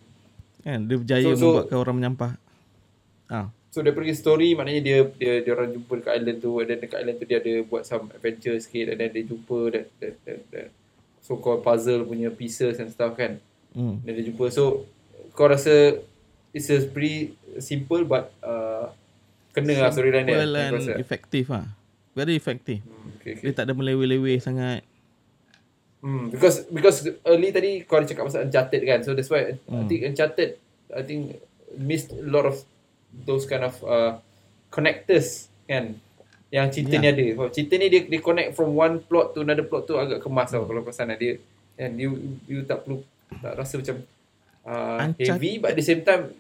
kan 0.61 0.83
dia 0.83 0.97
berjaya 0.97 1.23
So- 1.25 1.33
so- 1.33 1.43
membuatkan 1.49 1.79
orang 1.79 1.97
menyampah 1.97 2.31
ah 3.29 3.47
So 3.69 3.79
daripada 3.79 4.09
story 4.11 4.53
maknanya 4.53 4.81
dia 4.81 4.99
dia 5.13 5.35
dia 5.39 5.53
orang 5.53 5.69
jumpa 5.71 5.93
dekat 5.97 6.13
island 6.17 6.39
tu 6.41 6.51
and 6.57 6.67
then 6.67 6.79
dekat 6.81 6.99
island 6.99 7.17
tu 7.17 7.25
dia 7.25 7.39
ada 7.39 7.53
buat 7.63 7.83
some 7.83 8.09
adventure 8.11 8.57
sikit 8.57 8.89
and 8.89 8.99
then 8.99 9.11
dia 9.11 9.23
jumpa 9.23 9.59
that 9.69 9.87
that 9.97 10.15
that, 10.25 10.41
that 10.49 10.67
so 11.21 11.37
called 11.37 11.61
puzzle 11.61 12.03
punya 12.03 12.31
pieces 12.31 12.77
and 12.77 12.89
stuff 12.89 13.13
kan. 13.15 13.37
hmm. 13.71 14.01
Dan 14.01 14.13
dia 14.13 14.25
jumpa 14.25 14.49
so 14.49 14.89
kau 15.31 15.45
rasa 15.45 16.01
it's 16.51 16.67
a 16.67 16.81
pretty 16.83 17.37
simple 17.59 18.01
but 18.03 18.33
uh, 18.41 18.89
kena 19.53 19.77
lah 19.79 19.91
storyline 19.91 20.25
dia. 20.25 20.41
Simple 20.41 20.57
and 20.57 20.99
effective 20.99 21.47
ah 21.51 21.67
very 22.17 22.35
effective 22.35 22.81
Hmm, 22.81 23.13
okay, 23.15 23.37
okay. 23.37 23.45
dia 23.45 23.53
tak 23.53 23.69
ada 23.69 23.77
meleweh-leweh 23.77 24.41
sangat 24.41 24.81
Hmm, 25.99 26.31
because 26.31 26.69
because 26.69 27.03
early 27.25 27.51
tadi 27.51 27.83
kau 27.83 27.99
ada 27.99 28.07
cakap 28.07 28.29
pasal 28.29 28.47
Uncharted 28.47 28.79
kan. 28.81 29.01
So 29.03 29.11
that's 29.11 29.27
why 29.27 29.43
I 29.51 29.53
Hmm. 29.67 29.89
think 29.89 30.07
Uncharted 30.07 30.55
I 30.89 31.03
think 31.03 31.41
missed 31.75 32.15
a 32.15 32.23
lot 32.23 32.47
of 32.47 32.63
those 33.11 33.43
kind 33.43 33.67
of 33.67 33.75
uh, 33.83 34.21
connectors 34.69 35.51
kan. 35.65 35.99
Yang 36.47 36.67
cerita 36.79 36.95
Yeah. 36.95 37.03
ni 37.03 37.09
ada. 37.11 37.23
Sebab 37.35 37.49
cerita 37.51 37.75
ni 37.75 37.87
dia 37.91 38.01
dia 38.07 38.21
connect 38.21 38.55
from 38.55 38.73
one 38.73 39.03
plot 39.03 39.35
to 39.35 39.43
another 39.43 39.67
plot 39.67 39.83
tu 39.85 39.99
agak 39.99 40.23
kemas 40.23 40.47
tau 40.49 40.63
kalau 40.63 40.81
pasal 40.81 41.11
dia 41.13 41.43
and 41.75 41.99
you 41.99 42.15
you 42.47 42.63
tak 42.63 42.87
perlu 42.87 43.03
tak 43.43 43.59
rasa 43.59 43.75
macam 43.77 43.97
uh, 44.63 44.99
Uncharted- 45.03 45.27
heavy 45.27 45.53
but 45.59 45.75
at 45.75 45.77
the 45.77 45.83
same 45.85 46.01
time 46.01 46.31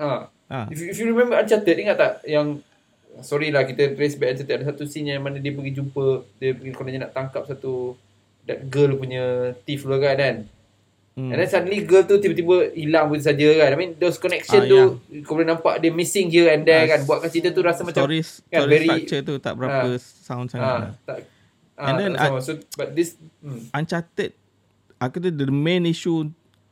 uh, 0.00 0.26
ah 0.48 0.64
if, 0.72 0.80
you- 0.80 0.88
if 0.88 0.96
you 0.96 1.12
remember 1.12 1.36
Uncharted 1.36 1.76
ingat 1.76 1.98
tak 1.98 2.12
yang 2.24 2.62
sorry 3.20 3.48
lah 3.48 3.62
kita 3.62 3.92
trace 3.92 4.14
back 4.14 4.34
Uncharted 4.34 4.56
ada 4.56 4.66
satu 4.66 4.82
scene 4.82 5.06
yang 5.08 5.20
mana 5.20 5.36
dia 5.36 5.52
pergi 5.52 5.70
jumpa 5.72 6.04
dia 6.36 6.50
pergi 6.50 6.72
kononnya 6.72 7.00
nak 7.02 7.12
tangkap 7.12 7.44
satu 7.44 7.94
that 8.42 8.66
girl 8.66 8.94
punya 8.94 9.54
thief 9.62 9.82
tu 9.82 9.92
kan 9.92 10.16
kan? 10.16 10.36
Hmm. 11.14 11.30
and 11.30 11.38
then 11.38 11.46
suddenly 11.46 11.78
girl 11.80 12.02
tu 12.02 12.18
tiba-tiba 12.18 12.74
hilang 12.74 13.06
begitu 13.06 13.30
saja 13.30 13.48
kan? 13.56 13.68
I 13.70 13.76
mean 13.76 13.94
those 13.94 14.18
connection 14.18 14.58
Ah, 14.58 14.66
tu 14.66 14.80
kau 15.22 15.38
boleh 15.38 15.46
nampak 15.46 15.78
dia 15.78 15.88
missing 15.88 16.26
here 16.26 16.50
and 16.50 16.66
there 16.66 16.82
Ah, 16.82 16.90
kan? 16.90 17.06
Buatkan 17.06 17.30
cerita 17.30 17.54
tu 17.54 17.62
rasa 17.62 17.86
macam 17.86 18.02
story, 18.02 18.18
kan, 18.50 18.58
story 18.58 18.70
very- 18.72 18.88
structure 18.90 19.20
tu 19.22 19.34
tak 19.38 19.54
berapa 19.54 19.94
sound 19.94 20.50
sangat. 20.50 20.66
Ah 20.66 20.78
lah. 20.80 20.92
tak 21.06 21.18
ah, 21.74 21.86
And 21.86 21.94
then 21.96 22.10
tak 22.14 22.34
so 22.40 22.58
but 22.74 22.92
this 22.92 23.14
hmm, 23.38 23.70
Uncharted 23.70 24.34
aku 24.96 25.16
tu 25.20 25.30
the 25.30 25.46
main 25.46 25.86
issue 25.86 26.26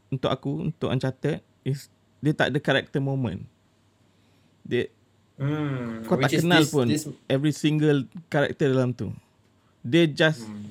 untuk 0.08 0.28
aku 0.28 0.66
untuk 0.66 0.90
Uncharted 0.90 1.38
is 1.62 1.86
dia 2.18 2.34
tak 2.34 2.50
ada 2.50 2.58
character 2.58 2.98
moment. 2.98 3.46
Dia 4.62 4.90
hmm, 5.40 6.08
kau 6.08 6.16
tak 6.18 6.32
which 6.32 6.42
kenal 6.42 6.62
this- 6.64 6.72
pun 6.72 6.86
this, 6.88 7.04
every 7.28 7.52
single 7.54 8.04
character 8.28 8.68
dalam 8.72 8.92
tu. 8.92 9.12
Dia 9.82 10.06
just 10.06 10.46
hmm, 10.46 10.70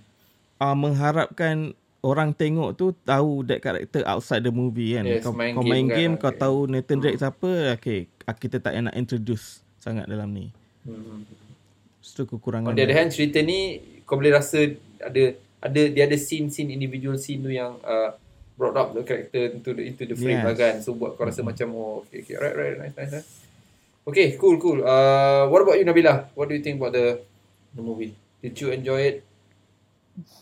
uh, 0.61 0.75
mengharapkan 0.77 1.75
orang 2.01 2.33
tengok 2.33 2.73
tu 2.73 2.97
tahu 3.05 3.45
that 3.45 3.61
character 3.61 4.01
outside 4.09 4.41
the 4.41 4.53
movie 4.53 4.97
kan. 4.97 5.05
Yes, 5.05 5.21
kau 5.21 5.33
main 5.35 5.53
kau 5.53 5.61
game 5.61 5.71
main 5.71 5.85
kan, 5.85 5.97
game 5.97 6.13
kau 6.17 6.31
okay. 6.33 6.41
tahu 6.41 6.57
Nathan 6.65 6.97
Drake 6.97 7.19
siapa, 7.21 7.51
okay 7.77 8.09
ah, 8.25 8.35
kita 8.35 8.57
tak 8.63 8.73
nak 8.79 8.95
introduce 8.97 9.61
sangat 9.81 10.05
dalam 10.07 10.29
ni. 10.31 10.49
hmm. 10.85 11.25
Itu 12.01 12.25
kekurangan. 12.25 12.73
On 12.73 12.75
the 12.75 12.83
other 12.83 12.97
hand 12.97 13.13
cerita 13.13 13.39
ni 13.39 13.77
kau 14.03 14.17
boleh 14.17 14.33
rasa 14.33 14.73
ada 14.99 15.37
ada 15.61 15.81
dia 15.93 16.03
ada 16.09 16.17
scene-scene 16.17 16.73
individual 16.73 17.15
scene 17.21 17.39
tu 17.45 17.53
yang 17.53 17.77
uh, 17.85 18.17
brought 18.57 18.77
up 18.77 18.93
the 18.97 19.05
character 19.05 19.53
into 19.53 19.71
the 19.77 19.83
into 19.85 20.03
the 20.09 20.17
frame 20.17 20.41
Yes. 20.41 20.47
lah 20.49 20.55
kan. 20.57 20.75
So 20.81 20.97
buat 20.97 21.15
kau 21.15 21.29
rasa 21.29 21.45
macam 21.45 21.71
oh 21.77 22.01
okay, 22.05 22.25
okay 22.25 22.35
right 22.41 22.55
right 22.57 22.75
nice 22.81 22.95
nice. 22.97 23.13
nice. 23.21 23.29
Okay, 24.01 24.33
cool 24.41 24.57
cool. 24.57 24.81
Uh, 24.81 25.45
what 25.53 25.61
about 25.61 25.77
you 25.77 25.85
Nabila? 25.85 26.25
What 26.33 26.49
do 26.49 26.57
you 26.57 26.63
think 26.65 26.81
about 26.81 26.97
the 26.97 27.21
the 27.77 27.85
movie? 27.85 28.17
Did 28.41 28.57
you 28.57 28.73
enjoy 28.73 29.01
it? 29.13 29.17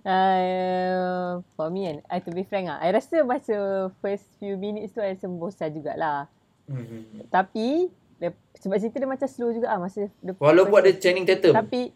Uh, 0.00 1.42
for 1.58 1.68
me 1.68 1.88
kan, 1.88 1.98
I 2.06 2.22
to 2.22 2.30
be 2.30 2.46
frank 2.46 2.70
ah, 2.70 2.78
I 2.78 2.94
rasa 2.94 3.26
masa 3.26 3.88
first 3.98 4.22
few 4.38 4.54
minutes 4.54 4.94
tu 4.94 5.02
I 5.02 5.16
rasa 5.16 5.26
bosan 5.26 5.74
jugalah. 5.74 6.30
Hmm. 6.70 7.26
Tapi 7.26 7.90
dia, 8.20 8.30
sebab 8.60 8.76
cerita 8.78 9.02
dia 9.02 9.08
macam 9.10 9.28
slow 9.28 9.50
juga 9.50 9.72
ah 9.72 9.80
masa 9.80 10.06
dia, 10.22 10.32
Walaupun 10.36 10.78
masa, 10.78 10.84
ada 10.86 11.00
Channing 11.00 11.26
Tatum. 11.26 11.52
Tapi 11.56 11.90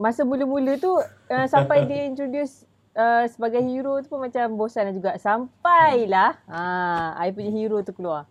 masa 0.00 0.24
mula-mula 0.24 0.78
tu 0.80 0.94
uh, 0.98 1.46
sampai 1.50 1.84
dia 1.90 2.06
introduce 2.08 2.64
uh, 2.96 3.26
sebagai 3.28 3.60
hero 3.60 3.98
tu 4.00 4.08
pun 4.08 4.24
macam 4.24 4.54
bosan 4.56 4.90
juga. 4.94 5.18
Sampailah 5.20 6.38
ah 6.48 7.12
I 7.18 7.34
punya 7.34 7.52
hero 7.52 7.84
tu 7.84 7.92
keluar. 7.92 8.24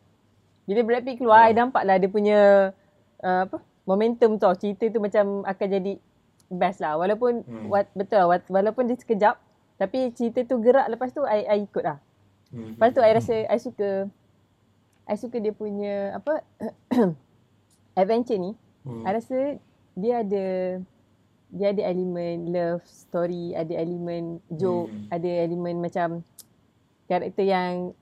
Bila 0.67 0.83
Brad 0.83 1.03
Pitt 1.07 1.17
keluar, 1.17 1.47
I 1.47 1.55
nampak 1.55 1.87
lah 1.87 1.95
dia 1.95 2.11
punya 2.11 2.69
uh, 3.23 3.41
apa 3.47 3.57
momentum 3.87 4.35
tau. 4.35 4.51
Cerita 4.53 4.83
tu 4.91 4.99
macam 4.99 5.47
akan 5.47 5.67
jadi 5.71 5.93
best 6.51 6.83
lah. 6.83 6.99
Walaupun 6.99 7.47
Hmm. 7.47 7.71
what, 7.71 7.87
betul 7.95 8.19
lah, 8.19 8.43
walaupun 8.51 8.91
dia 8.91 8.99
sekejap 8.99 9.39
tapi 9.77 10.11
cerita 10.11 10.41
tu 10.43 10.57
gerak 10.59 10.89
lepas 10.89 11.13
tu 11.13 11.23
I, 11.23 11.45
I 11.47 11.57
ikut 11.63 11.83
lah. 11.85 11.97
Hmm. 12.51 12.75
Lepas 12.75 12.91
tu 12.91 12.99
I 12.99 13.11
rasa 13.15 13.35
I 13.47 13.57
suka 13.61 14.09
I 15.07 15.15
suka 15.15 15.37
dia 15.39 15.55
punya 15.55 16.17
apa 16.19 16.43
adventure 17.99 18.35
ni. 18.35 18.51
Hmm. 18.83 19.03
I 19.07 19.11
rasa 19.15 19.37
dia 19.95 20.25
ada 20.25 20.45
dia 21.47 21.67
ada 21.71 21.81
elemen 21.87 22.51
love 22.51 22.83
story, 22.83 23.55
ada 23.55 23.71
elemen 23.71 24.43
joke, 24.51 24.91
Hmm. 24.91 25.07
ada 25.15 25.29
elemen 25.47 25.79
macam 25.79 26.27
karakter 27.07 27.47
yang 27.47 27.95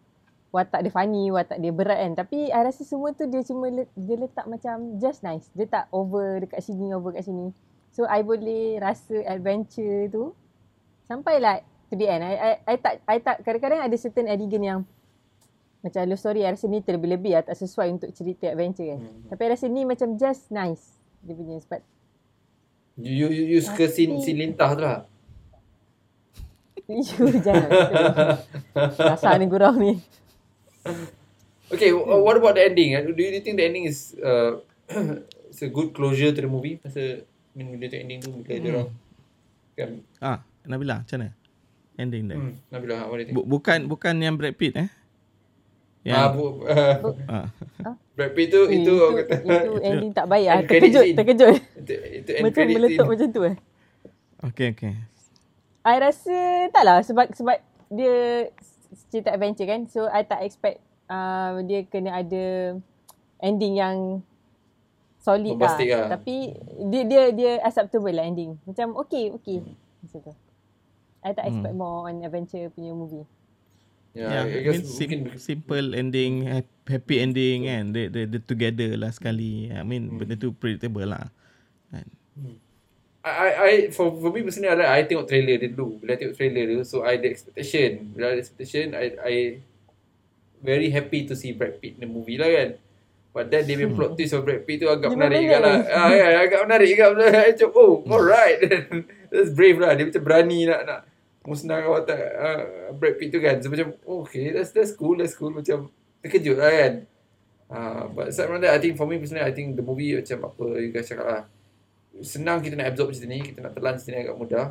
watak 0.56 0.80
dia 0.80 0.90
funny, 0.90 1.28
watak 1.30 1.60
dia 1.60 1.70
berat 1.70 2.00
kan. 2.00 2.14
Tapi 2.16 2.48
I 2.48 2.62
rasa 2.62 2.82
semua 2.82 3.12
tu 3.12 3.28
dia 3.28 3.44
cuma 3.44 3.68
le- 3.68 3.92
dia 3.92 4.16
letak 4.16 4.48
macam 4.48 4.96
just 4.96 5.20
nice. 5.20 5.52
Dia 5.52 5.68
tak 5.68 5.92
over 5.92 6.40
dekat 6.40 6.64
sini, 6.64 6.96
over 6.96 7.12
kat 7.12 7.28
sini. 7.28 7.52
So 7.92 8.04
I 8.06 8.24
boleh 8.24 8.80
rasa 8.80 9.20
adventure 9.26 10.08
tu 10.08 10.32
sampailah 11.06 11.60
to 11.86 11.94
the 11.94 12.08
end. 12.08 12.24
I, 12.24 12.34
I, 12.34 12.52
I 12.66 12.76
tak 12.78 12.94
I 13.04 13.18
tak 13.20 13.44
kadang-kadang 13.44 13.84
ada 13.84 13.96
certain 13.96 14.26
adegan 14.26 14.64
yang 14.64 14.80
macam 15.80 16.02
love 16.04 16.18
story 16.18 16.42
I 16.42 16.50
rasa 16.50 16.66
ni 16.66 16.80
terlebih-lebih 16.80 17.36
lah, 17.36 17.44
tak 17.44 17.56
sesuai 17.56 17.92
untuk 17.92 18.10
cerita 18.10 18.48
adventure 18.48 18.88
kan. 18.88 19.00
Hmm. 19.02 19.28
Tapi 19.28 19.42
I 19.42 19.50
rasa 19.50 19.66
ni 19.68 19.84
macam 19.84 20.16
just 20.16 20.48
nice 20.50 20.96
dia 21.20 21.36
punya 21.36 21.60
sebab 21.60 21.84
You, 22.96 23.28
you, 23.28 23.44
you 23.52 23.60
suka 23.60 23.92
scene, 23.92 24.16
Tapi- 24.16 24.24
scene 24.24 24.40
lintah 24.40 24.72
tu 24.72 24.80
lah. 24.80 25.04
you 26.88 27.28
jangan 27.44 27.68
rasa 29.12 29.36
ni 29.36 29.46
gurau 29.46 29.76
ni. 29.76 30.00
Okay, 31.74 31.90
uh, 31.90 32.22
what 32.22 32.38
about 32.38 32.54
the 32.54 32.64
ending? 32.64 32.94
Uh, 32.94 33.02
Do 33.02 33.18
you 33.18 33.42
think 33.42 33.58
the 33.58 33.66
ending 33.66 33.90
is 33.90 34.14
uh, 34.22 34.62
it's 35.50 35.66
a 35.66 35.70
good 35.70 35.98
closure 35.98 36.30
to 36.30 36.38
the 36.38 36.46
movie? 36.46 36.78
Pasal 36.78 37.26
I 37.26 37.54
mean, 37.58 37.74
bila 37.74 37.90
tu 37.90 37.98
ending 37.98 38.20
tu 38.22 38.30
bila 38.38 38.54
dia 38.54 38.70
orang 38.70 38.90
kan 39.74 39.90
Ah, 40.22 40.38
Nabila, 40.64 41.02
macam 41.02 41.18
mana? 41.20 41.34
Ending 41.96 42.24
dia. 42.28 42.36
hmm, 42.38 42.54
Nabila, 42.70 43.10
what 43.10 43.18
do 43.18 43.22
you 43.24 43.28
think? 43.32 43.36
Bu- 43.36 43.48
bukan 43.50 43.90
bukan 43.90 44.14
yang 44.20 44.38
Brad 44.38 44.54
Pitt 44.54 44.78
eh? 44.78 44.90
Ah, 46.06 46.30
Yang 46.30 46.38
bu, 46.38 46.46
uh, 46.70 46.96
ah. 47.34 47.48
Brad 48.14 48.32
Pitt 48.38 48.54
tu 48.54 48.62
Eh, 48.70 48.78
itu 48.78 48.94
itu, 48.94 49.16
kata 49.18 49.36
itu 49.42 49.70
ending 49.82 50.12
tak 50.14 50.28
baik 50.30 50.46
lah. 50.54 50.56
Credit 50.62 50.70
Terkejut, 50.70 51.06
terkejut. 51.18 51.56
itu, 51.82 51.94
itu 52.14 52.30
Macam 52.46 52.64
meletup 52.70 53.06
macam 53.10 53.28
tu 53.34 53.42
eh. 53.42 53.56
Okay, 54.46 54.68
okay. 54.70 54.94
I 55.82 55.96
rasa 55.98 56.36
tak 56.70 56.84
lah 56.86 57.02
sebab 57.02 57.34
sebab 57.34 57.58
dia 57.90 58.50
cerita 59.10 59.30
adventure 59.30 59.66
kan. 59.66 59.86
So 59.88 60.06
I 60.06 60.22
tak 60.22 60.42
expect 60.42 60.80
uh, 61.08 61.62
dia 61.64 61.84
kena 61.84 62.22
ada 62.22 62.78
ending 63.40 63.76
yang 63.76 64.22
solid 65.20 65.58
lah. 65.58 65.76
Lah. 65.78 66.10
Tapi 66.18 66.54
dia 66.88 67.02
dia 67.04 67.22
dia 67.34 67.52
acceptable 67.62 68.14
lah 68.14 68.26
ending. 68.26 68.56
Macam 68.64 68.94
okay, 68.96 69.34
okay. 69.34 69.62
Macam 70.02 70.20
tu. 70.22 70.34
I 71.26 71.34
tak 71.34 71.50
expect 71.50 71.74
more 71.74 72.06
on 72.06 72.22
adventure 72.22 72.70
punya 72.70 72.94
movie. 72.94 73.26
Yeah, 74.16 74.32
Yeah, 74.32 74.44
I 74.48 74.60
guess 74.64 74.80
mean, 74.80 74.84
sim- 74.86 74.96
mungkin 74.96 75.20
simple 75.36 75.88
ending, 75.92 76.34
hap- 76.48 76.86
happy 76.88 77.20
ending 77.20 77.68
kan. 77.68 77.84
They, 77.92 78.08
they, 78.08 78.24
they 78.24 78.40
together 78.40 78.96
lah 78.96 79.12
sekali. 79.12 79.68
I 79.68 79.84
mean, 79.84 80.08
Hmm. 80.08 80.22
benda 80.22 80.40
tu 80.40 80.54
predictable 80.54 81.04
lah. 81.04 81.28
Kan? 81.92 82.08
I, 82.40 82.62
I, 83.26 83.50
I 83.58 83.72
for, 83.90 84.14
for 84.22 84.30
me 84.30 84.46
personally, 84.46 84.70
I, 84.70 85.02
I 85.02 85.10
tengok 85.10 85.26
trailer 85.26 85.58
dia 85.58 85.74
dulu. 85.74 85.98
Bila 85.98 86.14
I 86.14 86.20
tengok 86.22 86.38
trailer 86.38 86.64
dia, 86.70 86.78
so 86.86 87.02
I 87.02 87.18
ada 87.18 87.26
expectation. 87.26 88.14
Bila 88.14 88.38
ada 88.38 88.38
expectation, 88.38 88.94
I, 88.94 89.06
I 89.18 89.34
very 90.62 90.94
happy 90.94 91.26
to 91.26 91.34
see 91.34 91.58
Brad 91.58 91.82
Pitt 91.82 91.98
in 91.98 92.06
the 92.06 92.10
movie 92.10 92.38
lah 92.38 92.54
kan. 92.54 92.70
But 93.34 93.50
then 93.50 93.66
dia 93.66 93.82
punya 93.82 93.92
plot 93.98 94.12
twist 94.14 94.38
of 94.38 94.46
Brad 94.46 94.64
Pitt 94.64 94.86
tu 94.86 94.88
agak 94.88 95.10
menarik 95.10 95.42
juga 95.42 95.58
lah. 95.58 95.78
Ah, 95.90 96.14
ya, 96.14 96.28
agak 96.38 96.70
menarik 96.70 96.88
juga. 96.88 97.06
I 97.50 97.52
Macam, 97.52 97.70
oh, 97.74 98.06
alright. 98.08 98.58
That's 99.34 99.52
brave 99.52 99.82
lah. 99.82 99.98
Dia 99.98 100.06
macam 100.06 100.24
berani 100.24 100.70
nak 100.70 100.82
nak 100.86 101.00
musnahkan 101.44 101.90
watak 101.90 102.22
uh, 102.22 102.62
Brad 102.94 103.18
Pitt 103.18 103.34
tu 103.34 103.42
kan. 103.42 103.58
So 103.58 103.74
macam, 103.74 103.98
oh, 104.06 104.22
okay, 104.22 104.54
that's 104.54 104.70
that's 104.70 104.94
cool, 104.94 105.18
that's 105.18 105.34
cool. 105.34 105.54
Macam 105.54 105.90
terkejut 106.22 106.58
lah 106.62 106.72
kan. 106.72 106.94
Uh, 107.66 108.04
but 108.14 108.30
aside 108.30 108.50
from 108.54 108.62
that, 108.62 108.78
I 108.78 108.80
think 108.80 108.98
for 108.98 109.10
me 109.10 109.18
personally, 109.18 109.46
I 109.46 109.54
think 109.54 109.74
the 109.74 109.82
movie 109.82 110.14
macam 110.14 110.46
apa 110.46 110.66
you 110.78 110.94
guys 110.94 111.10
cakap 111.10 111.26
lah. 111.26 111.44
Senang 112.24 112.64
kita 112.64 112.80
nak 112.80 112.94
absorb 112.96 113.12
cerita 113.12 113.28
ni, 113.28 113.44
kita 113.44 113.60
nak 113.60 113.74
telan 113.76 114.00
cerita 114.00 114.16
ni 114.16 114.24
agak 114.28 114.38
mudah. 114.40 114.66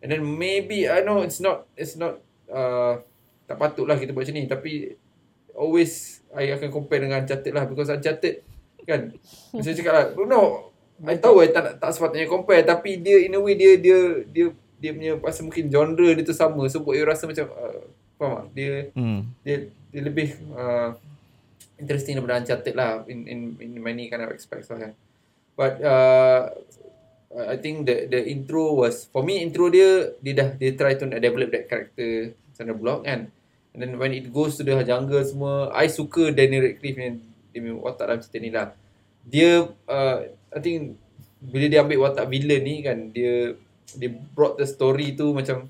And 0.00 0.08
then 0.10 0.24
maybe, 0.24 0.88
I 0.88 1.04
know 1.04 1.20
it's 1.20 1.38
not, 1.38 1.68
it's 1.76 1.94
not, 1.94 2.18
uh, 2.48 2.98
tak 3.44 3.60
patut 3.60 3.84
lah 3.84 4.00
kita 4.00 4.16
buat 4.16 4.24
macam 4.24 4.36
ni. 4.38 4.48
Tapi, 4.48 4.72
always, 5.52 6.24
I 6.32 6.50
akan 6.56 6.72
compare 6.72 7.04
dengan 7.04 7.20
Uncharted 7.20 7.52
lah. 7.52 7.68
Because 7.68 7.92
Uncharted, 7.92 8.42
kan, 8.88 9.12
macam 9.52 9.72
cakap 9.76 9.92
lah, 9.92 10.04
no, 10.24 10.72
I 11.04 11.16
tahu 11.20 11.44
I 11.44 11.52
tak, 11.52 11.78
tak 11.78 11.90
sepatutnya 11.92 12.26
compare. 12.26 12.64
Tapi 12.64 12.98
dia, 12.98 13.22
in 13.22 13.36
a 13.36 13.40
way, 13.40 13.54
dia, 13.54 13.76
dia, 13.76 14.24
dia, 14.24 14.46
dia 14.80 14.90
punya, 14.96 15.12
pasal 15.20 15.44
mungkin 15.46 15.68
genre 15.68 16.08
dia 16.16 16.24
tu 16.24 16.32
sama. 16.32 16.64
So, 16.72 16.80
buat 16.80 16.96
you 16.96 17.04
rasa 17.04 17.28
macam, 17.28 17.46
uh, 17.52 17.84
faham 18.16 18.32
tak? 18.34 18.46
Dia, 18.56 18.72
Hmm. 18.96 19.20
dia, 19.44 19.68
dia 19.90 20.00
lebih 20.06 20.38
uh, 20.54 20.94
interesting 21.80 22.14
daripada 22.14 22.38
Uncharted 22.38 22.76
lah 22.76 23.02
in 23.08 23.24
in 23.24 23.38
in 23.58 23.80
many 23.80 24.12
kind 24.12 24.22
of 24.22 24.30
aspects 24.30 24.68
lah 24.70 24.78
kan. 24.78 24.92
But 25.60 25.76
uh, 25.84 26.56
I 27.36 27.60
think 27.60 27.84
the 27.84 28.08
the 28.08 28.24
intro 28.24 28.80
was 28.80 29.04
for 29.12 29.20
me 29.20 29.44
intro 29.44 29.68
dia 29.68 30.16
dia 30.24 30.32
dah 30.32 30.48
dia 30.56 30.72
try 30.72 30.96
to 30.96 31.04
develop 31.20 31.52
that 31.52 31.68
character 31.68 32.32
Sandra 32.56 32.72
Bullock 32.72 33.04
kan. 33.04 33.28
And 33.76 33.78
then 33.84 34.00
when 34.00 34.16
it 34.16 34.32
goes 34.32 34.56
to 34.56 34.64
the 34.64 34.80
jungle 34.88 35.20
semua, 35.20 35.68
I 35.76 35.92
suka 35.92 36.32
Daniel 36.32 36.64
Radcliffe 36.64 36.96
yang 36.96 37.20
dia 37.52 37.60
punya 37.60 37.76
watak 37.76 38.04
dalam 38.08 38.20
cerita 38.24 38.38
ni 38.40 38.50
lah. 38.50 38.72
Dia 39.28 39.68
uh, 39.84 40.16
I 40.48 40.60
think 40.64 40.96
bila 41.44 41.68
dia 41.68 41.84
ambil 41.84 42.08
watak 42.08 42.32
villain 42.32 42.64
ni 42.64 42.80
kan, 42.80 43.12
dia 43.12 43.52
dia 44.00 44.10
brought 44.32 44.56
the 44.56 44.64
story 44.64 45.12
tu 45.12 45.36
macam 45.36 45.68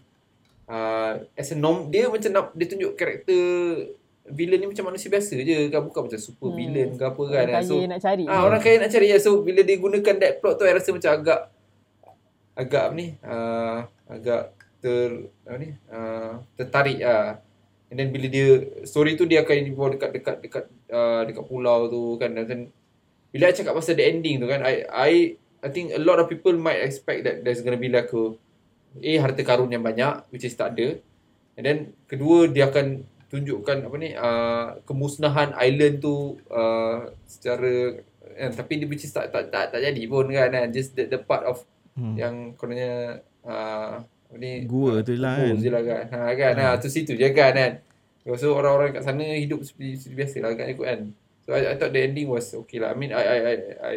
uh, 0.70 1.18
as 1.35 1.50
a 1.50 1.59
norm 1.59 1.90
dia 1.90 2.07
macam 2.07 2.31
nak 2.31 2.55
dia 2.55 2.66
tunjuk 2.70 2.94
karakter 2.94 3.42
villain 4.30 4.58
ni 4.58 4.68
macam 4.68 4.88
manusia 4.88 5.08
biasa 5.08 5.34
je 5.36 5.68
kan 5.68 5.82
bukan 5.82 6.06
macam 6.06 6.20
super 6.20 6.48
Hmm. 6.48 6.58
villain 6.58 6.88
ke 6.94 7.04
apa 7.04 7.22
kan. 7.26 7.44
Orang 7.44 7.54
kaya 7.54 7.68
so 7.68 7.74
nak 7.84 8.00
cari. 8.00 8.24
ah 8.24 8.40
orang 8.42 8.60
kaya 8.60 8.76
nak 8.78 8.90
cari 8.90 9.06
ya 9.08 9.18
so 9.18 9.30
bila 9.42 9.60
dia 9.60 9.76
gunakan 9.76 10.14
that 10.18 10.32
plot 10.38 10.54
tu 10.56 10.64
I 10.64 10.72
rasa 10.72 10.90
macam 10.90 11.10
agak 11.10 11.40
agak 12.54 12.82
apa 12.90 12.94
ni? 12.94 13.06
Uh, 13.22 13.78
agak 14.06 14.42
ter 14.80 15.08
apa 15.44 15.56
ni? 15.56 15.70
Uh, 15.88 16.32
tertarik 16.54 16.98
ah 17.02 17.40
and 17.90 17.96
then 17.98 18.08
bila 18.08 18.26
dia 18.26 18.46
story 18.86 19.14
tu 19.14 19.26
dia 19.26 19.42
akan 19.42 19.54
dibawa 19.66 19.88
dekat 19.90 20.10
dekat 20.14 20.36
dekat 20.40 20.64
uh, 20.88 21.22
dekat 21.26 21.44
pulau 21.44 21.88
tu 21.88 22.16
kan. 22.16 22.30
Dan 22.32 22.44
then 22.46 22.60
bila 23.30 23.50
I 23.50 23.54
cakap 23.54 23.74
pasal 23.74 23.94
the 23.94 24.04
ending 24.04 24.38
tu 24.38 24.46
kan 24.46 24.62
I 24.62 24.86
I 24.86 25.12
I 25.60 25.68
think 25.68 25.92
a 25.92 26.00
lot 26.00 26.16
of 26.16 26.26
people 26.26 26.56
might 26.56 26.80
expect 26.80 27.22
that 27.22 27.44
there's 27.44 27.60
gonna 27.60 27.78
be 27.78 27.90
like 27.90 28.10
a 28.10 28.34
A 28.90 29.22
harta 29.22 29.46
karun 29.46 29.70
yang 29.70 29.86
banyak 29.86 30.26
which 30.34 30.42
is 30.42 30.58
tak 30.58 30.74
ada. 30.74 30.98
And 31.54 31.62
then 31.62 31.78
kedua 32.10 32.50
dia 32.50 32.66
akan 32.66 33.06
tunjukkan 33.30 33.86
apa 33.86 33.96
ni 33.96 34.10
uh, 34.12 34.82
kemusnahan 34.84 35.54
island 35.56 36.02
tu 36.02 36.36
uh, 36.50 37.08
secara 37.24 37.94
eh, 38.34 38.50
tapi 38.50 38.82
dia 38.82 38.86
which 38.90 39.06
is 39.06 39.14
tak, 39.14 39.30
tak 39.30 39.48
tak 39.54 39.70
tak 39.70 39.80
jadi 39.80 40.02
pun 40.10 40.26
kan 40.28 40.50
kan 40.50 40.68
just 40.68 40.98
the, 40.98 41.06
the 41.06 41.18
part 41.18 41.46
of 41.46 41.62
Hmm. 41.90 42.14
yang 42.14 42.54
kononnya 42.54 43.18
uh, 43.42 43.98
apa 43.98 44.36
ni 44.38 44.62
Gua 44.64 45.02
tu 45.02 45.18
lah 45.18 45.42
kan. 45.42 45.58
je 45.58 45.68
lah 45.74 45.82
kan. 45.82 46.04
Ha, 46.06 46.32
kan 46.38 46.54
ha, 46.54 46.78
tu 46.78 46.86
situ 46.86 47.18
je 47.18 47.28
kan 47.34 47.50
kan. 47.50 47.72
So 48.38 48.54
orang-orang 48.54 48.94
kat 48.94 49.02
sana 49.02 49.26
hidup 49.26 49.66
seperti, 49.66 49.98
seperti 49.98 50.16
biasa 50.16 50.36
lah 50.38 50.50
kan 50.54 50.66
ikut 50.70 50.86
kan. 50.86 51.00
So 51.42 51.50
I, 51.50 51.66
I 51.66 51.74
thought 51.74 51.90
the 51.90 52.06
ending 52.06 52.30
was 52.30 52.54
okay 52.54 52.78
lah. 52.78 52.94
I 52.94 52.96
mean 52.96 53.10
I 53.10 53.20
I 53.26 53.38
I 53.42 53.54
I, 53.82 53.94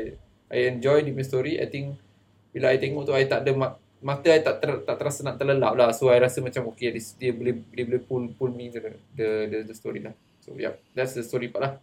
I 0.50 0.58
enjoy 0.74 1.06
the 1.06 1.14
story. 1.22 1.62
I 1.62 1.70
think 1.70 2.02
bila 2.50 2.74
I 2.74 2.82
tengok 2.82 3.06
tu 3.06 3.14
I 3.14 3.30
tak 3.30 3.46
ada 3.46 3.54
mak, 3.54 3.78
mata 4.04 4.28
I 4.28 4.44
tak 4.44 4.60
ter, 4.60 4.72
tak 4.84 4.96
terasa 5.00 5.24
nak 5.24 5.40
terlelap 5.40 5.74
lah 5.74 5.90
so 5.90 6.12
I 6.12 6.20
rasa 6.20 6.44
macam 6.44 6.68
okay 6.70 6.92
dia, 6.92 7.02
dia 7.16 7.32
boleh 7.32 7.56
dia 7.72 7.84
boleh 7.88 8.02
pull 8.04 8.24
pull 8.36 8.52
me 8.52 8.68
the 8.68 8.80
the, 9.16 9.28
the, 9.48 9.58
the 9.64 9.74
story 9.74 10.04
lah 10.04 10.12
so 10.38 10.52
yeah 10.54 10.76
that's 10.92 11.16
the 11.16 11.24
story 11.24 11.48
part 11.48 11.62
lah 11.64 11.74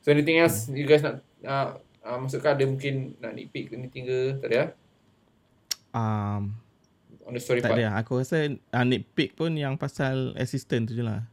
so 0.00 0.08
anything 0.08 0.40
else 0.40 0.66
you 0.68 0.82
guys 0.82 1.04
nak 1.04 1.20
uh, 1.44 1.76
uh, 2.02 2.16
masukkan 2.16 2.56
ada 2.56 2.64
mungkin 2.64 3.12
nak 3.20 3.36
nitpick 3.36 3.68
anything 3.70 4.04
ke 4.04 4.18
tak 4.40 4.48
ada 4.48 4.56
ya 4.56 4.66
Um, 5.88 6.52
on 7.24 7.32
the 7.32 7.40
story 7.40 7.64
Tak 7.64 7.72
part. 7.72 7.80
ada. 7.80 7.96
Aku 7.96 8.20
rasa 8.20 8.44
uh, 8.52 8.84
nitpick 8.84 9.32
pun 9.32 9.56
yang 9.56 9.74
pasal 9.74 10.36
assistant 10.36 10.84
tu 10.84 10.92
je 10.92 11.00
lah. 11.00 11.24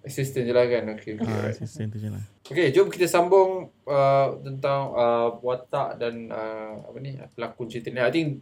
Assistant 0.00 0.48
je 0.48 0.54
lah 0.56 0.64
kan. 0.64 0.88
Okay, 0.96 1.20
okay, 1.20 1.28
Ah, 1.28 1.36
alright. 1.36 1.52
assistant 1.52 1.92
tu 1.92 2.00
je 2.00 2.08
lah. 2.08 2.24
Okay, 2.42 2.72
jom 2.72 2.88
kita 2.88 3.04
sambung 3.04 3.68
uh, 3.84 4.28
tentang 4.40 4.96
uh, 4.96 5.28
watak 5.38 6.00
dan 6.00 6.32
uh, 6.32 6.80
apa 6.80 6.96
ni 6.96 7.12
pelakon 7.36 7.68
cerita 7.68 7.92
ni. 7.92 8.00
I 8.00 8.08
think 8.08 8.40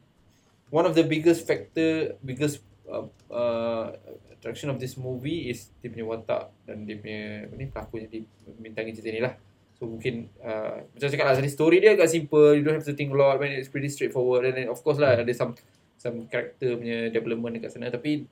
one 0.71 0.87
of 0.87 0.95
the 0.95 1.05
biggest 1.05 1.45
factor, 1.45 2.17
biggest 2.21 2.61
uh, 2.89 3.07
uh, 3.33 3.93
attraction 4.33 4.71
of 4.71 4.79
this 4.79 4.97
movie 4.97 5.51
is 5.51 5.73
dia 5.83 5.91
punya 5.91 6.07
watak 6.07 6.53
dan 6.65 6.87
dia 6.87 6.97
punya 7.01 7.51
ni 7.53 7.67
pelakon 7.69 8.07
yang 8.07 8.13
dibintangi 8.57 8.93
cerita 8.95 9.11
ni 9.11 9.23
lah. 9.25 9.35
So 9.79 9.87
mungkin 9.87 10.27
uh, 10.43 10.83
macam 10.91 11.09
cakap 11.11 11.27
lah 11.27 11.35
tadi 11.39 11.51
story 11.51 11.79
dia 11.79 11.95
agak 11.95 12.11
simple, 12.11 12.55
you 12.55 12.63
don't 12.67 12.79
have 12.79 12.87
to 12.87 12.95
think 12.95 13.15
a 13.15 13.17
lot, 13.17 13.39
man, 13.39 13.55
it's 13.55 13.71
pretty 13.71 13.91
straightforward 13.91 14.47
and 14.47 14.55
then 14.59 14.69
of 14.71 14.83
course 14.83 14.99
lah 14.99 15.15
ada 15.19 15.31
some 15.35 15.55
some 15.99 16.27
character 16.31 16.79
punya 16.79 17.11
development 17.11 17.59
dekat 17.59 17.75
sana 17.75 17.91
tapi 17.91 18.27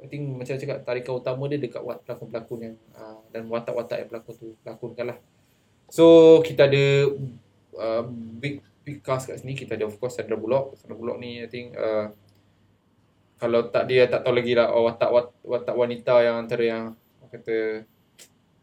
I 0.00 0.08
think 0.08 0.32
macam 0.32 0.56
cakap 0.56 0.80
tarikan 0.86 1.20
utama 1.20 1.44
dia 1.50 1.60
dekat 1.60 1.82
wat- 1.84 2.00
pelakon-pelakon 2.08 2.58
yang 2.64 2.74
uh, 2.96 3.20
dan 3.30 3.44
watak-watak 3.52 4.06
yang 4.06 4.08
pelakon 4.08 4.34
tu 4.38 4.48
lakonkan 4.64 5.12
lah. 5.12 5.18
So 5.92 6.38
kita 6.40 6.70
ada 6.70 6.84
uh, 7.76 8.04
big 8.40 8.64
big 8.90 9.06
cast 9.06 9.30
kat 9.30 9.38
sini. 9.38 9.54
Kita 9.54 9.78
ada 9.78 9.86
of 9.86 9.94
course 10.02 10.18
Sandra 10.18 10.34
Bullock. 10.34 10.74
Sandra 10.82 10.98
Bullock 10.98 11.22
ni 11.22 11.38
I 11.38 11.46
think 11.46 11.78
uh, 11.78 12.10
kalau 13.38 13.70
tak 13.70 13.86
dia 13.86 14.10
tak 14.10 14.26
tahu 14.26 14.34
lagi 14.34 14.52
lah 14.58 14.68
oh, 14.74 14.90
watak 14.90 15.10
wat, 15.14 15.30
watak 15.46 15.72
wanita 15.78 16.18
yang 16.20 16.36
antara 16.42 16.64
yang 16.66 16.84
kata 17.30 17.86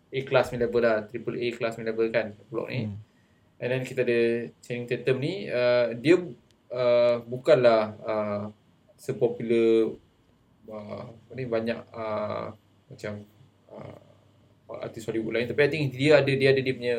A 0.08 0.20
class 0.24 0.52
punya 0.52 0.68
level 0.68 0.84
lah, 0.84 1.04
triple 1.04 1.36
A 1.36 1.48
class 1.56 1.80
punya 1.80 1.96
level 1.96 2.12
kan 2.12 2.36
Bullock 2.52 2.68
ni. 2.68 2.92
Hmm. 2.92 3.00
And 3.58 3.70
then 3.74 3.82
kita 3.88 4.06
ada 4.06 4.52
Channing 4.62 4.86
Tatum 4.86 5.18
ni 5.18 5.48
uh, 5.50 5.96
dia 5.96 6.20
uh, 6.70 7.16
bukanlah 7.26 7.82
uh, 8.06 8.44
sepopular 9.00 9.98
uh, 10.70 11.06
ni 11.34 11.48
banyak 11.50 11.80
uh, 11.90 12.54
macam 12.92 13.26
uh, 13.74 13.98
artis 14.84 15.08
Hollywood 15.08 15.34
lain 15.34 15.48
tapi 15.48 15.63
I 15.63 15.70
think 15.72 15.96
dia 15.96 16.20
ada 16.20 16.32
dia 16.32 16.50
ada 16.52 16.62
dia 16.62 16.74
punya 16.76 16.96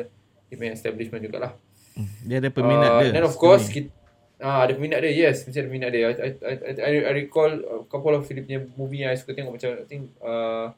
dia 0.49 0.55
punya 0.57 0.73
establishment 0.73 1.21
jugalah. 1.23 1.53
Hmm. 1.99 2.09
Dia 2.23 2.39
ada 2.39 2.49
peminat 2.49 2.89
uh, 2.95 2.99
dia. 3.03 3.11
Then 3.11 3.27
of 3.27 3.35
course 3.35 3.67
kita 3.67 3.91
Ah, 4.39 4.63
ada 4.63 4.71
peminat 4.71 5.03
dia, 5.03 5.11
yes. 5.11 5.43
Mesti 5.43 5.59
ada 5.59 5.67
peminat 5.67 5.91
dia. 5.91 6.15
I, 6.15 6.31
I, 6.31 6.53
I, 6.79 6.91
I, 7.11 7.11
recall 7.11 7.51
a 7.51 7.83
couple 7.91 8.15
of 8.15 8.23
punya 8.23 8.63
movie 8.79 9.03
yang 9.03 9.11
I 9.11 9.19
suka 9.19 9.35
tengok 9.35 9.59
macam, 9.59 9.75
I 9.75 9.83
think, 9.83 10.15
uh, 10.23 10.71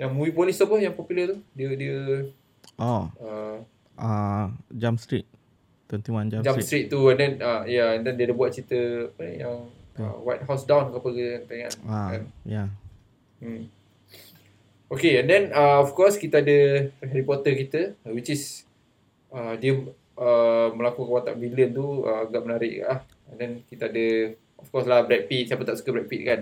yang 0.00 0.16
movie 0.16 0.32
polis 0.32 0.56
apa 0.56 0.80
yang 0.80 0.96
popular 0.96 1.36
tu? 1.36 1.38
Dia, 1.52 1.76
dia, 1.76 2.24
Oh, 2.80 3.08
uh, 3.20 3.60
uh, 4.00 4.48
Jump 4.72 4.96
Street. 4.96 5.28
21 5.88 6.32
Jump, 6.32 6.42
Jump 6.44 6.56
Street. 6.60 6.66
Street 6.66 6.86
tu 6.90 7.00
and 7.08 7.18
then 7.18 7.32
uh, 7.38 7.62
yeah 7.62 7.94
and 7.94 8.02
then 8.02 8.18
dia 8.18 8.26
ada 8.26 8.34
buat 8.34 8.50
cerita 8.50 9.06
apa 9.06 9.20
ni 9.22 9.38
yang 9.38 9.70
uh, 10.02 10.16
White 10.26 10.42
House 10.42 10.66
Down 10.66 10.90
ke 10.90 10.98
apa 10.98 11.08
ke 11.14 11.24
kan 11.46 11.72
Ah, 11.86 12.08
kan 12.10 12.22
ya. 12.42 12.64
hmm. 13.38 13.70
Okay 14.90 15.22
and 15.22 15.30
then 15.30 15.54
uh, 15.54 15.78
of 15.78 15.94
course 15.94 16.18
kita 16.18 16.42
ada 16.42 16.90
Harry 17.06 17.22
Potter 17.22 17.54
kita 17.54 17.94
which 18.10 18.34
is 18.34 18.66
uh, 19.30 19.54
dia 19.54 19.78
uh, 20.16 20.68
melakukan 20.72 21.12
watak 21.12 21.36
villain 21.36 21.70
tu 21.72 22.04
uh, 22.04 22.28
agak 22.28 22.42
menarik 22.44 22.74
lah 22.84 23.00
and 23.30 23.36
then 23.36 23.50
kita 23.68 23.88
ada 23.88 24.36
of 24.56 24.66
course 24.72 24.88
lah 24.88 25.04
Brad 25.04 25.28
Pitt. 25.28 25.52
Siapa 25.52 25.62
tak 25.62 25.78
suka 25.78 25.92
Brad 25.92 26.08
Pitt 26.08 26.24
kan? 26.24 26.40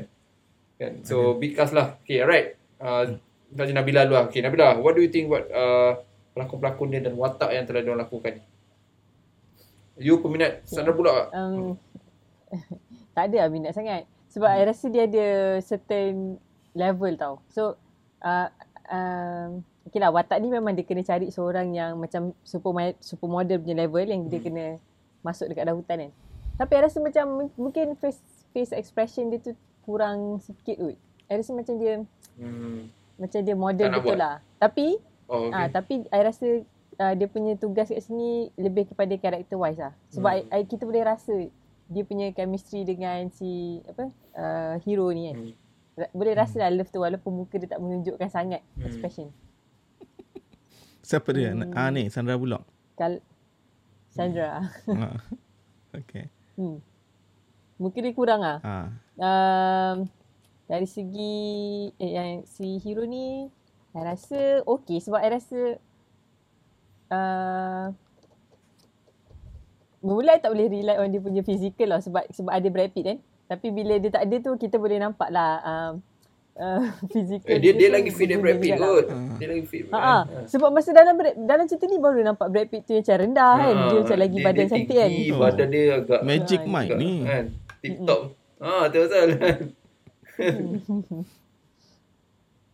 Kan? 0.79 0.93
So 1.07 1.35
big 1.39 1.55
cast 1.59 1.75
lah. 1.75 1.99
Okay 2.03 2.23
alright. 2.23 2.59
Uh, 2.79 3.19
kita 3.51 3.71
ada 3.71 3.73
Nabila 3.75 4.01
dulu 4.07 4.17
lah. 4.19 4.25
Okay 4.31 4.41
Nabila 4.43 4.79
what 4.79 4.95
do 4.95 5.03
you 5.03 5.11
think 5.11 5.31
what 5.31 5.47
uh, 5.51 5.99
pelakon-pelakon 6.35 6.91
dia 6.91 7.01
dan 7.03 7.15
watak 7.15 7.51
yang 7.55 7.67
telah 7.67 7.83
dia 7.83 7.95
lakukan 7.95 8.33
ni? 8.39 8.43
You 9.95 10.19
peminat 10.19 10.67
Sandra 10.67 10.91
Bullock 10.91 11.15
tak? 11.15 11.29
Um, 11.39 11.79
tak 13.15 13.31
ada 13.31 13.47
lah 13.47 13.51
minat 13.51 13.75
sangat. 13.79 14.11
Sebab 14.35 14.51
hmm. 14.51 14.59
I 14.59 14.63
rasa 14.67 14.85
dia 14.91 15.07
ada 15.07 15.27
certain 15.63 16.43
level 16.75 17.15
tau. 17.15 17.35
So, 17.47 17.79
uh, 18.27 18.51
um, 18.91 19.63
okay 19.85 19.99
lah 19.99 20.09
watak 20.09 20.39
ni 20.39 20.49
memang 20.49 20.73
dia 20.73 20.83
kena 20.83 21.01
cari 21.01 21.29
seorang 21.29 21.71
yang 21.71 21.95
macam 21.95 22.33
super, 22.41 22.71
super 22.99 23.27
model 23.27 23.59
punya 23.59 23.77
level 23.79 24.03
yang 24.03 24.23
dia 24.25 24.39
Hmm. 24.39 24.47
kena 24.47 24.65
masuk 25.21 25.47
dekat 25.47 25.65
dalam 25.65 25.79
hutan 25.79 25.97
kan. 26.01 26.13
Tapi 26.55 26.73
rasa 26.79 26.99
macam 26.99 27.25
mungkin 27.55 27.95
face 27.95 28.21
face 28.51 28.71
expression 28.71 29.27
dia 29.27 29.39
tu 29.39 29.53
kurang 29.83 30.39
sikit 30.39 30.77
kot. 30.77 30.97
I 31.25 31.35
rasa 31.35 31.53
macam 31.53 31.75
dia 31.75 31.95
Hmm. 32.35 32.89
macam 33.15 33.41
dia 33.41 33.55
model 33.55 33.89
Tak 33.89 33.95
betul 33.97 34.09
buat. 34.11 34.19
lah. 34.19 34.35
Tapi 34.59 34.87
Oh, 35.25 35.49
Ah, 35.49 35.65
okay. 35.65 35.73
tapi 35.73 35.95
I 36.07 36.21
rasa 36.21 36.47
uh, 36.95 37.15
dia 37.15 37.25
punya 37.27 37.53
tugas 37.55 37.89
kat 37.89 37.97
sini 37.99 38.53
lebih 38.55 38.85
kepada 38.87 39.09
character 39.15 39.57
wise 39.57 39.81
lah. 39.81 39.97
Sebab 40.11 40.31
Hmm. 40.31 40.41
I, 40.53 40.61
I, 40.61 40.69
kita 40.69 40.85
boleh 40.85 41.01
rasa 41.03 41.33
dia 41.87 42.03
punya 42.03 42.29
chemistry 42.31 42.81
dengan 42.83 43.29
si 43.31 43.81
apa 43.85 44.05
uh, 44.35 44.75
hero 44.81 45.09
ni 45.09 45.23
kan. 45.27 45.37
Hmm. 45.39 45.53
Boleh 46.13 46.35
rasa 46.35 46.59
lah 46.59 46.69
love 46.71 46.89
tu 46.89 46.99
walaupun 46.99 47.33
muka 47.35 47.57
dia 47.57 47.67
tak 47.67 47.79
menunjukkan 47.79 48.29
sangat 48.29 48.61
Hmm. 48.75 48.85
expression. 48.85 49.27
Siapa 51.05 51.29
dia? 51.37 51.53
Hmm. 51.53 51.77
Ah 51.77 51.93
ni, 51.93 52.09
Sandra 52.09 52.41
Bullock. 52.41 52.65
Kal 52.97 53.21
Sandra. 54.09 54.65
ah. 54.89 55.21
Okay. 55.93 56.33
hmm. 56.57 56.81
Muka 57.77 58.01
dia 58.01 58.17
kurang 58.17 58.41
ah. 58.41 58.59
Ah. 58.65 58.89
Um, 59.21 60.09
dari 60.65 60.89
segi 60.89 61.93
eh, 62.01 62.13
yang 62.17 62.31
si 62.49 62.81
hero 62.81 63.05
ni 63.05 63.53
I 63.95 64.03
rasa 64.03 64.65
okey 64.67 64.99
sebab 64.99 65.21
I 65.23 65.29
rasa 65.39 65.61
uh, 67.13 67.87
Mula 70.05 70.37
tak 70.37 70.53
boleh 70.53 70.69
rely 70.69 70.97
on 71.01 71.09
dia 71.09 71.23
punya 71.23 71.41
physical 71.41 71.97
lah 71.97 72.01
sebab 72.05 72.29
sebab 72.29 72.53
ada 72.53 72.69
Brad 72.69 72.93
Pitt 72.93 73.09
kan. 73.09 73.19
Tapi 73.49 73.73
bila 73.73 73.97
dia 73.97 74.13
tak 74.13 74.29
ada 74.29 74.37
tu 74.37 74.53
kita 74.61 74.77
boleh 74.77 75.01
nampak 75.01 75.33
lah 75.33 75.65
um, 75.65 75.93
uh, 76.57 76.83
physical 77.13 77.47
Eh, 77.47 77.59
dia 77.59 77.73
dia 77.73 77.89
tu 77.89 77.95
lagi 77.95 78.11
fit 78.11 78.27
dengan 78.27 78.43
Brad 78.43 78.57
Pitt 78.57 78.71
berguna 78.71 78.85
juga 78.85 78.97
kot. 78.97 79.07
Ah. 79.09 79.37
Dia 79.37 79.47
lagi 79.49 79.65
fit. 79.65 79.83
lah. 79.85 79.95
Ha, 79.95 80.01
ha. 80.01 80.19
Sebab 80.47 80.69
masa 80.71 80.91
dalam 80.91 81.15
Brad- 81.15 81.39
dalam 81.41 81.65
cerita 81.65 81.85
ni 81.85 81.99
baru 81.99 82.21
nampak 82.21 82.49
Brad 82.49 82.69
Pitt 82.69 82.83
tu 82.83 82.93
macam 82.93 83.17
rendah 83.17 83.53
kan. 83.57 83.75
Dia 83.85 83.99
macam 84.01 84.19
lagi 84.19 84.39
badan 84.39 84.51
Ah, 84.51 84.55
dia 84.57 84.67
cantik 84.69 84.97
kan. 84.97 85.09
tinggi, 85.09 85.29
Oh. 85.29 85.39
Badan 85.39 85.69
dia 85.69 85.85
agak 85.95 86.21
Magic 86.23 86.61
Ah, 86.61 86.69
Mike 86.69 86.89
agak, 86.89 86.99
ni. 86.99 87.13
kan. 87.23 87.45
Tip 87.81 87.95
top. 88.03 88.21
Ah, 88.57 88.83
betul 88.85 89.03
betul. 89.05 89.29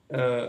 Uh, 0.09 0.47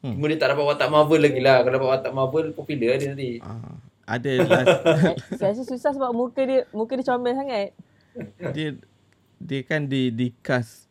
Hmm. 0.00 0.18
Cuma 0.18 0.26
dia 0.26 0.34
tak 0.34 0.50
dapat 0.50 0.66
watak 0.66 0.90
Marvel 0.90 1.22
lagi 1.22 1.38
lah. 1.38 1.62
Kalau 1.62 1.74
dapat 1.76 1.90
watak 1.92 2.10
Marvel, 2.12 2.50
popular 2.50 2.98
dia 2.98 3.06
nanti. 3.08 3.38
Ah. 3.38 3.78
Ada 4.04 4.30
last, 4.42 4.66
Saya 5.38 5.54
rasa 5.54 5.62
susah 5.62 5.90
sebab 5.92 6.10
muka 6.10 6.42
dia 6.42 6.66
muka 6.72 6.92
dia 6.92 7.06
comel 7.06 7.30
sangat. 7.32 7.70
dia 8.50 8.74
dia 9.38 9.60
kan 9.62 9.86
di 9.86 10.10
di 10.10 10.34
cast 10.36 10.81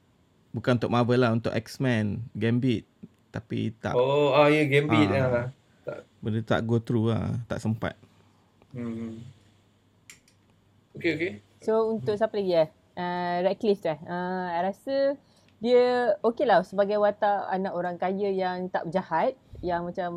bukan 0.52 0.76
untuk 0.78 0.92
Marvel 0.92 1.20
lah 1.20 1.32
untuk 1.32 1.52
X-Men 1.52 2.24
Gambit 2.32 2.84
tapi 3.32 3.72
tak 3.80 3.96
Oh, 3.96 4.36
ah 4.36 4.52
ya, 4.52 4.68
Gambit. 4.68 5.08
Ah. 5.12 5.48
Ah. 5.48 5.48
Tak. 5.82 6.06
benda 6.22 6.40
tak 6.46 6.62
go 6.64 6.78
through 6.78 7.10
lah 7.10 7.34
tak 7.50 7.58
sempat 7.58 7.98
Hmm. 8.72 9.20
Okay, 10.96 11.12
okay. 11.16 11.32
So 11.60 11.92
untuk 11.92 12.16
siapa 12.16 12.36
lagi 12.36 12.56
eh? 12.56 12.70
Uh, 12.96 13.36
Radcliffe 13.48 13.84
tu 13.84 13.92
eh. 13.92 14.00
Uh, 14.04 14.48
I 14.48 14.60
rasa 14.64 14.96
dia 15.62 16.16
okey 16.24 16.48
lah 16.48 16.64
sebagai 16.64 16.98
watak 16.98 17.52
anak 17.52 17.74
orang 17.76 17.96
kaya 18.00 18.32
yang 18.32 18.72
tak 18.72 18.88
berjahat. 18.88 19.36
Yang 19.60 19.82
macam 19.92 20.10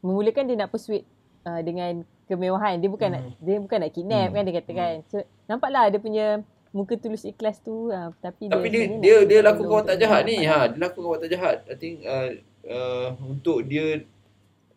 memulakan 0.00 0.44
dia 0.46 0.56
nak 0.60 0.70
persuade 0.70 1.08
uh, 1.44 1.60
dengan 1.60 2.04
kemewahan. 2.24 2.76
Dia 2.80 2.88
bukan 2.88 3.08
nak 3.08 3.22
dia 3.40 3.56
bukan 3.60 3.78
nak 3.80 3.92
kidnap 3.92 4.26
Hmm. 4.28 4.34
kan 4.36 4.42
dia 4.44 4.54
kata 4.60 4.70
kan. 4.72 4.94
So 5.08 5.16
nampaklah 5.44 5.84
dia 5.88 6.00
punya 6.00 6.26
muka 6.74 6.98
tulus 6.98 7.22
ikhlas 7.22 7.62
tu 7.62 7.94
uh, 7.94 8.10
tapi, 8.18 8.50
Tapi 8.50 8.66
dia 8.66 8.90
sebenarnya 8.90 8.98
dia 8.98 9.14
nak- 9.14 9.26
dia 9.30 9.36
nak 9.38 9.46
lakukan 9.46 9.74
watak 9.78 9.94
untuk 9.94 10.02
jahat 10.02 10.20
dia 10.20 10.28
ni. 10.28 10.36
Ha, 10.42 10.58
dia 10.66 10.78
lakukan 10.82 11.08
watak 11.14 11.30
jahat. 11.30 11.56
I 11.70 11.76
think 11.78 11.94
uh, 12.02 12.28
uh, 12.66 13.08
untuk 13.30 13.58
dia 13.62 13.84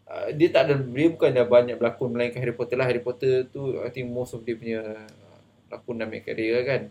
uh, 0.05 0.27
dia 0.29 0.47
tak 0.53 0.61
ada 0.69 0.73
dia 0.77 1.07
bukan 1.09 1.29
ada 1.33 1.43
banyak 1.49 1.75
berlakon 1.81 2.13
melainkan 2.13 2.37
Harry 2.37 2.53
Potter 2.53 2.77
lah. 2.77 2.85
Harry 2.85 3.01
Potter 3.01 3.49
tu 3.49 3.81
I 3.81 3.89
think 3.89 4.13
most 4.13 4.37
of 4.37 4.45
dia 4.45 4.53
punya 4.53 4.85
uh, 4.85 5.37
lakon 5.73 5.97
dan 5.97 6.13
career 6.21 6.61
kan. 6.61 6.81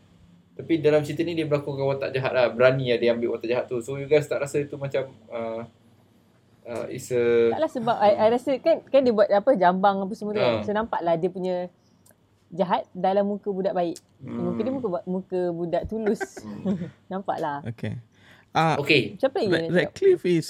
Tapi 0.57 0.81
dalam 0.83 1.05
cerita 1.07 1.23
ni 1.23 1.39
dia 1.39 1.47
berlakonkan 1.47 1.87
watak 1.87 2.11
jahat 2.11 2.33
lah. 2.35 2.51
Berani 2.51 2.91
lah 2.91 2.99
dia 2.99 3.15
ambil 3.15 3.39
watak 3.39 3.47
jahat 3.47 3.71
tu. 3.71 3.79
So 3.79 4.03
you 4.03 4.11
guys 4.11 4.27
tak 4.27 4.43
rasa 4.43 4.59
itu 4.59 4.75
macam 4.75 5.07
uh, 5.31 5.63
uh, 6.67 6.85
it's 6.91 7.15
a 7.15 7.55
Taklah 7.55 7.71
sebab 7.71 7.97
I, 8.03 8.11
I 8.17 8.27
rasa 8.35 8.59
kan 8.59 8.83
kan 8.91 9.07
dia 9.07 9.15
buat 9.15 9.31
apa 9.31 9.55
jambang 9.55 10.03
apa 10.03 10.13
semua 10.19 10.35
tu 10.35 10.43
kan. 10.43 10.67
So 10.67 10.75
nampaklah 10.75 11.15
dia 11.15 11.31
punya 11.31 11.71
jahat 12.57 12.89
dalam 12.91 13.25
muka 13.25 13.47
budak 13.47 13.73
baik. 13.73 13.97
Hmm. 14.19 14.41
Muka 14.43 14.61
dia 14.61 14.73
muka 14.73 14.89
muka 15.05 15.41
budak 15.51 15.83
tulus. 15.85 16.23
Nampaklah. 17.11 17.61
okay 17.63 18.01
ah 18.51 18.75
Okay. 18.77 19.15
Siapa 19.15 19.37
lagi? 19.39 19.53
Red, 19.53 19.69
Radcliffe 19.71 20.25
is 20.27 20.49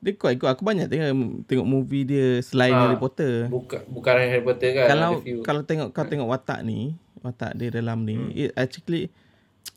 dia 0.00 0.10
kuat 0.12 0.34
ikut 0.34 0.48
aku 0.48 0.64
banyak 0.64 0.88
tengok 0.88 1.12
tengok 1.46 1.62
movie 1.64 2.02
dia 2.02 2.40
selain 2.40 2.72
Ah. 2.72 2.82
Harry 2.82 2.98
Potter 2.98 3.46
Bukan 3.46 3.86
bukan 3.86 4.12
Harry 4.18 4.42
Potter 4.42 4.70
kan. 4.74 4.86
kalau 4.88 5.10
kalau 5.44 5.62
tengok 5.62 5.88
kau 5.90 6.02
tengok 6.02 6.26
watak 6.26 6.58
ni 6.60 6.96
watak 7.20 7.54
dia 7.54 7.70
dalam 7.70 8.02
ni 8.02 8.16
Hmm. 8.16 8.32
it 8.34 8.50
actually 8.56 9.12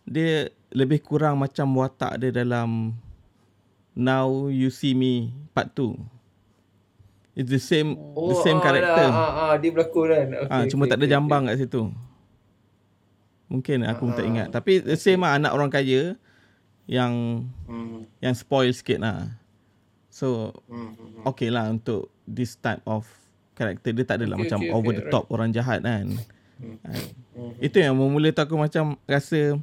dia 0.01 0.49
lebih 0.71 0.97
kurang 0.99 1.37
macam 1.37 1.69
watak 1.75 2.17
dia 2.17 2.33
dalam 2.33 2.97
Now 3.93 4.49
You 4.49 4.67
See 4.69 4.91
Me 4.91 5.29
Part 5.51 5.71
2 5.71 5.93
It's 7.35 7.51
the 7.51 7.59
same 7.59 7.99
the 8.15 8.37
same 8.47 8.59
ah, 8.59 8.63
character. 8.63 9.07
Lah, 9.11 9.11
ah, 9.11 9.31
ah, 9.51 9.53
dia 9.59 9.69
berlakon 9.75 10.07
kan. 10.07 10.27
Okay, 10.47 10.55
ah, 10.55 10.63
cuma 10.71 10.87
okay, 10.87 10.91
tak 10.95 10.97
ada 10.97 11.05
okay, 11.05 11.13
jambang 11.13 11.43
kat 11.51 11.55
situ. 11.59 11.81
Mungkin 13.51 13.77
aku 13.85 14.01
pun 14.07 14.13
tak 14.15 14.25
Ah, 14.25 14.31
ingat. 14.31 14.47
Tapi 14.55 14.71
the 14.79 14.95
same 14.95 15.21
lah 15.21 15.35
anak 15.35 15.51
orang 15.51 15.67
kaya 15.67 16.15
yang 16.87 17.43
Hmm. 17.67 18.07
yang 18.23 18.31
spoil 18.31 18.71
sikit 18.71 19.03
lah. 19.03 19.35
So 20.07 20.55
Hmm. 20.71 20.95
hmm, 20.95 21.07
hmm. 21.21 21.23
okay 21.27 21.51
lah 21.51 21.67
untuk 21.67 22.07
this 22.23 22.55
type 22.55 22.79
of 22.87 23.03
character. 23.51 23.91
Dia 23.91 24.07
tak 24.07 24.23
adalah 24.23 24.39
Okay, 24.39 24.47
macam 24.47 24.59
okay, 24.63 24.71
over 24.71 24.91
okay, 24.95 24.97
the 25.03 25.03
top 25.11 25.27
orang 25.27 25.51
jahat 25.51 25.83
kan. 25.83 26.15
Hmm. 26.55 26.79
Kan? 26.87 27.01
Hmm. 27.35 27.51
Itu 27.59 27.83
yang 27.83 27.99
memula 27.99 28.31
tu 28.31 28.41
aku 28.41 28.55
macam 28.55 28.95
rasa 29.03 29.59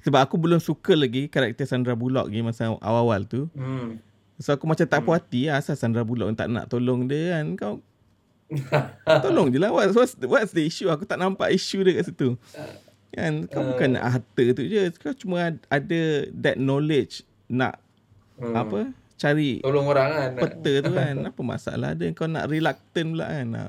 sebab 0.00 0.20
aku 0.24 0.36
belum 0.36 0.60
suka 0.60 0.96
lagi 0.96 1.28
karakter 1.28 1.64
Sandra 1.64 1.92
Bullock 1.96 2.32
lagi 2.32 2.40
masa 2.40 2.72
awal-awal 2.80 3.28
tu. 3.28 3.52
Hmm. 3.52 4.00
So 4.36 4.50
aku 4.50 4.64
macam 4.64 4.82
tak 4.82 5.00
puas 5.00 5.18
hati 5.18 5.46
lah 5.46 5.58
asal 5.58 5.74
Sandra 5.74 6.02
Bullock 6.02 6.34
tak 6.34 6.48
nak 6.48 6.66
tolong 6.66 7.06
dia 7.06 7.38
kan. 7.38 7.46
Kau 7.54 7.74
tolong 9.24 9.48
je 9.48 9.58
lah. 9.58 9.70
What's, 9.70 9.94
what's, 9.94 10.14
the, 10.14 10.26
what's 10.26 10.50
the 10.50 10.62
issue? 10.62 10.86
Aku 10.86 11.02
tak 11.02 11.16
nampak 11.16 11.50
isu 11.50 11.82
dia 11.82 11.94
kat 11.94 12.06
situ. 12.08 12.34
Kan 13.10 13.46
kau 13.46 13.62
bukan 13.64 13.94
nak 13.94 14.04
harta 14.10 14.44
tu 14.52 14.62
je. 14.62 14.90
Kau 14.92 15.14
cuma 15.14 15.48
ad- 15.48 15.62
ada 15.68 16.00
that 16.32 16.56
knowledge 16.56 17.22
nak 17.46 17.78
Hmm. 18.34 18.50
apa 18.50 18.90
cari 19.14 19.62
Tolong 19.62 19.86
orang 19.86 20.10
kan. 20.10 20.30
peta 20.34 20.72
tu 20.82 20.90
kan. 20.90 21.14
Apa 21.22 21.40
masalah 21.40 21.94
dia 21.94 22.10
kau 22.10 22.26
nak 22.26 22.50
reluctant 22.50 23.14
pula 23.14 23.30
kan. 23.30 23.46
Ha. 23.54 23.64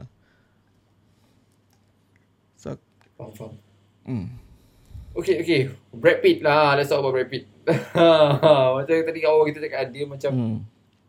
So 2.57 2.69
Faham, 3.13 3.31
faham. 3.31 3.53
hmm. 4.03 4.25
Okay, 5.15 5.39
okay. 5.39 5.61
Brad 5.93 6.19
Pitt 6.19 6.41
lah. 6.41 6.73
Let's 6.73 6.89
talk 6.89 6.99
about 6.99 7.13
Brad 7.13 7.29
Pitt. 7.29 7.45
macam 8.75 8.93
tadi 9.01 9.21
awal 9.23 9.43
kita 9.45 9.59
cakap, 9.59 9.89
dia 9.89 10.05
macam 10.05 10.31
Hmm. 10.31 10.57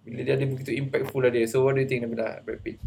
bila 0.03 0.21
dia 0.23 0.35
ada 0.35 0.45
begitu 0.45 0.71
impactful 0.73 1.19
lah 1.19 1.29
dia. 1.29 1.45
So, 1.45 1.61
what 1.61 1.75
do 1.75 1.83
you 1.83 1.89
think 1.89 2.01
daripada 2.01 2.41
Brad 2.41 2.61
Pitt? 2.61 2.79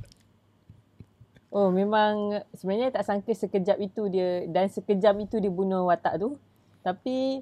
Oh 1.49 1.67
memang 1.67 2.45
sebenarnya 2.53 2.93
tak 2.93 3.03
sangka 3.03 3.34
sekejap 3.34 3.82
itu 3.82 4.05
dia 4.08 4.45
dan 4.45 4.69
sekejam 4.69 5.17
itu 5.19 5.38
dia 5.38 5.49
bunuh 5.49 5.86
watak 5.86 6.17
tu. 6.17 6.38
Tapi 6.79 7.41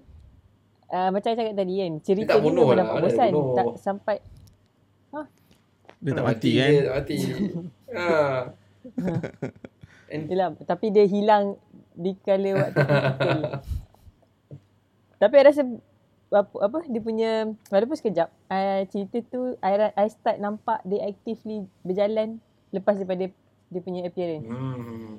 uh, 0.87 1.09
macam 1.11 1.27
saya 1.27 1.37
cakap 1.37 1.55
tadi 1.55 1.73
kan, 1.77 1.91
cerita 1.99 2.31
tak 2.33 2.39
ni 2.39 2.45
bunuh 2.47 2.65
memang 2.71 2.77
lah, 2.77 2.87
dia 2.87 3.03
bosan. 3.03 3.29
bunuh. 3.29 3.53
Tak 3.53 3.65
sampai 3.77 4.17
Dia 5.97 6.13
tak 6.13 6.23
Ah, 6.23 6.27
mati 6.29 6.51
kan. 6.53 6.69
Dia 6.69 6.83
tak 6.83 6.95
mati. 6.95 7.17
ha. 7.89 8.07
And, 10.07 10.23
Yelah, 10.31 10.55
tapi 10.63 10.87
dia 10.87 11.03
hilang 11.03 11.59
di 11.91 12.15
kala 12.17 12.49
waktu 12.55 12.79
tapi 15.17 15.33
I 15.35 15.43
rasa 15.43 15.61
apa, 16.27 16.55
apa 16.59 16.77
dia 16.91 16.99
punya 16.99 17.31
walaupun 17.71 17.95
sekejap 17.95 18.27
uh, 18.51 18.81
cerita 18.91 19.23
tu 19.31 19.55
I, 19.63 19.95
I 19.95 20.07
start 20.11 20.43
nampak 20.43 20.83
dia 20.83 21.07
actively 21.07 21.63
berjalan 21.87 22.43
lepas 22.75 22.99
daripada 22.99 23.31
dia 23.67 23.81
punya 23.83 24.03
appearance. 24.07 24.47
hmm. 24.47 25.13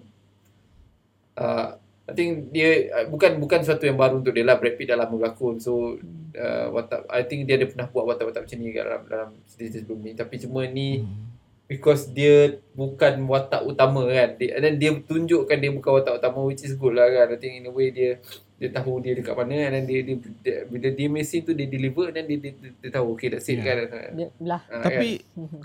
uh, 1.37 1.81
I 2.09 2.13
think 2.17 2.53
dia 2.53 2.89
uh, 2.93 3.07
bukan 3.13 3.37
bukan 3.37 3.61
sesuatu 3.65 3.85
yang 3.85 4.01
baru 4.01 4.25
untuk 4.25 4.33
dia 4.33 4.45
lah 4.45 4.57
Brad 4.57 4.81
Pitt 4.81 4.89
dah 4.89 4.97
lama 4.97 5.13
berlakon 5.13 5.61
so 5.61 5.97
uh, 6.37 6.67
watak 6.73 7.05
I 7.13 7.25
think 7.25 7.45
dia 7.45 7.61
ada 7.61 7.69
pernah 7.69 7.89
buat 7.89 8.05
watak-watak 8.09 8.49
macam 8.49 8.59
ni 8.61 8.73
kat 8.73 8.85
dalam 8.85 9.03
dalam 9.09 9.31
cerita 9.49 9.77
sebelum 9.81 10.01
ni 10.05 10.13
tapi 10.17 10.35
cuma 10.41 10.65
ni 10.65 11.05
Hmm. 11.05 11.25
because 11.69 12.09
dia 12.09 12.57
bukan 12.73 13.29
watak 13.29 13.61
utama 13.61 14.09
kan 14.09 14.41
dia, 14.41 14.57
and 14.57 14.65
then 14.65 14.75
dia 14.81 14.89
tunjukkan 15.05 15.57
dia 15.61 15.69
bukan 15.69 16.01
watak 16.01 16.17
utama 16.17 16.41
which 16.49 16.65
is 16.65 16.73
good 16.73 16.97
lah 16.97 17.13
kan 17.13 17.29
I 17.29 17.37
think 17.37 17.61
in 17.61 17.69
a 17.69 17.73
way 17.73 17.93
dia 17.93 18.25
dia 18.59 18.69
tahu 18.69 18.99
dia 18.99 19.15
dekat 19.15 19.33
mana 19.33 19.55
then 19.71 19.87
dia, 19.87 20.03
dia, 20.03 20.15
dia 20.19 20.55
bila 20.67 20.91
dia 20.91 21.07
mesin 21.07 21.41
tu 21.41 21.55
dia 21.55 21.65
deliver 21.65 22.11
then 22.11 22.27
dia, 22.27 22.37
dia, 22.37 22.53
dia, 22.53 22.71
dia 22.75 22.91
tahu 22.91 23.15
okay 23.15 23.31
that's 23.31 23.47
it 23.47 23.57
Yeah. 23.57 23.87
kan 23.87 24.11
Dia 24.13 24.29
belah. 24.35 24.63
Ah, 24.67 24.83
Tapi 24.83 25.09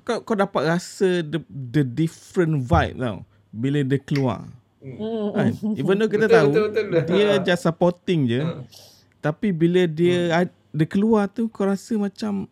kau 0.01 0.21
kau 0.21 0.35
dapat 0.35 0.63
rasa 0.67 1.21
the 1.21 1.41
the 1.49 1.81
different 1.81 2.61
vibe 2.61 2.95
tau 2.95 3.25
bila 3.49 3.81
dia 3.81 3.97
keluar. 3.97 4.45
Hmm. 4.77 5.29
Kan? 5.31 5.51
Even 5.79 5.95
though 5.95 6.07
kita 6.07 6.25
Betul, 6.25 6.37
tahu 6.37 6.49
betul, 6.69 6.85
betul. 6.87 7.13
dia 7.13 7.27
Ha. 7.31 7.41
just 7.41 7.63
supporting 7.63 8.19
je. 8.25 8.41
Ha. 8.41 8.61
Tapi 9.19 9.47
bila 9.49 9.81
dia 9.83 10.17
ad- 10.35 10.57
dia 10.69 10.85
keluar 10.85 11.25
tu 11.27 11.47
kau 11.47 11.63
rasa 11.63 11.95
macam 11.95 12.45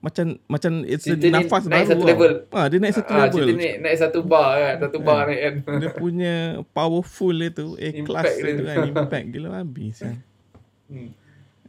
macam 0.00 0.26
macam 0.46 0.72
it's 0.82 1.04
a 1.04 1.12
Cerita 1.12 1.26
ni 1.26 1.32
nafas 1.34 1.62
naik 1.64 1.76
baru. 1.78 1.84
satu 1.86 2.00
tau. 2.00 2.08
level. 2.08 2.32
Ha, 2.48 2.60
dia 2.66 2.78
naik 2.78 2.94
satu 2.94 3.10
Ah, 3.10 3.18
level. 3.20 3.36
cerita 3.38 3.52
naik, 3.54 3.76
naik 3.78 3.96
satu 3.98 4.20
bar 4.22 4.48
kan 4.56 4.74
satu 4.80 4.98
bar 4.98 5.22
naik 5.26 5.40
kan 5.40 5.54
Dia 5.76 5.90
punya 5.92 6.34
powerful 6.70 7.32
dia 7.32 7.50
tu, 7.50 7.66
A 7.76 7.88
class 8.00 8.24
Impact 8.24 8.34
dia 8.34 8.42
dia 8.42 8.54
tu 8.54 8.64
kan, 8.64 8.76
impact 8.96 9.26
gila 9.28 9.48
habis 9.54 9.96
kan. 9.98 10.16
Hmm. 10.86 11.10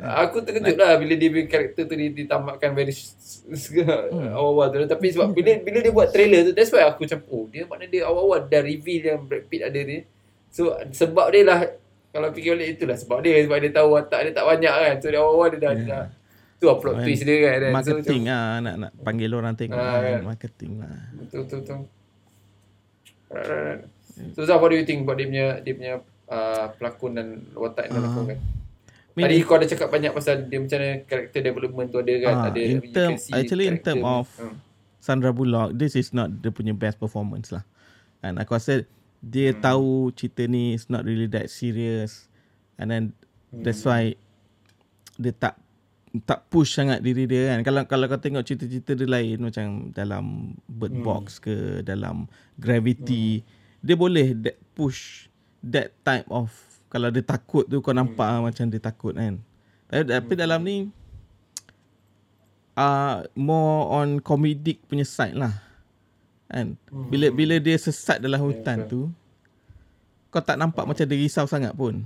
Aku 0.01 0.41
terkejut 0.41 0.73
lah 0.75 0.97
bila 0.97 1.13
dia 1.13 1.29
karakter 1.45 1.83
tu 1.83 1.93
di- 1.93 2.15
ditamatkan 2.15 2.71
very 2.71 2.89
Hmm. 2.89 4.31
awal-awal 4.31 4.67
tu. 4.71 4.87
Tapi 4.87 5.05
sebab 5.11 5.29
bila 5.29 5.51
bila 5.59 5.77
dia 5.77 5.91
buat 5.91 6.09
trailer 6.09 6.41
tu, 6.43 6.51
that's 6.51 6.71
why 6.71 6.81
aku 6.83 7.05
macam, 7.05 7.21
oh 7.27 7.45
dia 7.45 7.63
mana 7.63 7.85
dia 7.85 8.01
awal-awal 8.03 8.41
dah 8.43 8.61
reveal 8.61 9.03
yang 9.07 9.21
Brad 9.21 9.45
Pitt 9.45 9.61
ada 9.61 9.77
ni. 9.77 10.01
So 10.47 10.71
sebab 10.89 11.29
dia 11.29 11.43
lah, 11.43 11.59
kalau 12.09 12.27
fikir 12.29 12.55
balik 12.55 12.69
itulah 12.75 12.95
sebab 12.95 13.21
dia. 13.21 13.43
Sebab 13.43 13.57
dia 13.59 13.71
tahu 13.71 13.93
watak 13.93 14.19
dia 14.23 14.31
tak 14.31 14.45
banyak 14.47 14.73
kan. 14.73 14.95
So 14.97 15.07
dia 15.07 15.19
awal-awal 15.19 15.47
dia 15.49 15.59
dah, 15.59 15.73
Yeah. 15.73 15.85
dah 15.85 16.05
tu 16.62 16.69
lah 16.69 16.78
plot 16.78 17.02
twist 17.02 17.26
dia 17.26 17.36
kan. 17.41 17.58
So, 17.58 17.74
Marketing 17.74 18.21
macam, 18.21 18.38
lah 18.38 18.45
nak 18.62 18.76
nak 18.78 18.91
panggil 19.02 19.30
orang 19.34 19.58
tengok 19.58 19.76
Ah, 19.76 19.97
kan. 19.97 20.02
kan. 20.06 20.21
marketing 20.24 20.71
lah. 20.78 20.95
Betul, 21.17 21.39
betul, 21.41 21.60
betul. 21.60 21.80
Right, 23.28 23.47
right, 23.47 23.63
right. 23.65 23.82
So 24.32 24.43
Zaf, 24.43 24.60
what 24.60 24.69
do 24.69 24.78
you 24.78 24.84
think 24.84 25.02
about 25.02 25.17
dia 25.17 25.26
punya, 25.26 25.45
dia 25.58 25.74
punya 25.74 25.93
uh, 26.28 26.65
pelakon 26.76 27.12
dan 27.12 27.28
watak 27.54 27.88
yang 27.88 27.91
dia 27.91 28.00
Ah. 28.00 28.08
lakonkan? 28.08 28.38
Mean, 29.12 29.24
Tadi 29.26 29.36
kau 29.41 29.56
ada 29.58 29.65
cakap 29.65 29.88
banyak 29.89 30.12
pasal 30.13 30.45
dia 30.45 30.56
macam 30.56 30.78
mana 30.78 30.91
character 31.04 31.41
development 31.41 31.88
tu 31.89 32.00
ada 32.00 32.13
kan. 32.21 32.34
Ah, 32.34 32.45
ada 32.47 32.62
in 32.62 32.80
term- 32.91 33.19
actually 33.34 33.65
in 33.65 33.76
character 33.76 33.91
term 33.91 34.00
ni. 34.00 34.08
of- 34.13 34.36
Hmm. 34.38 34.56
Sandra 35.02 35.32
Bullock, 35.34 35.74
this 35.74 35.97
is 35.97 36.13
not 36.13 36.30
dia 36.32 36.47
punya 36.47 36.71
best 36.71 36.95
performance 36.95 37.50
lah. 37.50 37.65
And 38.21 38.38
aku 38.38 38.54
rasa 38.54 38.86
dia 39.19 39.52
Hmm. 39.52 39.60
tahu 39.60 39.89
cerita 40.13 40.45
ni 40.45 40.71
is 40.71 40.88
not 40.88 41.04
really 41.04 41.26
that 41.28 41.50
serious. 41.50 42.30
And 42.78 42.88
then 42.88 43.04
Hmm. 43.50 43.65
that's 43.65 43.82
why 43.82 44.13
dia 45.17 45.34
tak 45.34 45.58
tak 46.28 46.52
push 46.52 46.76
sangat 46.76 47.00
diri 47.00 47.24
dia 47.24 47.56
kan. 47.56 47.63
Kalau 47.63 47.82
kalau 47.88 48.06
kau 48.12 48.19
tengok 48.19 48.43
cerita-cerita 48.43 49.00
dia 49.00 49.08
lain 49.08 49.39
macam 49.39 49.95
dalam 49.95 50.52
Bird 50.67 51.00
Hmm. 51.00 51.06
Box 51.08 51.39
ke 51.39 51.80
dalam 51.82 52.28
Gravity, 52.60 53.39
dia 53.80 53.95
boleh 53.95 54.36
that 54.36 54.60
push 54.76 55.32
that 55.63 55.95
type 56.04 56.28
of 56.28 56.52
kalau 56.91 57.08
dia 57.08 57.24
takut 57.24 57.63
tu 57.63 57.80
kau 57.80 57.95
nampak 57.95 58.28
Hmm. 58.28 58.43
macam 58.43 58.65
dia 58.67 58.82
takut 58.84 59.15
kan. 59.15 59.39
Tapi, 59.88 60.04
tapi 60.04 60.34
dalam 60.36 60.60
ni 60.60 60.91
uh, 62.76 63.24
more 63.36 63.95
on 63.95 64.19
comedic 64.19 64.84
punya 64.88 65.08
side 65.08 65.39
lah. 65.39 65.56
Kan? 66.52 66.76
Hmm. 66.91 67.08
Bila 67.08 67.32
bila 67.32 67.56
dia 67.56 67.80
sesat 67.80 68.19
dalam 68.19 68.43
hutan 68.43 68.84
betul. 68.84 68.91
tu 68.91 69.02
kau 70.28 70.43
tak 70.43 70.60
nampak 70.60 70.84
macam 70.84 71.04
dia 71.08 71.17
risau 71.19 71.47
sangat 71.47 71.71
pun. 71.71 72.04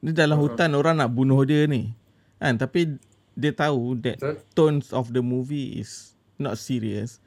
Dia 0.00 0.12
dalam 0.24 0.36
Uh-huh. 0.36 0.52
hutan 0.52 0.72
orang 0.72 0.96
nak 0.96 1.12
bunuh 1.12 1.40
dia 1.44 1.64
ni. 1.68 1.92
Kan? 2.40 2.56
Tapi 2.56 2.96
dia 3.36 3.52
tahu 3.52 4.00
that 4.02 4.18
Betul. 4.18 4.36
tones 4.56 4.90
of 4.90 5.12
the 5.12 5.22
movie 5.22 5.78
is 5.78 6.16
not 6.40 6.56
serious. 6.56 7.20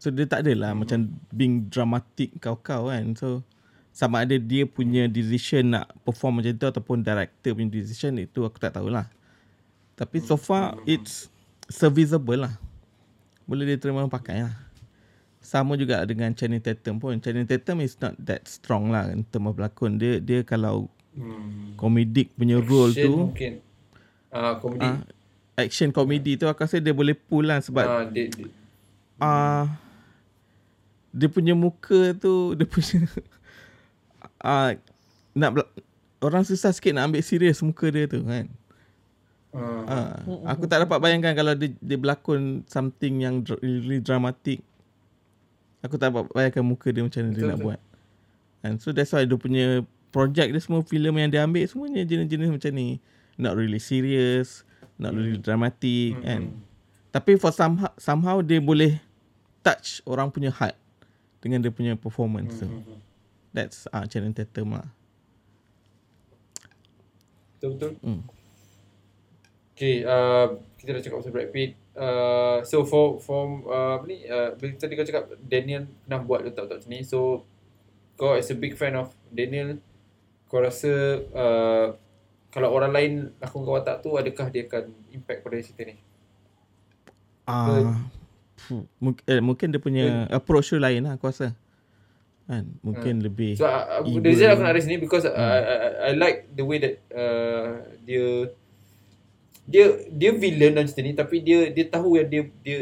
So 0.00 0.10
dia 0.10 0.26
tak 0.26 0.44
adalah 0.44 0.72
Hmm. 0.74 0.84
macam 0.84 0.98
being 1.30 1.68
dramatic 1.68 2.36
kau-kau 2.40 2.88
kan. 2.88 3.14
So 3.14 3.44
sama 3.94 4.26
ada 4.26 4.34
dia 4.36 4.66
punya 4.66 5.06
decision 5.06 5.78
nak 5.78 5.94
perform 6.02 6.42
macam 6.42 6.52
tu 6.58 6.66
ataupun 6.66 7.06
director 7.06 7.54
punya 7.54 7.70
decision 7.70 8.18
itu 8.18 8.42
aku 8.42 8.58
tak 8.58 8.74
tahulah. 8.74 9.06
Tapi 9.94 10.18
so 10.18 10.34
far 10.34 10.74
it's 10.84 11.30
serviceable 11.70 12.42
lah. 12.42 12.58
Boleh 13.46 13.68
dia 13.68 13.78
terima 13.78 14.02
pakai 14.10 14.42
lah. 14.42 14.56
Sama 15.44 15.76
juga 15.76 16.00
dengan 16.08 16.32
Channing 16.32 16.64
Tatum 16.64 16.96
pun. 16.96 17.20
Channing 17.20 17.44
Tatum 17.44 17.84
is 17.84 17.94
not 18.00 18.16
that 18.18 18.48
strong 18.48 18.88
lah 18.88 19.12
in 19.12 19.22
term 19.28 19.44
of 19.46 19.54
berlakon. 19.54 20.00
Dia 20.00 20.18
dia 20.18 20.40
kalau 20.42 20.88
Hmm. 21.14 21.78
comedic 21.78 22.34
punya 22.34 22.58
role 22.58 22.90
Action 22.90 23.06
tu, 23.06 23.14
mungkin. 23.30 23.52
Ah, 24.34 24.58
komedi. 24.58 24.82
ah, 24.82 24.98
action 25.54 25.88
comedy 25.88 26.34
tu 26.34 26.44
aku 26.44 26.58
rasa 26.60 26.76
dia 26.76 26.90
boleh 26.90 27.14
pull 27.14 27.46
lah 27.46 27.62
sebab 27.62 27.86
Ah, 27.86 28.02
dia, 28.04 28.26
dia, 28.26 28.50
ah 29.16 29.70
dia 31.08 31.30
punya 31.30 31.54
muka 31.54 32.10
tu 32.12 32.34
dia 32.58 32.66
punya 32.66 33.06
ah 34.42 34.74
nak 35.30 35.62
orang 36.18 36.42
susah 36.42 36.70
sikit 36.70 36.90
nak 36.90 37.08
ambil 37.08 37.22
serius 37.22 37.62
muka 37.62 37.86
dia 37.86 38.06
tu 38.06 38.22
kan. 38.22 38.50
ah, 39.54 39.82
Ah, 39.86 40.10
aku 40.50 40.66
tak 40.66 40.82
dapat 40.82 40.98
bayangkan 40.98 41.32
kalau 41.32 41.54
dia, 41.54 41.70
dia 41.76 41.94
berlakon 41.94 42.66
something 42.66 43.22
yang 43.22 43.38
dr- 43.40 43.62
really 43.62 43.98
dramatic. 43.98 44.58
Aku 45.78 45.94
tak 45.94 46.10
dapat 46.10 46.26
bayangkan 46.32 46.64
muka 46.64 46.90
dia 46.90 47.04
macam 47.04 47.20
mana 47.22 47.30
dia 47.30 47.44
nak 47.44 47.54
betul. 47.54 47.66
buat. 47.68 47.80
And 48.64 48.74
so 48.80 48.90
that's 48.90 49.12
why 49.12 49.22
dia 49.22 49.36
punya 49.36 49.66
project 50.10 50.50
dia 50.50 50.58
semua 50.58 50.80
filem 50.82 51.14
yang 51.14 51.30
dia 51.30 51.44
ambil 51.44 51.62
semuanya 51.68 52.02
jenis-jenis 52.02 52.50
macam 52.50 52.72
ni. 52.72 52.98
Not 53.34 53.58
really 53.58 53.82
serious, 53.82 54.62
not 54.98 55.14
really 55.14 55.38
dramatic 55.38 56.14
Hmm. 56.18 56.22
kan. 56.22 56.42
Tapi 57.14 57.38
for 57.38 57.54
somehow, 57.54 57.90
somehow 57.98 58.42
dia 58.42 58.58
boleh 58.58 58.98
touch 59.62 60.02
orang 60.06 60.30
punya 60.30 60.50
heart 60.50 60.74
dengan 61.38 61.62
dia 61.62 61.70
punya 61.70 61.94
performance 61.94 62.62
tu. 62.62 62.66
hmm. 62.66 62.98
That's 63.54 63.86
ah 63.94 64.02
uh, 64.02 64.04
Channing 64.10 64.34
Tatum 64.34 64.74
lah. 64.74 64.90
Betul 67.58 67.78
betul. 67.78 67.92
Hmm. 68.02 68.22
Okay, 69.74 70.06
uh, 70.06 70.58
kita 70.78 70.94
dah 70.94 71.02
cakap 71.02 71.16
pasal 71.22 71.34
Brad 71.34 71.50
Pitt. 71.50 71.74
Uh, 71.94 72.62
so 72.66 72.82
for 72.82 73.22
for 73.22 73.62
uh, 73.70 73.98
apa 73.98 74.04
ni 74.10 74.26
uh, 74.26 74.54
tadi 74.54 74.98
kau 74.98 75.06
cakap 75.06 75.30
Daniel 75.42 75.86
pernah 76.06 76.20
buat 76.22 76.42
letak-letak 76.46 76.82
macam 76.82 76.90
ni. 76.90 77.02
So 77.06 77.46
kau 78.18 78.34
as 78.34 78.50
a 78.50 78.58
big 78.58 78.74
fan 78.74 78.94
of 78.98 79.14
Daniel, 79.30 79.78
kau 80.50 80.62
rasa 80.62 81.22
uh, 81.34 81.86
kalau 82.54 82.70
orang 82.70 82.94
lain 82.94 83.12
lakonkan 83.42 83.82
watak 83.82 83.96
tu 84.06 84.14
adakah 84.14 84.46
dia 84.46 84.62
akan 84.70 84.94
impact 85.10 85.42
pada 85.42 85.58
cerita 85.58 85.82
ni? 85.90 85.98
Ah, 87.50 87.98
mungkin, 89.02 89.24
eh, 89.26 89.42
mungkin 89.42 89.74
dia 89.74 89.82
punya 89.82 90.30
approach 90.30 90.70
tu 90.70 90.78
lain 90.78 91.02
lah 91.02 91.18
aku 91.18 91.34
rasa. 91.34 91.50
Kan? 92.46 92.70
Mungkin 92.78 93.26
lebih 93.26 93.58
So 93.58 93.66
uh, 93.66 94.06
the 94.06 94.22
reason 94.22 94.54
aku 94.54 94.62
nak 94.62 94.78
raise 94.78 94.86
ni 94.86 95.02
because 95.02 95.26
uh, 95.26 95.34
I, 95.34 95.58
I, 95.58 95.76
I 95.82 96.10
like 96.14 96.46
the 96.54 96.62
way 96.62 96.78
that 96.78 96.94
uh, 97.10 97.90
dia 98.06 98.54
dia 99.66 99.84
dia 100.12 100.30
villain 100.30 100.78
dalam 100.78 100.86
cerita 100.86 101.02
ni 101.02 101.16
tapi 101.16 101.42
dia 101.42 101.74
dia 101.74 101.88
tahu 101.90 102.20
yang 102.20 102.28
dia 102.28 102.42
dia 102.62 102.78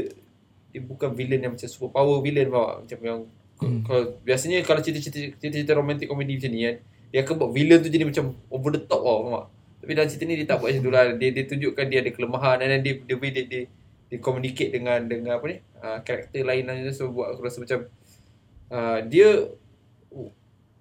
dia 0.69 0.81
bukan 0.83 1.15
villain 1.15 1.41
yang 1.47 1.55
macam 1.55 1.71
super 1.71 1.95
power 1.95 2.19
villain 2.21 2.51
bawa 2.51 2.83
macam 2.83 2.99
yang 3.01 3.19
hmm. 3.63 3.87
kalau 3.87 4.19
biasanya 4.27 4.67
kalau 4.67 4.83
cerita-cerita 4.83 5.39
cerita-cerita 5.39 5.79
romantic 5.79 6.11
comedy 6.11 6.43
macam 6.43 6.51
ni 6.51 6.61
kan 6.67 6.77
dia 7.15 7.21
akan 7.23 7.35
buat 7.39 7.51
villain 7.55 7.79
tu 7.79 7.89
jadi 7.93 8.03
macam 8.03 8.35
over 8.51 8.75
the 8.75 8.83
top 8.83 9.01
tau 9.07 9.19
faham 9.23 9.35
tak? 9.39 9.62
Tapi 9.83 9.99
dalam 9.99 10.07
cerita 10.07 10.25
ni 10.31 10.39
dia 10.39 10.47
tak 10.47 10.63
buat 10.63 10.71
macam 10.71 10.83
tu 10.87 10.93
lah. 10.95 11.05
Dia, 11.19 11.29
dia 11.35 11.45
tunjukkan 11.51 11.85
dia 11.91 11.99
ada 12.07 12.11
kelemahan 12.15 12.63
dan 12.63 12.79
dia 12.87 13.03
dia 13.03 13.17
way 13.19 13.35
dia, 13.35 13.45
dia, 13.51 13.63
dia 14.07 14.19
communicate 14.23 14.71
dengan 14.71 15.03
dengan 15.03 15.43
apa 15.43 15.47
ni? 15.51 15.59
Uh, 15.83 15.99
karakter 16.07 16.47
lain 16.47 16.71
lah 16.71 16.79
so 16.95 17.11
buat 17.11 17.35
aku 17.35 17.43
rasa 17.43 17.59
macam 17.59 17.91
uh, 18.71 19.03
dia 19.03 19.51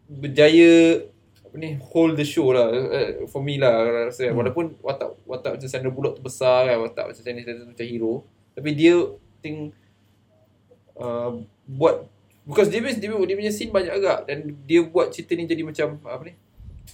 berjaya 0.05 1.01
apa 1.49 1.55
ni? 1.57 1.81
Hold 1.81 2.13
the 2.13 2.25
show 2.29 2.53
lah. 2.53 2.69
Uh, 2.69 3.25
for 3.25 3.41
me 3.41 3.57
lah 3.57 3.73
aku 3.73 3.89
rasa. 4.13 4.23
Hmm. 4.29 4.37
walaupun 4.37 4.65
watak 4.85 5.17
watak 5.25 5.57
macam 5.57 5.65
Sandra 5.67 5.89
Bullock 5.89 6.21
tu 6.21 6.23
besar 6.23 6.69
kan 6.69 6.77
watak 6.85 7.09
macam 7.09 7.21
Tatum 7.25 7.57
tu 7.57 7.69
macam 7.73 7.87
hero. 7.89 8.13
Tapi 8.53 8.69
dia 8.77 8.93
think 9.41 9.73
uh, 10.93 11.41
buat 11.65 12.05
because 12.45 12.69
dia, 12.69 12.85
dia, 12.85 13.01
dia, 13.01 13.09
dia 13.17 13.35
punya 13.41 13.49
scene 13.49 13.73
banyak 13.73 13.97
agak. 13.97 14.29
Dan 14.29 14.61
dia 14.69 14.85
buat 14.85 15.09
cerita 15.09 15.33
ni 15.33 15.49
jadi 15.49 15.65
macam 15.65 15.97
apa 16.05 16.21
ni 16.29 16.37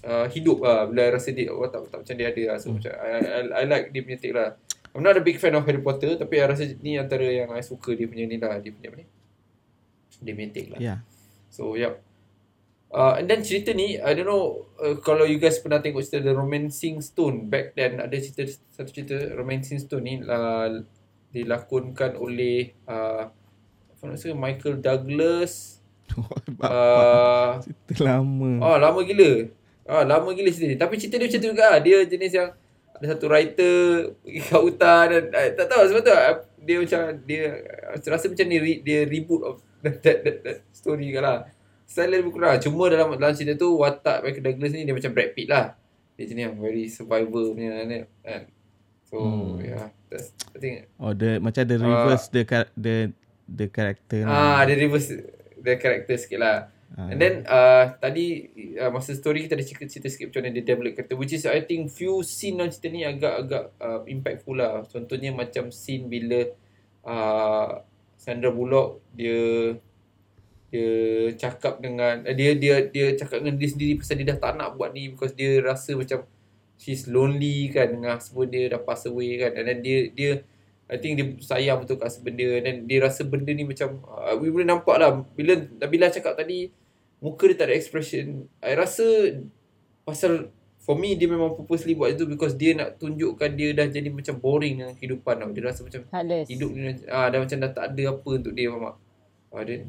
uh, 0.05 0.25
hidup 0.29 0.61
lah. 0.61 0.85
Bila 0.89 1.17
rasa 1.17 1.33
dia 1.33 1.49
watak-watak 1.49 2.03
macam 2.03 2.15
dia 2.15 2.27
ada 2.29 2.43
lah. 2.53 2.57
so 2.61 2.73
macam 2.73 2.91
I, 2.93 3.09
I, 3.17 3.41
I 3.51 3.63
like 3.65 3.85
dia 3.93 4.01
punya 4.03 4.17
take 4.19 4.35
lah. 4.35 4.49
I'm 4.93 5.05
not 5.05 5.13
a 5.13 5.23
big 5.23 5.37
fan 5.37 5.53
of 5.53 5.65
Harry 5.69 5.81
Potter 5.81 6.17
tapi 6.17 6.41
I 6.41 6.45
rasa 6.49 6.65
ni 6.81 6.97
antara 6.97 7.25
yang 7.25 7.53
I 7.53 7.61
suka 7.61 7.93
dia 7.93 8.09
punya 8.09 8.25
ni 8.25 8.37
lah. 8.37 8.57
Dia 8.61 8.71
punya 8.73 8.89
apa 8.93 8.97
ni? 9.01 9.05
Dia 10.21 10.33
punya 10.33 10.49
take 10.53 10.69
lah. 10.73 10.79
Ya. 10.81 10.95
So 11.49 11.77
yep. 11.77 12.01
Uh, 12.87 13.19
and 13.19 13.27
then 13.27 13.43
cerita 13.43 13.75
ni 13.75 13.99
I 13.99 14.15
don't 14.15 14.31
know 14.31 14.71
uh, 14.79 14.95
kalau 15.03 15.27
you 15.27 15.43
guys 15.43 15.59
pernah 15.59 15.83
tengok 15.83 16.07
cerita 16.07 16.23
The 16.23 16.31
Romancing 16.31 17.03
Stone 17.03 17.51
back 17.51 17.75
then 17.75 17.99
ada 17.99 18.15
cerita 18.15 18.47
satu 18.47 18.89
cerita 18.95 19.35
Romancing 19.35 19.83
Stone 19.83 20.03
ni 20.07 20.15
uh, 20.23 20.81
dilakonkan 21.35 22.15
oleh 22.15 22.71
uh, 22.87 23.27
apa 23.91 24.01
nama 24.07 24.15
dia 24.15 24.37
Michael 24.37 24.75
Douglas. 24.83 25.53
Uh, 26.57 27.61
Cerita 27.61 28.01
lama. 28.01 28.65
Oh 28.65 28.81
lama 28.81 29.05
gila 29.05 29.45
Ah 29.87 30.03
lama 30.03 30.29
gila 30.29 30.47
cerita 30.47 30.67
ni 30.67 30.75
Tapi 30.75 30.93
cerita 30.95 31.15
dia 31.15 31.25
macam 31.25 31.39
tu 31.39 31.47
juga 31.47 31.65
lah. 31.65 31.79
Dia 31.79 31.97
jenis 32.03 32.31
yang 32.31 32.49
Ada 32.93 33.05
satu 33.09 33.25
writer 33.25 33.77
Pergi 34.19 34.39
kat 34.41 34.59
hutan 34.59 35.03
dan, 35.07 35.23
eh, 35.31 35.49
Tak 35.53 35.65
tahu 35.65 35.81
sebab 35.85 36.01
tu 36.01 36.11
ah, 36.11 36.33
Dia 36.57 36.75
macam 36.77 36.99
Dia 37.23 37.41
ah, 37.85 37.95
Rasa 37.97 38.25
macam 38.27 38.45
ni 38.45 38.57
re- 38.57 38.81
Dia 38.81 38.99
reboot 39.03 39.41
of 39.41 39.55
That, 39.83 40.01
that, 40.01 40.17
that, 40.21 40.37
that 40.41 40.57
story 40.71 41.07
kan 41.09 41.21
lah 41.21 41.37
Style 41.83 42.09
dia 42.09 42.19
lebih 42.19 42.33
kurang 42.33 42.59
Cuma 42.59 42.83
dalam 42.87 43.15
dalam 43.15 43.31
cerita 43.31 43.55
tu 43.55 43.71
Watak 43.73 44.21
Michael 44.21 44.43
Douglas 44.43 44.71
ni 44.71 44.83
Dia 44.83 44.91
macam 44.91 45.11
Brad 45.11 45.31
Pitt 45.31 45.47
lah 45.47 45.65
Dia 46.13 46.25
jenis 46.25 46.43
yang 46.43 46.55
Very 46.57 46.85
survivor 46.87 47.43
punya 47.49 47.71
kan 47.79 48.43
So 49.05 49.15
Hmm. 49.17 49.55
yeah 49.57 49.87
That's 50.07 50.35
I 50.51 50.57
think 50.57 50.75
Oh, 50.95 51.11
the 51.11 51.37
macam 51.37 51.63
the 51.63 51.77
reverse 51.77 52.27
the 52.27 52.43
char- 52.43 52.71
the 52.73 53.11
the 53.45 53.67
character. 53.67 54.23
Ah, 54.23 54.63
dia 54.63 54.75
reverse 54.75 55.11
the 55.57 55.73
character 55.75 56.15
sikit 56.15 56.35
lah. 56.37 56.67
Ah. 56.95 57.11
And 57.11 57.19
then 57.19 57.35
uh, 57.43 57.99
tadi 57.99 58.47
uh, 58.79 58.87
masa 58.93 59.11
story 59.11 59.43
kita 59.43 59.59
ada 59.59 59.65
cerita, 59.67 59.85
cerita 59.91 60.07
sikit 60.07 60.31
macam 60.31 60.47
mana 60.47 60.55
dia 60.55 60.63
develop 60.63 60.91
character 60.95 61.17
which 61.19 61.35
is 61.35 61.43
I 61.43 61.67
think 61.67 61.91
few 61.91 62.23
scene 62.23 62.55
dalam 62.55 62.71
cerita 62.71 62.87
ni 62.87 63.03
agak-agak 63.03 63.63
uh, 63.77 64.01
impactful 64.07 64.55
lah. 64.55 64.87
Contohnya 64.87 65.35
macam 65.35 65.69
scene 65.69 66.07
bila 66.07 66.47
uh, 67.03 67.83
Sandra 68.15 68.49
Bullock 68.55 69.03
dia 69.11 69.75
dia 70.67 70.91
cakap 71.35 71.79
dengan 71.79 72.23
uh, 72.27 72.35
dia 72.35 72.55
dia 72.55 72.87
dia 72.87 73.15
cakap 73.15 73.43
dengan 73.43 73.55
dia 73.59 73.69
sendiri 73.71 73.99
pasal 73.99 74.19
dia 74.19 74.35
dah 74.35 74.39
tak 74.39 74.53
nak 74.59 74.75
buat 74.75 74.91
ni 74.91 75.11
because 75.11 75.31
dia 75.35 75.63
rasa 75.63 75.95
macam 75.95 76.27
she's 76.75 77.07
lonely 77.07 77.71
kan 77.71 77.87
dengan 77.91 78.19
husband 78.19 78.51
dia 78.51 78.71
dah 78.71 78.81
pass 78.83 79.07
away 79.07 79.39
kan 79.39 79.51
and 79.55 79.65
then 79.65 79.79
dia 79.79 79.97
dia 80.11 80.31
I 80.87 80.97
think 81.03 81.19
dia 81.19 81.25
sayang 81.43 81.83
betul 81.83 81.99
kat 81.99 82.15
dia 82.31 82.63
dan 82.63 82.87
dia 82.87 83.03
rasa 83.03 83.27
benda 83.27 83.51
ni 83.51 83.67
macam 83.67 83.99
uh, 84.07 84.39
we 84.39 84.47
boleh 84.47 84.63
nampak 84.63 84.95
lah. 84.95 85.19
Bila 85.35 85.59
Nabila 85.83 86.07
cakap 86.07 86.39
tadi 86.39 86.71
muka 87.19 87.43
dia 87.51 87.55
tak 87.59 87.67
ada 87.71 87.75
expression. 87.75 88.47
I 88.63 88.71
rasa 88.79 89.03
pasal 90.07 90.47
for 90.79 90.95
me 90.95 91.19
dia 91.19 91.27
memang 91.27 91.59
purposely 91.59 91.91
buat 91.91 92.15
itu 92.15 92.23
because 92.23 92.55
dia 92.55 92.71
nak 92.71 92.95
tunjukkan 93.03 93.51
dia 93.59 93.75
dah 93.75 93.91
jadi 93.91 94.07
macam 94.07 94.39
boring 94.39 94.79
dengan 94.79 94.95
kehidupan 94.95 95.35
tau. 95.43 95.51
Dia 95.51 95.63
rasa 95.67 95.83
macam 95.83 96.01
Heartless. 96.07 96.47
hidup 96.47 96.71
ni 96.71 96.81
ah 97.11 97.27
dah 97.27 97.39
macam 97.43 97.57
dah 97.59 97.71
tak 97.75 97.85
ada 97.91 98.03
apa 98.15 98.29
untuk 98.31 98.53
dia 98.55 98.71
tak 98.71 98.95
ah, 99.51 99.63
dan 99.67 99.81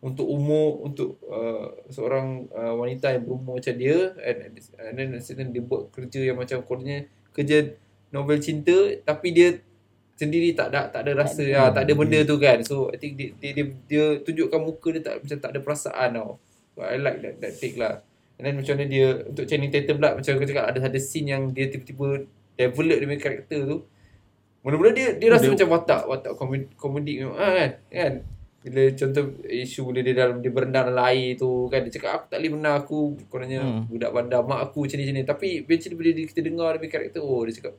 untuk 0.00 0.26
umur 0.28 0.86
untuk 0.88 1.20
uh, 1.28 1.72
seorang 1.92 2.48
uh, 2.52 2.72
wanita 2.80 3.12
yang 3.12 3.24
berumur 3.28 3.60
macam 3.60 3.74
dia 3.76 4.12
and, 4.22 4.56
and 4.56 4.94
then 4.96 5.48
dia 5.52 5.60
buat 5.64 5.88
kerja 5.92 6.20
yang 6.32 6.36
macam 6.36 6.60
kononnya 6.64 7.08
kerja 7.32 7.74
novel 8.12 8.38
cinta 8.40 8.76
tapi 9.02 9.34
dia 9.34 9.65
sendiri 10.16 10.52
tak 10.52 10.72
ada 10.72 10.88
tak 10.88 11.04
ada 11.04 11.12
rasa 11.14 11.44
ada. 11.44 11.56
ah, 11.58 11.70
tak 11.70 11.82
ada 11.84 11.92
benda 11.92 12.18
tu 12.24 12.36
kan. 12.36 12.58
So 12.60 12.88
I 12.88 12.96
think 12.96 13.14
dia 13.14 13.28
dia, 13.36 13.50
dia, 13.52 13.64
dia 13.84 14.04
tunjukkan 14.18 14.58
muka 14.58 14.88
dia 14.90 15.02
tak 15.02 15.14
macam 15.20 15.38
tak 15.38 15.50
ada 15.52 15.60
perasaan 15.60 16.08
tau. 16.12 16.30
So, 16.72 16.80
I 16.80 16.96
like 16.96 17.20
that 17.20 17.34
that 17.38 17.52
take 17.54 17.76
lah. 17.76 18.00
And 18.36 18.44
then 18.44 18.56
macam 18.56 18.76
mana 18.76 18.84
dia 18.86 19.06
untuk 19.22 19.44
Channing 19.44 19.68
Tatum 19.68 19.96
pula 19.96 20.12
macam 20.12 20.30
aku 20.30 20.44
cakap 20.44 20.64
ada 20.66 20.78
ada 20.82 21.00
scene 21.00 21.28
yang 21.30 21.48
dia 21.48 21.68
tiba-tiba 21.68 22.24
develop 22.52 22.96
dia 22.96 23.06
punya 23.06 23.22
karakter 23.22 23.60
tu. 23.64 23.78
Mula-mula 24.60 24.90
dia 24.90 25.14
dia 25.14 25.28
rasa 25.30 25.46
Dia- 25.46 25.54
macam 25.54 25.68
watak 25.70 26.02
watak 26.04 26.32
komedi, 26.34 26.66
komedi 26.74 27.12
memang 27.20 27.36
ah, 27.36 27.52
kan 27.54 27.70
kan. 27.86 28.12
Bila 28.60 28.82
contoh 28.92 29.24
isu 29.46 29.80
bila 29.86 30.00
dia 30.00 30.12
dalam 30.12 30.42
dia 30.42 30.50
berenang 30.50 30.90
dalam 30.90 31.06
air 31.06 31.38
tu 31.38 31.70
kan 31.70 31.80
dia 31.80 31.92
cakap 31.92 32.10
aku 32.12 32.24
tak 32.26 32.38
boleh 32.40 32.50
berenang 32.50 32.76
aku 32.76 32.98
kononnya 33.28 33.60
Hmm. 33.62 33.82
budak 33.86 34.10
bandar 34.10 34.42
mak 34.42 34.60
aku 34.64 34.84
macam 34.84 34.96
ni 34.96 35.04
macam 35.06 35.16
ni. 35.16 35.24
Tapi 35.24 35.46
eventually 35.62 35.94
bila 35.94 36.08
kita 36.18 36.40
dengar 36.42 36.68
dia 36.72 36.80
punya 36.82 36.92
karakter 36.92 37.20
oh 37.22 37.40
dia 37.46 37.54
cakap 37.54 37.74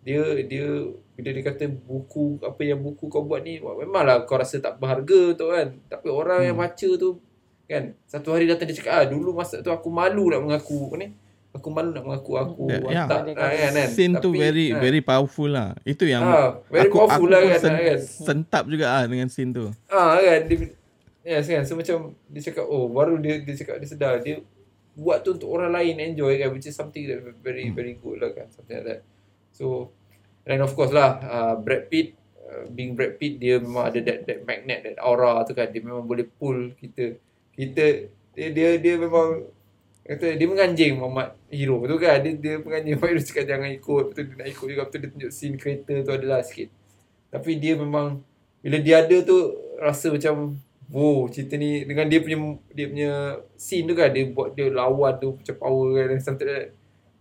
dia 0.00 0.20
dia 0.42 0.64
bila 1.12 1.28
dia 1.30 1.44
kata 1.44 1.64
buku 1.68 2.40
apa 2.40 2.60
yang 2.60 2.80
buku 2.80 3.04
kau 3.06 3.20
buat 3.20 3.40
ni 3.40 3.58
wah, 3.58 3.76
memanglah 3.76 4.24
kau 4.24 4.34
rasa 4.34 4.56
tak 4.56 4.76
berharga 4.76 5.36
tu 5.36 5.44
kan 5.46 5.76
tapi 5.86 6.08
orang 6.08 6.40
yang 6.42 6.56
Hmm. 6.56 6.64
baca 6.64 6.88
tu 6.96 7.20
kan 7.66 7.94
satu 8.04 8.32
hari 8.32 8.44
datang 8.44 8.64
dia 8.64 8.76
cakap 8.76 8.92
ah 8.94 9.04
dulu 9.04 9.30
masa 9.32 9.60
tu 9.60 9.68
aku 9.68 9.86
malu 9.86 10.26
nak 10.26 10.40
mengaku 10.40 10.88
apa 10.88 10.96
ni 10.96 11.08
aku 11.50 11.68
malu 11.68 11.90
nak 11.90 12.02
mengaku 12.02 12.32
aku 12.34 12.64
Ya, 12.66 12.76
ya. 12.76 13.04
watak 13.04 13.20
ah, 13.36 13.50
kan, 13.52 13.70
kan 13.70 13.88
Scene 13.88 14.14
tu 14.16 14.30
Tapi, 14.30 14.40
very 14.40 14.66
ah, 14.68 14.78
very 14.78 15.00
powerful 15.00 15.46
lah. 15.46 15.76
Itu 15.84 16.02
yang 16.04 16.22
Ah, 16.22 16.58
very 16.66 16.86
aku, 16.86 16.96
powerful 16.96 17.26
aku 17.26 17.26
lah 17.28 17.40
kan, 17.44 17.58
sen- 17.60 17.78
kan. 17.84 17.98
sentap 18.00 18.64
juga 18.66 18.86
ah 18.90 19.04
dengan 19.04 19.26
scene 19.26 19.50
tu. 19.50 19.68
Ah 19.86 20.16
kan 20.16 20.46
dia 20.46 20.56
Yes 21.20 21.44
kan 21.44 21.60
So 21.60 21.76
macam 21.76 22.16
Dia 22.26 22.40
cakap 22.42 22.64
oh 22.64 22.88
Baru 22.88 23.20
dia 23.20 23.44
dia 23.44 23.52
cakap 23.52 23.76
Dia 23.76 23.84
sedar 23.86 24.24
Dia 24.24 24.40
Buat 24.96 25.20
tu 25.20 25.36
untuk 25.36 25.52
orang 25.52 25.68
lain 25.70 26.00
Enjoy 26.00 26.32
kan 26.34 26.48
Which 26.48 26.64
is 26.64 26.72
something 26.72 27.04
that 27.04 27.20
Very 27.38 27.68
Hmm. 27.68 27.76
very 27.76 27.92
good 27.94 28.18
lah 28.18 28.32
kan 28.32 28.48
Something 28.48 28.80
like 28.80 28.88
that 28.88 29.00
So 29.52 29.94
And 30.48 30.64
of 30.64 30.72
course 30.72 30.90
lah 30.90 31.20
uh, 31.20 31.54
Brad 31.60 31.92
Pitt 31.92 32.16
uh, 32.42 32.66
Being 32.72 32.96
Brad 32.96 33.20
Pitt 33.20 33.38
Dia 33.38 33.60
memang 33.60 33.92
ada 33.92 33.98
that, 34.00 34.26
that 34.26 34.38
magnet 34.42 34.82
That 34.82 34.96
aura 35.02 35.44
tu 35.44 35.52
kan. 35.52 35.68
Dia 35.70 35.82
memang 35.84 36.04
boleh 36.04 36.26
pull 36.26 36.74
kita. 36.74 37.20
Kita 37.54 37.84
Dia 38.34 38.48
dia, 38.50 38.68
dia 38.80 38.94
memang 38.96 39.46
Kata 40.00 40.34
dia 40.34 40.48
menganjing 40.48 40.98
Muhammad 40.98 41.38
Hero 41.52 41.86
tu 41.86 41.96
kan. 42.00 42.18
Dia, 42.18 42.34
dia 42.34 42.54
menganjing 42.58 42.98
Muhammad 42.98 43.10
Hero. 43.14 43.28
Cakap 43.30 43.44
jangan 43.46 43.68
ikut. 43.70 44.04
Betul 44.10 44.24
dia 44.26 44.36
nak 44.42 44.48
ikut 44.50 44.66
juga. 44.66 44.82
Betul 44.88 44.98
dia 44.98 45.10
tunjuk 45.12 45.30
scene 45.30 45.56
kereta 45.60 45.92
tu 46.02 46.12
adalah 46.16 46.40
sikit. 46.42 46.68
Tapi 47.30 47.50
dia 47.62 47.78
memang 47.78 48.26
Bila 48.58 48.76
dia 48.82 49.06
ada 49.06 49.16
tu 49.22 49.38
Rasa 49.78 50.10
macam 50.10 50.58
Wow 50.90 51.30
cerita 51.30 51.54
ni 51.54 51.86
Dengan 51.86 52.10
dia 52.10 52.18
punya 52.18 52.58
Dia 52.74 52.86
punya 52.90 53.12
Scene 53.54 53.86
tu 53.86 53.94
kan. 53.94 54.10
Dia 54.10 54.26
buat 54.34 54.58
dia 54.58 54.66
lawan 54.66 55.14
tu 55.22 55.38
Macam 55.38 55.54
power 55.54 55.88
kan. 55.94 56.18
Something 56.18 56.48
like 56.50 56.58
that. 56.58 56.70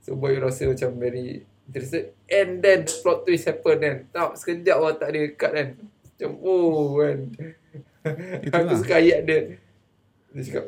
So 0.01 0.17
buat 0.17 0.33
you 0.33 0.41
rasa 0.41 0.65
macam 0.65 0.89
very 0.97 1.45
Interested 1.69 2.17
And 2.25 2.65
then 2.65 2.85
the 2.85 2.93
plot 3.05 3.29
twist 3.29 3.45
happen 3.45 3.77
kan. 3.77 3.97
Tak 4.09 4.41
sekejap 4.41 4.77
lah 4.81 4.93
tak 4.97 5.09
dia 5.13 5.29
cut 5.37 5.53
kan. 5.53 5.67
Macam 5.77 6.31
oh 6.41 6.97
kan. 6.97 7.19
Aku 8.09 8.49
Itulah. 8.49 8.77
suka 8.81 8.95
ayat 8.97 9.19
dia. 9.29 9.39
Dia 10.33 10.41
cakap 10.45 10.65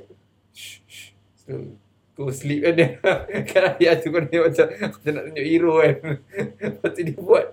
Shh, 0.53 0.83
shh. 0.85 1.09
So, 1.33 1.73
Go 2.13 2.29
sleep 2.29 2.61
kan. 2.61 2.73
Dia 2.77 3.01
Kan 3.49 3.63
ayat 3.81 4.05
tu 4.05 4.13
kan 4.13 4.29
dia 4.29 4.45
macam 4.45 4.65
Macam 4.69 5.11
nak 5.17 5.23
tunjuk 5.33 5.45
hero 5.49 5.73
kan. 5.81 5.95
Lepas 6.69 6.89
tu 6.93 7.01
dia 7.01 7.17
buat 7.17 7.45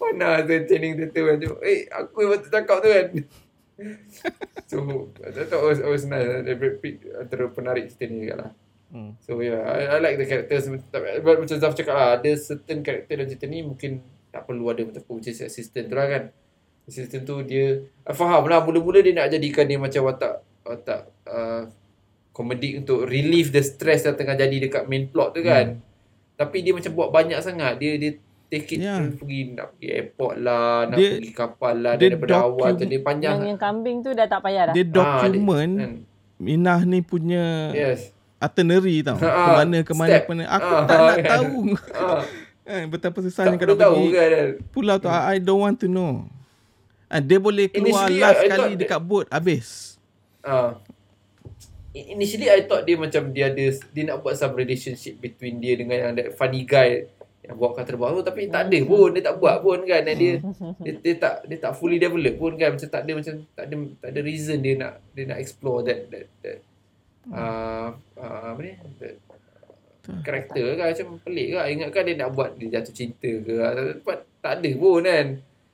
Panas 0.00 0.36
tu 0.48 0.54
Channing 0.64 0.92
Tatum 0.96 1.22
kan. 1.28 1.36
Cuma, 1.44 1.56
Eh 1.60 1.80
aku 1.92 2.16
yang 2.24 2.30
patut 2.40 2.50
cakap 2.52 2.76
tu 2.80 2.88
kan. 2.88 3.06
So 4.64 4.76
I 5.20 5.28
thought 5.44 5.60
it 5.60 5.68
was, 5.68 5.80
it 5.84 5.90
was 5.92 6.04
nice. 6.08 6.24
Dia 6.24 6.56
Brad 6.56 6.80
Pitt 6.80 7.04
Antara 7.20 7.52
penarik 7.52 7.92
cerita 7.92 8.08
ni 8.08 8.24
juga 8.24 8.36
lah 8.40 8.50
Hmm. 8.94 9.18
So 9.18 9.42
yeah 9.42 9.58
I, 9.58 9.90
I 9.90 9.98
like 9.98 10.16
the 10.16 10.24
characters 10.24 10.70
Tapi 10.86 11.18
but 11.18 11.36
Macam 11.36 11.58
Zaf 11.58 11.74
cakap 11.74 11.92
lah 11.92 12.08
Ada 12.14 12.30
certain 12.36 12.78
character 12.78 13.10
dalam 13.12 13.26
cerita 13.26 13.44
ni 13.44 13.58
Mungkin 13.60 13.98
Tak 14.30 14.46
perlu 14.46 14.70
ada 14.70 14.86
macam 14.86 15.02
Which 15.10 15.26
is 15.26 15.42
assistant 15.42 15.90
tu 15.90 15.98
lah 15.98 16.06
kan 16.06 16.22
Assistant 16.86 17.26
tu 17.26 17.42
dia 17.42 17.82
I 18.00 18.12
faham 18.12 18.46
lah 18.46 18.62
Mula-mula 18.62 19.02
dia 19.02 19.10
nak 19.10 19.28
jadikan 19.28 19.66
dia 19.66 19.76
Macam 19.76 20.06
watak 20.06 20.34
Watak 20.62 21.00
uh, 21.26 21.66
komedi 22.30 22.74
untuk 22.74 23.04
relieve 23.04 23.50
the 23.50 23.62
stress 23.62 24.02
yang 24.02 24.14
tengah 24.14 24.34
jadi 24.34 24.56
dekat 24.60 24.84
main 24.84 25.06
plot 25.06 25.34
tu 25.34 25.42
kan. 25.44 25.78
Tapi 26.34 26.56
dia 26.60 26.74
macam 26.74 26.90
buat 26.90 27.12
banyak 27.12 27.38
sangat. 27.38 27.78
Dia 27.78 27.94
dia 27.94 28.18
take 28.50 28.74
it 28.74 28.80
yeah. 28.80 29.06
pergi 29.06 29.54
nak 29.54 29.66
pergi 29.72 29.88
airport 29.92 30.34
lah, 30.40 30.88
nak 30.88 30.98
Dia- 30.98 31.14
pergi 31.14 31.30
kapal 31.30 31.74
lah, 31.78 31.92
dia 31.94 32.00
dia 32.00 32.08
daripada 32.10 32.34
awal 32.42 32.68
tu 32.70 32.74
docu- 32.76 32.90
dia 32.90 33.00
panjang. 33.00 33.34
Yang, 33.36 33.46
yang 33.46 33.60
kambing 33.60 33.96
tu 34.00 34.10
dah 34.10 34.26
tak 34.26 34.40
payah 34.40 34.62
dah. 34.66 34.74
Dia 34.74 34.82
Ah, 34.82 34.90
dokumen 34.90 35.68
dia- 35.70 35.80
kan. 35.80 35.92
Minah 36.34 36.80
ni 36.82 36.98
punya 37.00 37.44
Yes. 37.70 38.10
Itinerary 38.44 39.00
tau. 39.00 39.16
Ha, 39.16 39.26
Ke 39.26 39.50
mana 39.56 39.78
ke 39.80 39.92
mana 39.92 40.16
ke 40.16 40.28
mana. 40.28 40.42
Aku 40.50 40.70
Ah, 40.70 40.82
tak 40.84 40.98
nak 40.98 41.16
kan. 41.16 41.30
tahu. 41.34 41.56
Ah, 41.90 42.22
Kan 42.64 42.88
betapa 42.88 43.20
susahnya 43.20 43.56
kalau 43.56 43.74
pergi 43.74 44.08
kan. 44.10 44.28
kan. 44.30 44.48
pulau 44.70 44.96
tu. 44.96 45.04
I 45.06 45.20
I 45.30 45.38
don't 45.38 45.60
want 45.60 45.76
to 45.76 45.86
know. 45.86 46.24
Ah, 47.06 47.18
dia 47.18 47.36
boleh 47.36 47.68
keluar 47.68 48.08
Initially, 48.08 48.18
last 48.18 48.38
I- 48.38 48.44
I 48.44 48.50
kali 48.50 48.72
dekat 48.74 49.00
boat 49.00 49.26
habis. 49.28 49.96
Ah. 50.40 50.80
Initially 51.92 52.48
I 52.48 52.64
thought 52.64 52.82
dia 52.82 52.96
macam 52.96 53.30
dia 53.30 53.48
ada 53.48 53.64
dia 53.70 54.02
nak 54.04 54.18
buat 54.18 54.34
some 54.34 54.52
relationship 54.52 55.14
between 55.16 55.56
dia 55.56 55.76
dengan 55.76 55.94
yang 56.00 56.12
that 56.14 56.34
funny 56.34 56.64
guy 56.64 57.06
yang 57.40 57.54
bawa 57.54 57.70
kapal 57.70 57.86
terbang 57.86 58.12
tu 58.14 58.24
tapi 58.24 58.40
tak 58.48 58.66
ada 58.66 58.78
pun 58.82 59.08
dia 59.10 59.22
tak 59.22 59.36
buat 59.36 59.60
pun 59.60 59.78
kan 59.84 60.00
dia, 60.02 60.40
dia 60.80 60.92
dia 60.96 61.14
tak 61.14 61.44
dia 61.44 61.58
tak 61.60 61.72
fully 61.72 61.96
develop 61.96 62.34
pun 62.34 62.56
kan 62.56 62.74
macam 62.74 62.88
tak 62.88 63.04
ada 63.04 63.12
macam 63.14 63.34
tak 63.52 63.64
ada 63.64 63.74
tak 64.00 64.08
ada 64.10 64.20
reason 64.20 64.58
dia 64.58 64.74
nak 64.74 64.92
dia 65.12 65.24
nak 65.24 65.38
explore 65.38 65.84
that 65.84 66.08
that 66.08 66.26
that 66.40 66.58
uh, 67.30 67.88
uh, 68.14 68.42
apa 68.50 68.60
ni? 68.60 68.72
Karakter 70.20 70.76
kan 70.76 70.92
macam 70.92 71.06
pelik 71.18 71.46
kan 71.50 71.64
ingatkan 71.66 72.02
dia 72.04 72.14
nak 72.14 72.30
buat 72.30 72.52
dia 72.54 72.76
jatuh 72.76 72.92
cinta 72.92 73.24
ke? 73.24 73.52
Tak, 74.04 74.18
tak 74.38 74.52
ada 74.60 74.70
pun 74.74 75.00
kan? 75.00 75.26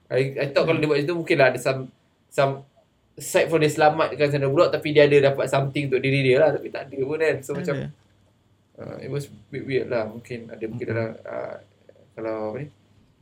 I, 0.07 0.23
I 0.37 0.47
thought 0.49 0.67
kalau 0.67 0.79
dia 0.79 0.87
buat 0.87 0.99
macam 0.99 1.09
tu 1.09 1.19
mungkin 1.19 1.37
lah 1.37 1.49
ada 1.51 1.59
some 1.59 1.91
some 2.29 2.63
side 3.15 3.51
for 3.51 3.59
dia 3.59 3.67
selamatkan 3.67 4.31
Sandra 4.31 4.47
Bullock 4.47 4.71
tapi 4.71 4.91
dia 4.91 5.05
ada 5.05 5.35
dapat 5.35 5.47
something 5.47 5.87
untuk 5.87 5.99
diri 5.99 6.23
dia 6.23 6.39
lah 6.39 6.51
tapi 6.51 6.71
tak 6.71 6.87
ada 6.87 6.99
pun 7.01 7.19
kan? 7.19 7.37
So 7.43 7.51
macam 7.53 7.75
uh, 8.77 8.97
it 8.99 9.11
was 9.11 9.27
bit 9.51 9.67
weird 9.67 9.87
lah 9.87 10.07
mungkin 10.07 10.47
ada 10.47 10.63
mungkin 10.63 10.87
dalam 10.87 11.11
uh, 11.21 11.57
kalau 12.13 12.55
apa 12.55 12.59
ni? 12.59 12.69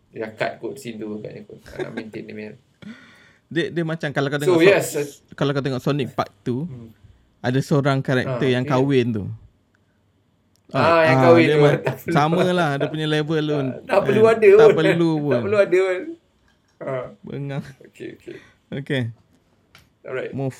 Dia 0.08 0.28
cut 0.30 0.52
kot 0.58 0.76
scene 0.76 0.96
tu 0.96 1.20
katnya 1.20 1.40
kot 1.44 1.60
nak 1.74 1.92
maintain 1.92 2.24
dia 2.24 2.32
punya 2.32 2.52
Dia 3.48 3.64
dia 3.68 3.84
macam 3.84 4.08
kalau 4.08 4.28
kau 4.28 4.36
so 4.36 4.44
tengok 4.46 4.60
yes 4.62 4.86
So- 4.92 5.20
kalau 5.32 5.52
kau 5.52 5.60
tengok 5.60 5.80
Sonic 5.80 6.12
Part 6.12 6.28
2 6.44 6.68
Hmm. 6.68 6.92
Ada 7.40 7.58
seorang 7.58 7.98
karakter 7.98 8.44
Ah, 8.44 8.52
yang 8.52 8.64
kahwin 8.64 9.06
tu. 9.12 9.24
Ah, 10.68 11.00
yang 11.02 11.18
kahwin 11.22 11.44
dia 11.44 11.54
tu. 11.54 11.62
ma- 11.62 11.80
Tak 11.86 11.96
sama 12.08 12.44
lah 12.46 12.70
dia 12.76 12.86
punya 12.86 13.06
level 13.06 13.40
tu. 13.42 13.58
tak 13.84 14.00
perlu 14.04 14.22
Eh, 14.22 14.30
ada 14.30 14.48
Tak 14.54 14.68
pun 14.68 14.76
perlu 14.76 15.10
pun. 15.24 15.32
tak 15.32 15.42
perlu 15.42 15.58
ada 15.58 15.78
pun 15.80 16.00
uh, 16.78 17.04
Bengang. 17.22 17.64
okay 17.82 18.08
okay 18.14 18.36
Okay, 18.68 19.02
alright 20.04 20.28
move. 20.30 20.54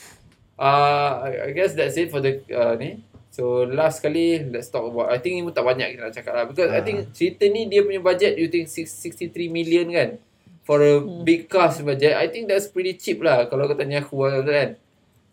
Uh, 0.56 1.12
I 1.22 1.30
I 1.44 1.52
guess 1.52 1.76
that's 1.76 1.94
it 1.94 2.08
for 2.08 2.18
the 2.18 2.40
uh, 2.48 2.72
ni. 2.74 3.04
So 3.28 3.62
last 3.62 4.00
kali 4.00 4.48
let's 4.48 4.66
talk 4.66 4.82
about 4.82 5.12
I 5.12 5.20
think 5.20 5.36
ni 5.36 5.44
pun 5.44 5.52
tak 5.52 5.62
banyak 5.62 5.92
kita 5.92 6.00
nak 6.02 6.14
cakap 6.14 6.32
lah 6.32 6.44
because 6.44 6.72
I 6.72 6.80
Ah. 6.80 6.82
think 6.82 7.12
cerita 7.12 7.44
ni 7.46 7.66
dia 7.66 7.84
punya 7.84 8.00
budget 8.00 8.34
you 8.34 8.48
think 8.48 8.64
six- 8.66 8.96
63 8.96 9.28
million 9.46 9.86
kan 9.88 10.16
for 10.64 10.80
a 10.80 10.94
big 11.20 11.46
cast 11.46 11.80
budget 11.82 12.16
I 12.16 12.26
think 12.26 12.48
that's 12.48 12.66
pretty 12.66 12.96
cheap 12.96 13.20
lah 13.20 13.44
kalau 13.44 13.66
kau 13.66 13.76
tanya 13.76 14.00
aku 14.00 14.24
kan. 14.24 14.80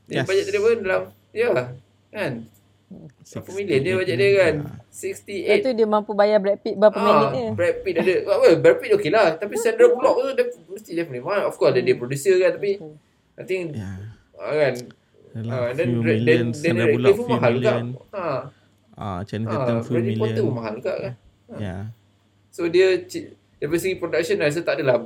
Dia 0.05 0.19
Yes. 0.19 0.27
budget 0.27 0.45
dia 0.45 0.59
pun 0.59 0.75
dalam 0.77 1.01
ya 1.36 1.51
kan. 2.09 2.33
Berapa 3.25 3.49
million 3.51 3.81
dia 3.81 3.93
budget 3.93 4.15
dia 4.15 4.29
kan? 4.39 4.53
Lepas 4.61 5.19
68 5.19 5.59
tu 5.59 5.71
dia 5.73 5.86
mampu 5.86 6.11
bayar 6.13 6.39
Brad 6.39 6.59
Pitt 6.59 6.75
berapa 6.75 6.95
minit 6.95 7.27
dia. 7.27 7.49
Brad 7.51 7.75
Pitt 7.81 7.95
ada 7.97 8.13
well, 8.23 8.55
Brad 8.55 8.77
Pitt 8.77 8.91
okey 8.93 9.09
lah 9.09 9.36
Tapi 9.36 9.53
Sandra 9.55 9.89
Bullock 9.91 10.15
tu 10.15 10.29
dia 10.31 10.45
Mesti 10.69 10.91
definitely 10.93 11.19
mahal 11.19 11.49
Of 11.49 11.57
course 11.57 11.73
ada 11.73 11.81
dia 11.81 11.93
producer 11.93 12.38
kan 12.38 12.55
Tapi 12.55 12.77
I 13.36 13.43
think 13.43 13.73
Ya. 13.73 13.89
uh, 14.33 14.53
kan 14.53 14.73
Dalam 15.33 15.51
Ah, 15.51 15.67
few 15.67 15.75
then 15.75 15.89
million, 15.99 16.23
then 16.23 16.45
Sandra 16.53 16.86
Bullock 16.88 17.15
few 17.17 17.27
mahal 17.27 17.51
juga. 17.51 17.71
million. 17.73 17.86
Ha. 18.13 18.27
Ah, 18.95 19.19
Channing 19.25 19.47
Ha, 19.49 19.55
Tatum 19.57 19.77
few 19.81 19.91
Bradley 19.91 20.15
Potter 20.15 20.31
million. 20.31 20.45
pun 20.45 20.53
mahal 20.55 20.73
juga 20.77 20.93
kan. 20.95 21.13
Ya. 21.57 21.77
So 22.47 22.61
dia 22.65 22.88
dari 23.57 23.75
segi 23.75 23.97
production 23.97 24.39
rasa 24.39 24.61
tak 24.61 24.79
adalah 24.79 25.03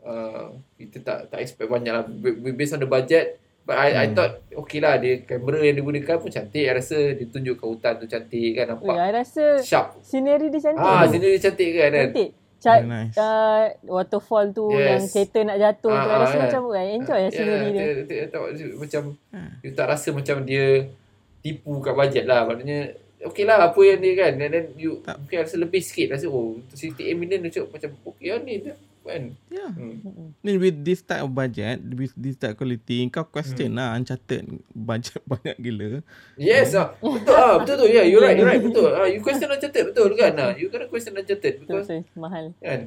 uh, 0.00 0.46
kita 0.78 0.96
tak 1.00 1.18
tak 1.28 1.38
expect 1.40 1.68
banyak 1.68 1.92
lah 1.92 2.06
based 2.50 2.72
on 2.72 2.80
the 2.80 2.88
budget 2.88 3.36
but 3.64 3.74
I 3.74 3.88
I 3.94 4.04
Hmm. 4.04 4.14
thought 4.14 4.32
okay 4.58 4.78
lah 4.78 4.96
dia 4.96 5.20
kamera 5.20 5.58
yang 5.58 5.76
digunakan 5.76 6.16
pun 6.16 6.28
cantik 6.28 6.62
I 6.62 6.72
rasa 6.74 6.96
dia 7.10 7.26
tunjukkan 7.26 7.66
hutan 7.66 7.92
tu 7.96 8.06
cantik 8.06 8.50
kan 8.52 8.66
nampak 8.70 8.94
I 8.94 9.10
rasa 9.10 9.44
sharp 9.60 9.98
scenery 10.00 10.48
dia 10.48 10.60
cantik. 10.62 10.84
ah 10.86 11.02
tu. 11.02 11.10
sini 11.10 11.26
dia 11.28 11.40
cantik 11.42 11.68
kan 11.70 11.88
kan 11.88 12.08
Cantik. 12.08 12.30
Ca- 12.56 12.80
Very 12.80 12.88
nice. 12.88 13.12
uh, 13.14 13.62
waterfall 13.86 14.46
tu 14.50 14.68
Yes. 14.70 14.88
yang 14.88 15.02
kereta 15.06 15.38
nak 15.42 15.58
jatuh 15.58 15.92
tu. 15.92 16.00
I 16.00 16.08
Ah, 16.10 16.18
rasa 16.18 16.34
ah, 16.34 16.40
macam 16.42 16.62
I 16.70 16.86
enjoy 16.94 17.20
lah 17.20 17.30
scenery 17.30 17.68
dia. 17.68 17.72
dia, 17.74 17.84
dia, 17.84 18.04
dia, 18.24 18.52
dia, 18.54 18.66
macam 18.74 19.02
Ah. 19.30 19.50
you 19.60 19.70
tak 19.70 19.86
rasa 19.86 20.08
macam 20.10 20.36
dia 20.42 20.64
tipu 21.40 21.72
kat 21.78 21.92
budget 21.92 22.24
lah 22.24 22.40
maknanya 22.42 22.88
okay 23.22 23.44
lah 23.44 23.60
apa 23.62 23.80
yang 23.80 23.96
dia 23.98 24.12
kan 24.18 24.32
and 24.38 24.48
then 24.50 24.66
you 24.74 24.96
Tak. 24.98 25.16
mungkin 25.18 25.38
rasa 25.40 25.56
lebih 25.56 25.80
sikit 25.80 26.12
rasa 26.12 26.24
oh 26.26 26.56
68 26.70 27.12
million 27.14 27.40
macam 27.42 27.62
macam 27.66 27.90
okay 28.02 28.28
lah 28.28 28.40
ni 28.40 28.54
kan 29.04 29.36
Ya. 29.46 29.68
hmm. 29.68 30.32
Ni 30.40 30.56
with 30.56 30.80
this 30.80 31.00
type 31.00 31.20
of 31.20 31.30
budget, 31.30 31.76
with 31.86 32.10
this 32.14 32.34
type 32.34 32.52
of 32.52 32.58
quality, 32.58 33.04
kau 33.06 33.22
question 33.22 33.72
lah 33.72 33.92
Uncharted 33.92 34.42
budget 34.66 35.20
banyak 35.30 35.56
gila. 35.56 36.00
Yes 36.34 36.72
ah 36.72 36.96
betul 36.96 37.32
ah 37.32 37.54
betul 37.58 37.74
tu 37.78 37.86
yeah 37.86 38.02
you're 38.02 38.18
right 38.18 38.34
you're 38.34 38.48
right 38.48 38.58
betul 38.58 38.88
ah 38.88 39.04
you 39.04 39.20
question 39.20 39.46
Uncharted 39.46 39.84
betul 39.86 40.08
kan 40.14 40.32
ah 40.34 40.50
you 40.52 40.66
kena 40.66 40.86
question 40.86 41.12
Uncharted 41.12 41.60
because 41.60 41.84
Betul, 41.84 42.00
betul. 42.02 42.18
Mahal. 42.18 42.46
kan 42.58 42.80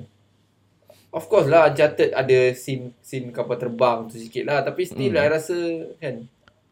of 1.09 1.23
course 1.23 1.45
lah 1.45 1.69
Uncharted 1.69 2.11
ada 2.11 2.37
scene 2.51 2.97
scene 2.99 3.29
kapal 3.29 3.55
terbang 3.55 4.05
tu 4.05 4.17
sikit 4.17 4.43
lah 4.43 4.61
tapi 4.61 4.83
still 4.83 5.13
Hmm. 5.13 5.21
I 5.21 5.29
rasa 5.29 5.57
kan, 5.95 6.15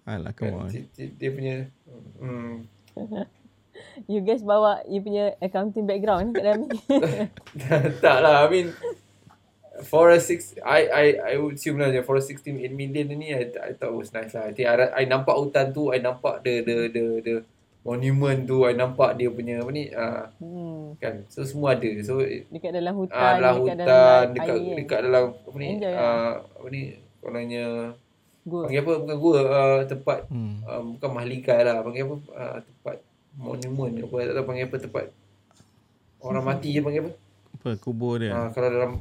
Alah, 0.03 0.33
come 0.33 0.53
kan 0.59 0.69
on. 0.69 0.69
dia 0.91 1.29
punya 1.29 1.55
hmm, 2.17 2.65
You 4.05 4.21
guys 4.21 4.39
bawa 4.39 4.83
you 4.85 4.99
punya 4.99 5.35
accounting 5.37 5.83
background 5.83 6.31
kat 6.31 6.43
dalam 6.43 6.61
ni. 6.63 6.79
tak 8.03 8.17
lah 8.19 8.43
I 8.43 8.49
mean 8.49 8.67
for 9.83 10.07
a 10.07 10.19
six 10.23 10.55
I 10.63 10.81
I 10.87 11.05
I 11.19 11.33
would 11.35 11.59
assume 11.59 11.83
lah 11.83 11.91
for 12.07 12.15
a 12.15 12.23
16 12.23 12.55
million 12.71 13.11
ni 13.11 13.35
I, 13.35 13.51
I 13.59 13.71
thought 13.75 13.91
it 13.91 13.99
was 13.99 14.15
nice 14.15 14.31
lah 14.31 14.47
I 14.47 14.55
think 14.55 14.71
I, 14.71 14.75
I 14.91 15.03
nampak 15.03 15.35
hutan 15.35 15.75
tu 15.75 15.91
I 15.91 15.99
nampak 15.99 16.45
the 16.47 16.63
the 16.63 16.75
the 16.87 17.03
the 17.19 17.33
monument 17.83 18.47
tu 18.47 18.63
I 18.63 18.73
nampak 18.73 19.19
dia 19.19 19.29
punya 19.29 19.61
apa 19.61 19.71
ni 19.75 19.91
uh, 19.91 20.25
hmm. 20.39 20.95
kan 20.97 21.21
so 21.27 21.43
semua 21.43 21.75
ada 21.75 21.91
so 22.01 22.23
Dekat 22.23 22.71
dalam 22.71 22.95
hutan, 22.97 23.19
ah 23.19 23.33
dalam 23.37 23.53
dekat 23.53 23.61
hutan 23.61 23.77
dalam 23.77 24.25
dekat 24.33 24.55
air. 24.55 24.75
dekat 24.79 24.99
dalam 25.05 25.23
apa 25.35 25.57
ni 25.59 25.67
Enjoy 25.75 25.93
uh, 25.93 26.33
apa 26.39 26.67
ni 26.71 26.81
kononnya 27.19 27.65
Go. 28.45 28.61
panggil 28.69 28.81
apa 28.85 28.91
bukan 29.01 29.17
gua 29.17 29.37
uh, 29.41 29.79
tempat 29.85 30.19
Hmm. 30.29 30.61
uh, 30.63 30.81
bukan 30.97 31.09
mahligai 31.13 31.61
lah 31.65 31.81
panggil 31.81 32.05
apa 32.05 32.15
uh, 32.31 32.57
tempat 32.61 32.95
monument 33.35 33.93
apa 34.01 34.15
tak 34.23 34.33
tahu 34.33 34.45
panggil 34.47 34.65
apa 34.65 34.77
tempat 34.79 35.05
orang 36.21 36.45
mati 36.45 36.69
je 36.71 36.81
panggil 36.81 37.01
apa 37.05 37.11
Apa, 37.55 37.69
kubur 37.81 38.21
dia. 38.21 38.29
Ah, 38.29 38.49
kalau 38.53 38.69
dalam 38.69 38.91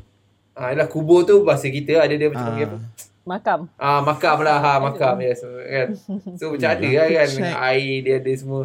ah 0.54 0.70
ialah 0.70 0.86
kubur 0.86 1.22
tu 1.22 1.42
bahasa 1.42 1.66
kita 1.66 1.98
ada 1.98 2.10
dia 2.10 2.26
macam 2.26 2.40
Ah. 2.40 2.48
panggil 2.48 2.66
apa? 2.68 2.78
Makam. 3.24 3.60
Ah 3.74 4.00
makam 4.00 4.36
lah 4.40 4.58
ha 4.58 4.72
makam 4.78 5.16
yes 5.18 5.40
kan. 5.42 5.88
So 6.38 6.52
macam 6.52 6.70
ada 6.70 6.86
lah 6.86 7.06
kan 7.10 7.28
Check. 7.30 7.54
air 7.64 7.94
dia 8.00 8.14
ada 8.18 8.32
semua. 8.32 8.62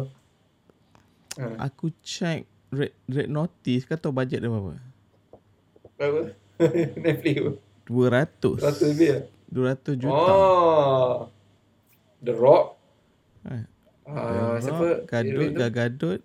Ha. 1.34 1.44
Aku 1.64 1.88
check 2.00 2.44
red, 2.68 2.92
red 3.06 3.26
notice, 3.26 3.82
kau 3.84 3.96
tahu 3.96 4.12
budget 4.12 4.38
dia 4.38 4.48
berapa? 4.48 4.76
Berapa? 5.96 6.20
Netflix 7.02 7.36
tu. 7.38 7.52
200. 7.88 8.60
100 8.60 8.90
lebih 8.90 9.08
lah. 9.10 9.22
200 9.48 9.96
juta. 9.96 10.12
Oh. 10.12 11.14
The 12.20 12.32
Rock. 12.32 12.64
Eh, 13.46 13.64
Ah, 14.04 14.54
The 14.54 14.60
siapa? 14.60 14.86
Gadot? 15.06 15.50
Gal 15.54 15.70
Gadot, 15.70 16.20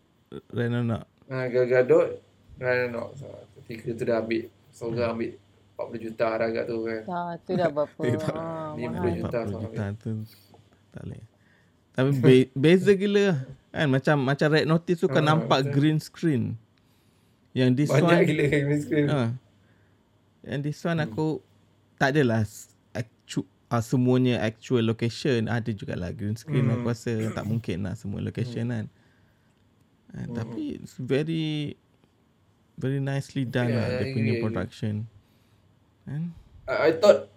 Reno 0.49 0.79
nak. 0.83 1.03
Ah, 1.25 1.47
Gadot. 1.47 2.19
Reynolds. 2.55 3.21
Ah, 3.21 3.41
Tiga 3.63 3.93
tu 3.93 4.03
dah 4.03 4.19
ambil. 4.19 4.51
Sorga 4.69 5.09
ambil 5.09 5.33
40 5.75 5.99
juta 6.01 6.25
agak 6.33 6.65
tu 6.65 6.77
kan. 6.81 7.01
Ah, 7.05 7.33
tu 7.37 7.51
dah 7.53 7.67
berapa. 7.67 8.01
Ah, 8.31 8.71
50 8.73 8.87
mahal. 8.87 9.11
juta. 9.13 9.39
40 9.39 9.45
so 9.45 9.57
juta 9.59 9.83
tu 9.93 10.11
tak 10.89 11.01
boleh. 11.03 11.23
Tapi 11.91 12.09
be- 12.17 12.51
beza 12.63 12.91
gila 12.91 13.25
kan 13.69 13.87
macam 13.87 14.15
macam 14.21 14.47
red 14.49 14.65
notice 14.65 14.99
tu 14.99 15.07
kan 15.07 15.19
Ah, 15.19 15.27
nampak 15.29 15.59
betul. 15.61 15.73
green 15.73 15.99
screen. 15.99 16.43
Yang 17.51 17.69
this 17.77 17.89
Banyak 17.89 18.07
one 18.09 18.23
gila 18.25 18.43
kan 18.45 18.61
green 18.61 18.81
screen. 18.81 19.07
ha. 19.07 19.23
Yang 20.41 20.59
this 20.63 20.79
one 20.81 20.99
aku 20.99 21.39
tak 21.95 22.11
adalah 22.11 22.43
actu, 22.91 23.41
uh, 23.65 23.79
semuanya 23.81 24.39
actual 24.39 24.83
location 24.83 25.47
ada 25.47 25.71
jugalah 25.71 26.11
green 26.11 26.35
screen 26.35 26.67
Hmm. 26.67 26.75
aku 26.77 26.87
rasa 26.87 27.11
tak 27.31 27.43
mungkin 27.43 27.83
lah 27.83 27.95
semua 27.95 28.19
location 28.19 28.69
kan. 28.69 28.85
Uh, 30.11 30.27
Tapi 30.31 30.79
it's 30.79 30.95
very 30.95 31.75
very 32.75 32.99
nicely 32.99 33.43
done 33.43 33.67
Yeah, 33.67 33.79
lah 33.81 33.87
dia 33.97 34.05
punya 34.11 34.31
agree, 34.31 34.39
I 34.39 34.63
agree. 34.63 35.03
Kan? 36.05 36.31
I, 36.65 36.89
I 36.89 36.91
thought 36.95 37.29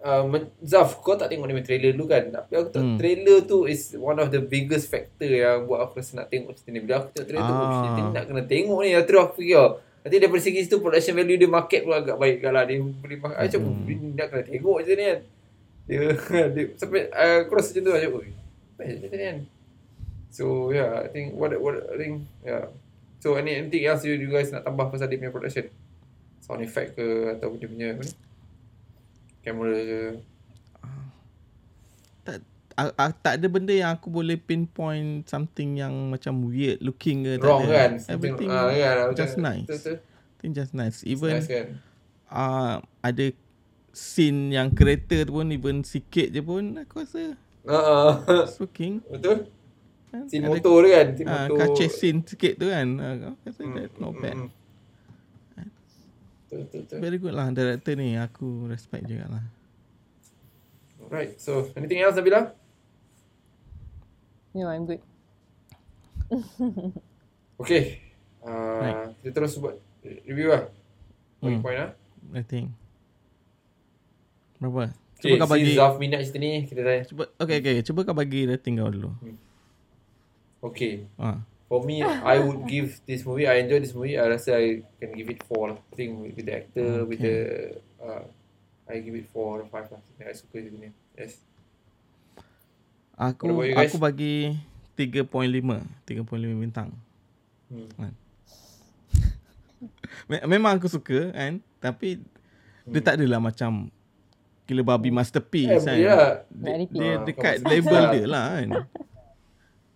uh, 0.00 0.22
Zaf 0.60 0.98
kau 0.98 1.14
tak 1.14 1.28
tengok 1.28 1.46
ni 1.46 1.60
trailer 1.60 1.92
dulu 1.92 2.06
kan 2.06 2.30
Tapi 2.30 2.52
aku 2.54 2.70
tahu 2.70 2.84
Hmm. 2.84 2.98
trailer 2.98 3.42
tu 3.42 3.66
is 3.66 3.94
one 3.94 4.16
of 4.16 4.30
the 4.30 4.38
biggest 4.38 4.86
factor 4.86 5.26
yang 5.26 5.66
buat 5.66 5.82
aku 5.82 5.98
rasa 5.98 6.16
nak 6.16 6.30
tengok 6.30 6.54
cerita 6.54 6.70
ni 6.70 6.80
Bila 6.80 6.94
aku 7.00 7.08
tengok 7.12 7.26
trailer 7.26 7.42
tu 7.42 7.52
Ah. 7.52 7.60
oh, 7.60 7.70
shit, 7.72 7.90
ni 7.92 8.02
nak 8.10 8.24
kena 8.24 8.42
tengok 8.44 8.78
ni 8.80 8.90
Terus 9.00 9.20
aku 9.20 9.34
fikir 9.38 9.66
Nanti 10.04 10.16
daripada 10.20 10.42
segi 10.42 10.60
situ 10.60 10.76
production 10.78 11.16
value 11.16 11.40
dia 11.40 11.48
market 11.48 11.80
pun 11.80 11.96
agak 11.96 12.20
baik 12.20 12.44
kalau 12.44 12.60
dia 12.60 12.76
boleh 12.76 13.18
makan. 13.18 13.40
Macam 13.40 13.60
Hmm. 13.64 13.88
ni 13.88 13.94
nak 14.12 14.26
kena 14.28 14.42
tengok 14.44 14.74
macam 14.76 14.92
ni 14.92 15.04
kan. 15.08 15.20
Dia, 15.84 16.00
dia 16.52 16.64
sampai 16.76 17.00
uh, 17.08 17.36
aku 17.40 17.52
rasa 17.56 17.68
macam 17.72 17.82
tu 17.82 17.90
macam 17.90 18.10
oi. 18.20 18.28
Best 18.76 18.96
macam 19.00 19.16
ni 19.16 19.24
kan. 19.24 19.38
So 20.28 20.44
yeah, 20.68 21.00
I 21.00 21.08
think 21.08 21.32
what 21.32 21.56
what 21.56 21.80
I 21.88 21.96
think 21.96 22.28
yeah. 22.44 22.68
So 23.16 23.40
any 23.40 23.56
anything 23.56 23.80
else 23.88 24.04
you, 24.04 24.12
you 24.12 24.28
guys 24.28 24.52
nak 24.52 24.68
tambah 24.68 24.92
pasal 24.92 25.08
dia 25.08 25.16
punya 25.16 25.32
production? 25.32 25.72
Sound 26.44 26.60
effect 26.60 27.00
ke 27.00 27.06
atau 27.32 27.56
dia 27.56 27.64
punya 27.64 27.86
apa 27.96 28.04
ni? 28.04 28.12
Kamera 29.40 29.78
ke? 29.80 30.00
Tak 32.24 32.36
ah, 32.74 33.12
tak 33.14 33.38
ada 33.38 33.46
benda 33.46 33.70
yang 33.70 33.94
aku 33.94 34.10
boleh 34.10 34.34
pinpoint 34.34 35.24
something 35.24 35.78
yang 35.78 35.94
macam 36.10 36.42
weird 36.44 36.82
looking 36.82 37.22
ke 37.22 37.38
tak 37.38 37.46
Wrong 37.46 37.64
kan? 37.64 37.90
Everything 38.10 38.50
ah, 38.50 38.68
kan? 38.68 38.96
Macam- 39.08 39.16
just 39.16 39.36
nice. 39.38 39.68
Betul-betul. 39.68 39.96
I 40.04 40.36
think 40.42 40.52
just 40.52 40.72
nice. 40.74 40.98
Even 41.06 41.32
nice 41.40 41.48
kan? 41.48 41.66
uh, 42.28 42.74
ada 43.00 43.26
scene 43.94 44.52
yang 44.52 44.74
kereta 44.74 45.24
tu 45.24 45.32
pun 45.32 45.48
even 45.48 45.80
sikit 45.80 46.28
je 46.28 46.42
pun 46.42 46.76
aku 46.76 47.00
rasa 47.00 47.40
Uh, 47.64 48.20
it's 48.44 48.60
working. 48.60 49.00
betul? 49.08 49.48
Kan? 50.12 50.28
Scene 50.28 50.44
Ada- 50.44 50.52
motor 50.52 50.76
tu 50.84 50.88
kan? 50.92 51.06
Scene 51.16 51.28
Ah, 51.32 51.46
motor. 51.48 51.88
scene 51.88 52.20
sikit 52.20 52.52
tu 52.60 52.68
kan. 52.68 52.86
Ah, 53.00 53.12
Aku 53.32 53.48
rasa 53.48 53.62
Hmm, 53.64 53.72
that 53.72 53.90
not 53.96 54.12
hmm, 54.12 54.20
bad. 54.20 54.36
hmm. 54.36 54.50
Betul, 56.54 56.70
betul, 56.70 56.80
betul. 56.86 56.98
Very 57.02 57.18
good 57.18 57.34
lah 57.34 57.50
director 57.50 57.98
ni. 57.98 58.14
Aku 58.14 58.70
respect 58.70 59.10
juga 59.10 59.26
lah. 59.26 59.44
Alright, 61.02 61.34
so 61.36 61.66
anything 61.74 61.98
else 61.98 62.14
Nabila? 62.14 62.54
No, 64.54 64.70
I'm 64.70 64.86
good. 64.86 65.02
Okay. 67.54 68.02
Uh, 68.38 68.78
Right. 68.78 68.98
Kita 69.18 69.30
terus 69.32 69.54
buat 69.58 69.78
review 70.02 70.50
lah. 70.50 70.66
Point 71.38 71.58
Hmm. 71.58 71.62
point 71.62 71.78
lah. 71.78 71.90
I 72.34 72.42
think. 72.42 72.70
Berapa? 74.58 74.90
Okay, 75.18 75.38
Cuba 75.38 75.46
kau 75.46 75.50
bagi 75.54 75.70
since 75.70 75.78
Zaf 75.78 75.94
minat 75.96 76.20
cerita 76.26 76.38
ni, 76.38 76.50
kita 76.66 76.80
tanya. 76.82 77.02
Cuba 77.06 77.24
okay 77.38 77.56
okay, 77.62 77.74
cuba 77.86 78.00
kau 78.02 78.16
bagi 78.16 78.46
rating 78.46 78.74
kau 78.78 78.90
dulu. 78.90 79.10
Okay. 80.66 81.06
Ah. 81.14 81.42
For 81.64 81.80
me, 81.80 82.00
I 82.04 82.36
would 82.38 82.66
give 82.66 83.00
this 83.02 83.24
movie, 83.24 83.44
I 83.44 83.58
enjoy 83.58 83.80
this 83.80 83.92
movie, 83.92 84.14
I 84.14 84.28
rasa 84.28 84.54
I 84.54 84.66
can 84.96 85.10
give 85.10 85.26
it 85.26 85.40
4 85.42 85.64
lah. 85.66 85.78
I 85.80 85.94
think 85.94 86.10
with 86.20 86.36
the 86.38 86.54
actor, 86.54 86.90
with 87.02 87.18
the, 87.18 87.36
uh, 87.98 88.22
I 88.84 89.00
give 89.00 89.14
it 89.14 89.26
4 89.28 89.40
or 89.58 89.64
5 89.64 89.72
lah. 89.90 90.00
I 90.20 90.32
suka 90.32 90.60
cerita 90.60 90.76
ni. 90.76 90.92
Yes. 91.14 91.40
Aku 93.14 93.48
aku 93.64 93.96
bagi 93.96 94.60
3.5, 94.92 95.24
3.5 96.04 96.28
bintang. 96.60 96.92
Hmm. 97.66 97.88
Me- 100.28 100.44
memang 100.46 100.76
aku 100.76 100.86
suka 100.86 101.30
kan, 101.30 101.52
tapi 101.78 102.20
dia 102.84 103.00
tak 103.00 103.16
adalah 103.16 103.40
macam 103.40 103.88
gila 104.64 104.84
babi 104.86 105.08
masterpiece 105.08 105.80
Eh, 105.80 105.80
kan. 105.82 105.96
yeah. 105.96 106.28
Dia, 106.48 106.72
repeat. 106.76 106.92
dia 106.92 107.08
Ah, 107.10 107.20
dekat 107.24 107.54
level 107.62 107.92
pasal. 107.98 108.12
dia 108.12 108.26
lah 108.26 108.44
kan. 108.52 108.68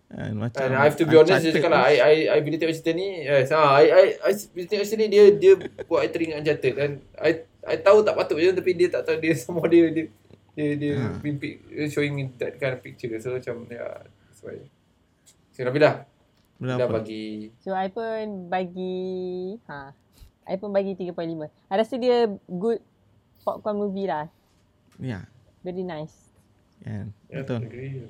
kan 0.09 0.33
macam 0.33 0.57
And 0.65 0.73
I 0.73 0.89
have 0.89 0.97
to 0.97 1.05
be 1.05 1.13
honest, 1.13 1.45
dia 1.45 1.53
cakap 1.53 1.69
lah, 1.69 1.85
I, 1.85 1.95
I, 2.01 2.13
I 2.33 2.37
bila 2.41 2.57
tengok 2.57 2.73
cerita 2.73 2.97
ni, 2.97 3.29
yes, 3.29 3.53
ha, 3.53 3.77
I, 3.77 3.85
I, 3.93 4.03
I, 4.17 4.31
bila 4.57 4.65
tengok 4.65 4.85
cerita 4.89 5.01
ni, 5.05 5.07
dia, 5.13 5.23
dia 5.37 5.53
buat 5.85 6.01
I 6.01 6.09
teringat 6.09 6.41
Uncharted. 6.41 6.73
Dan 6.73 6.91
I, 7.21 7.45
I 7.45 7.75
tahu 7.77 8.01
tak 8.01 8.17
patut 8.17 8.41
je, 8.41 8.49
tapi 8.49 8.73
dia 8.73 8.89
tak 8.89 9.05
tahu, 9.05 9.21
dia 9.21 9.37
semua 9.45 9.69
dia, 9.69 9.85
dia, 9.93 10.05
dia, 10.57 10.67
dia 10.75 10.93
Ha. 10.97 11.21
mimpi, 11.21 11.61
showing 11.93 12.17
me 12.17 12.33
that 12.41 12.57
kind 12.57 12.73
of 12.73 12.81
picture. 12.81 13.13
So, 13.21 13.37
macam, 13.37 13.69
ya, 13.69 14.01
that's 14.01 14.41
why. 14.41 14.57
So, 15.53 15.61
Nabila, 15.61 16.09
dah 16.59 16.87
bagi, 16.89 17.53
So 17.63 17.71
I 17.71 17.87
pun 17.87 18.51
bagi 18.51 19.55
ha. 19.71 19.95
I 20.43 20.57
pun 20.57 20.73
bagi 20.73 20.97
3.5. 20.97 21.47
I 21.69 21.73
rasa 21.77 21.95
dia 21.95 22.27
good 22.49 22.81
popcorn 23.45 23.77
movie 23.77 24.09
lah. 24.09 24.27
Ya. 24.97 25.23
Very 25.63 25.85
nice. 25.85 26.33
Kan. 26.83 27.15
yeah, 27.31 27.43
Betul. 27.45 27.63
agree. 27.63 28.09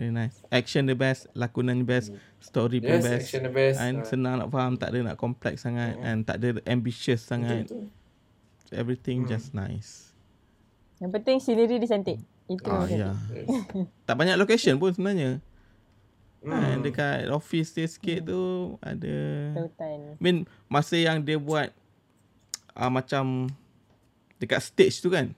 Very 0.00 0.08
nice. 0.10 0.40
Action 0.48 0.88
the 0.88 0.96
best, 0.96 1.28
lakonan 1.36 1.84
the 1.84 1.88
best, 1.90 2.08
story 2.40 2.80
pun 2.80 2.88
Yes, 2.88 3.04
best. 3.04 3.20
action 3.20 3.44
the 3.44 3.52
best. 3.52 3.76
And 3.76 4.00
Ah. 4.00 4.08
senang 4.08 4.34
nak 4.40 4.48
faham, 4.48 4.80
tak 4.80 4.96
ada 4.96 5.12
nak 5.12 5.20
kompleks 5.20 5.60
sangat 5.60 5.92
Oh. 5.92 6.08
and 6.08 6.24
tak 6.24 6.40
ada 6.40 6.56
ambitious 6.64 7.20
sangat. 7.20 7.68
Betul, 7.68 7.84
betul. 7.84 8.72
Everything 8.72 9.18
Hmm. 9.20 9.28
just 9.28 9.52
nice. 9.52 10.16
Yang 10.96 11.10
penting 11.12 11.36
scenery 11.36 11.76
dia 11.76 11.90
cantik. 11.90 12.16
Itu 12.46 12.64
Ah 12.64 12.88
ya. 12.88 13.12
cantik. 13.12 13.44
Yes. 13.44 13.48
Tak 14.08 14.16
banyak 14.16 14.40
location 14.40 14.80
pun 14.80 14.88
sebenarnya. 14.88 15.44
Hmm. 16.40 16.48
Kan 16.48 16.76
dekat 16.80 17.28
office 17.28 17.76
dia 17.76 17.84
sikit 17.84 18.24
tu 18.24 18.40
ada 18.80 19.14
Hutan. 19.54 20.16
I 20.16 20.22
mean 20.24 20.48
masa 20.64 20.96
yang 20.96 21.20
dia 21.20 21.36
buat 21.36 21.68
uh, 22.72 22.88
macam 22.88 23.52
dekat 24.38 24.64
stage 24.64 25.04
tu 25.04 25.12
kan. 25.12 25.36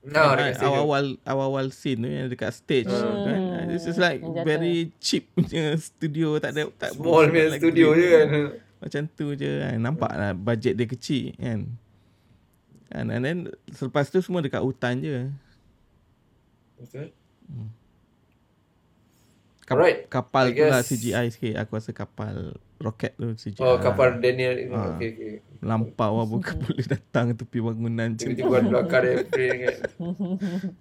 Kan, 0.00 0.54
stadium. 0.54 0.62
awal-awal 0.64 1.04
awal-awal 1.22 1.66
scene 1.68 1.98
tu 1.98 2.08
yang 2.08 2.26
dekat 2.26 2.50
stage 2.50 2.86
tu 2.86 2.94
Hmm. 2.94 3.24
kan. 3.24 3.40
Ah, 3.52 3.64
This 3.66 3.84
is 3.84 3.96
like 3.96 4.20
jatuh. 4.20 4.42
very 4.42 4.74
cheap 4.96 5.28
punya 5.30 5.74
studio 5.76 6.38
tak 6.38 6.50
ada 6.52 6.70
tak 6.72 6.94
Small 6.94 7.28
punya 7.28 7.50
like 7.50 7.60
studio 7.60 7.92
je 7.92 8.06
kan. 8.08 8.28
Macam 8.78 9.02
tu 9.10 9.26
je 9.34 9.50
kan. 9.58 9.76
Nampak 9.76 10.12
lah 10.12 10.32
budget 10.32 10.74
dia 10.74 10.86
kecil 10.86 11.34
kan. 11.34 11.66
Kan 12.88 13.04
and 13.10 13.22
then 13.22 13.38
selepas 13.68 14.06
tu 14.06 14.18
semua 14.18 14.40
dekat 14.40 14.60
hutan 14.60 14.96
je. 14.98 15.28
Betul. 16.78 17.10
Kap, 19.68 19.76
Alright, 19.76 20.08
Kapal 20.08 20.44
I 20.48 20.56
tu 20.56 20.64
lah 20.64 20.80
guess- 20.80 20.88
CGI 20.88 21.26
sikit. 21.28 21.60
Aku 21.60 21.76
rasa 21.76 21.92
kapal 21.92 22.56
roket 22.80 23.12
tu 23.20 23.36
CGI. 23.36 23.60
Oh, 23.60 23.76
lah. 23.76 23.84
kapal 23.84 24.16
Daniel. 24.16 24.56
Ah. 24.72 24.96
Okay, 24.96 25.08
okay. 25.12 25.34
Lampau 25.60 26.16
lah 26.16 26.26
bukan 26.32 26.56
boleh 26.56 26.86
datang 26.88 27.36
tepi 27.36 27.60
bangunan. 27.60 28.16
Tiba-tiba 28.16 28.64
ada 28.64 28.68
belakang 28.72 29.02
dia 29.04 29.28
plane 29.28 29.56
kan. 29.60 29.76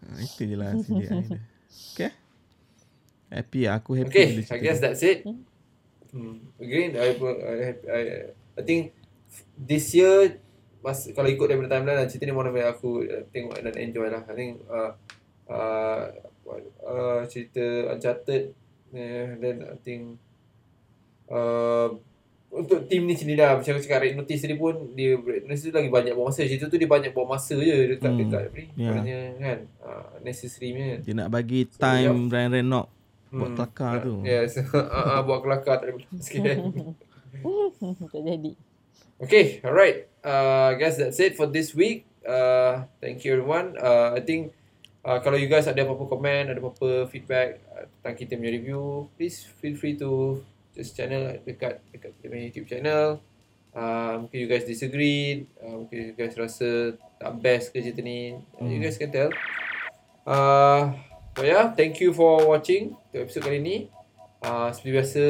Ha, 0.08 0.12
itu 0.24 0.42
je 0.48 0.56
lah 0.56 0.72
CGI 0.80 1.04
dia. 1.04 1.36
Okay. 1.92 2.12
Happy 3.28 3.60
lah. 3.68 3.84
Aku 3.84 3.92
happy 4.00 4.08
Okay, 4.08 4.28
I 4.48 4.58
guess 4.64 4.80
that's 4.80 5.04
it. 5.04 5.28
Hmm. 6.16 6.40
Again, 6.56 6.96
I, 6.96 7.08
I, 7.20 7.54
I, 7.92 8.02
I 8.56 8.62
think 8.64 8.96
this 9.60 9.92
year 9.92 10.40
mas 10.80 11.04
kalau 11.12 11.28
ikut 11.28 11.44
daripada 11.44 11.76
timeline 11.76 12.08
cerita 12.08 12.24
ni 12.24 12.32
one 12.32 12.48
of 12.48 12.56
yang 12.56 12.72
aku 12.72 13.04
tengok 13.36 13.60
dan 13.60 13.76
enjoy 13.76 14.08
lah. 14.08 14.24
I 14.24 14.36
think 14.40 14.64
uh, 14.72 14.96
uh, 15.52 16.08
uh, 16.88 17.22
cerita 17.28 17.92
Uncharted 17.92 18.56
yeah, 18.90 19.36
then 19.36 19.58
I 19.64 19.76
think 19.78 20.16
uh, 21.28 21.92
untuk 22.48 22.88
team 22.88 23.04
ni 23.04 23.14
sendiri 23.14 23.44
lah 23.44 23.60
macam 23.60 23.76
aku 23.76 23.84
cakap 23.84 24.02
Red 24.02 24.16
Notice 24.16 24.40
tadi 24.40 24.56
pun 24.56 24.96
dia 24.96 25.14
Red 25.14 25.44
Notice 25.44 25.68
tu 25.68 25.72
lagi 25.72 25.92
banyak 25.92 26.14
buang 26.16 26.28
masa 26.28 26.48
cerita 26.48 26.66
tu 26.66 26.76
dia 26.76 26.88
banyak 26.88 27.12
buang 27.12 27.28
masa 27.28 27.56
je 27.56 27.76
dekat 27.92 28.08
Hmm. 28.08 28.20
dekat 28.20 28.42
apa 28.46 28.56
ni 28.56 28.66
Yeah. 28.74 28.88
maknanya 28.88 29.20
kan 29.38 29.60
uh, 29.82 30.08
necessary 30.22 30.72
punya 30.72 30.96
Dia 31.04 31.14
nak 31.14 31.30
bagi 31.30 31.68
time 31.70 32.28
Ryan 32.28 32.52
Reynolds 32.54 32.90
buat 33.28 33.44
Hmm. 33.46 33.56
kelakar 33.56 33.94
tu. 34.02 34.16
Yes. 34.24 34.56
uh, 34.56 34.64
uh, 34.80 35.22
buat 35.22 35.40
kelakar 35.44 35.84
tak 35.84 35.92
boleh 35.92 36.08
sikit 36.24 36.42
kan. 36.42 36.58
tak 38.16 38.22
jadi. 38.24 38.52
Okay, 39.18 39.46
alright. 39.62 40.08
Uh, 40.24 40.72
I 40.72 40.80
guess 40.80 40.96
that's 40.96 41.18
it 41.18 41.36
for 41.36 41.46
this 41.46 41.74
week. 41.74 42.08
Uh, 42.24 42.88
thank 43.00 43.24
you 43.24 43.36
everyone. 43.36 43.76
Uh, 43.76 44.16
I 44.16 44.22
think 44.22 44.56
uh, 45.08 45.24
kalau 45.24 45.40
you 45.40 45.48
guys 45.48 45.66
ada 45.66 45.88
apa-apa 45.88 46.04
komen, 46.06 46.52
ada 46.52 46.60
apa-apa 46.60 47.08
feedback 47.08 47.64
uh, 47.72 47.88
tentang 47.88 48.16
kita 48.20 48.36
punya 48.36 48.52
review, 48.52 49.08
please 49.16 49.48
feel 49.58 49.80
free 49.80 49.96
to 49.96 50.44
just 50.76 50.94
channel 50.94 51.32
dekat 51.48 51.80
dekat 51.96 52.12
kita 52.20 52.26
punya 52.28 52.44
YouTube 52.52 52.68
channel. 52.68 53.24
Uh, 53.78 54.26
mungkin 54.26 54.38
you 54.42 54.50
guys 54.50 54.66
disagree, 54.66 55.46
uh, 55.62 55.86
mungkin 55.86 56.12
you 56.12 56.16
guys 56.18 56.34
rasa 56.34 56.98
tak 57.22 57.32
best 57.40 57.70
ke 57.70 57.80
cerita 57.80 58.02
ni. 58.02 58.34
Uh, 58.58 58.66
You 58.66 58.78
Hmm. 58.78 58.84
guys 58.84 58.98
can 58.98 59.10
tell. 59.14 59.30
Uh, 60.26 60.98
but 61.38 61.46
yeah, 61.46 61.72
thank 61.72 62.02
you 62.02 62.10
for 62.12 62.42
watching 62.44 62.98
untuk 63.10 63.30
episode 63.30 63.46
kali 63.46 63.62
ni. 63.62 63.78
Uh, 64.42 64.70
seperti 64.74 64.92
biasa, 64.98 65.24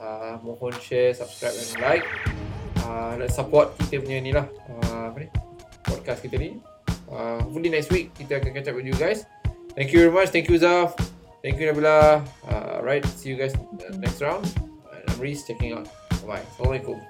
uh, 0.00 0.34
mohon 0.40 0.72
share, 0.80 1.12
subscribe 1.12 1.52
dan 1.52 1.68
like. 1.80 2.06
Uh, 2.80 3.20
support 3.28 3.76
kita 3.86 4.00
punya 4.00 4.18
ni 4.20 4.32
lah. 4.32 4.48
Uh, 4.68 5.12
apa 5.12 5.16
ni? 5.20 5.28
Podcast 5.84 6.24
kita 6.24 6.40
ni. 6.40 6.69
Uh, 7.10 7.42
hopefully 7.42 7.68
next 7.68 7.90
week 7.90 8.14
kita 8.14 8.38
akan 8.38 8.54
catch 8.54 8.70
up 8.70 8.78
with 8.78 8.86
you 8.86 8.94
guys. 8.94 9.26
Thank 9.74 9.90
you 9.90 10.06
very 10.06 10.14
much. 10.14 10.30
Thank 10.30 10.46
you 10.46 10.58
Zaf. 10.58 10.94
Thank 11.42 11.58
you 11.58 11.66
Nabila. 11.70 12.22
Uh, 12.46 12.78
right, 12.82 13.02
see 13.18 13.34
you 13.34 13.36
guys 13.36 13.54
uh, 13.54 13.96
next 13.98 14.22
round. 14.22 14.46
And 14.94 15.02
I'm 15.10 15.18
Reese 15.18 15.46
checking 15.46 15.74
out. 15.74 15.90
Bye. 16.22 16.44
Assalamualaikum. 16.54 17.00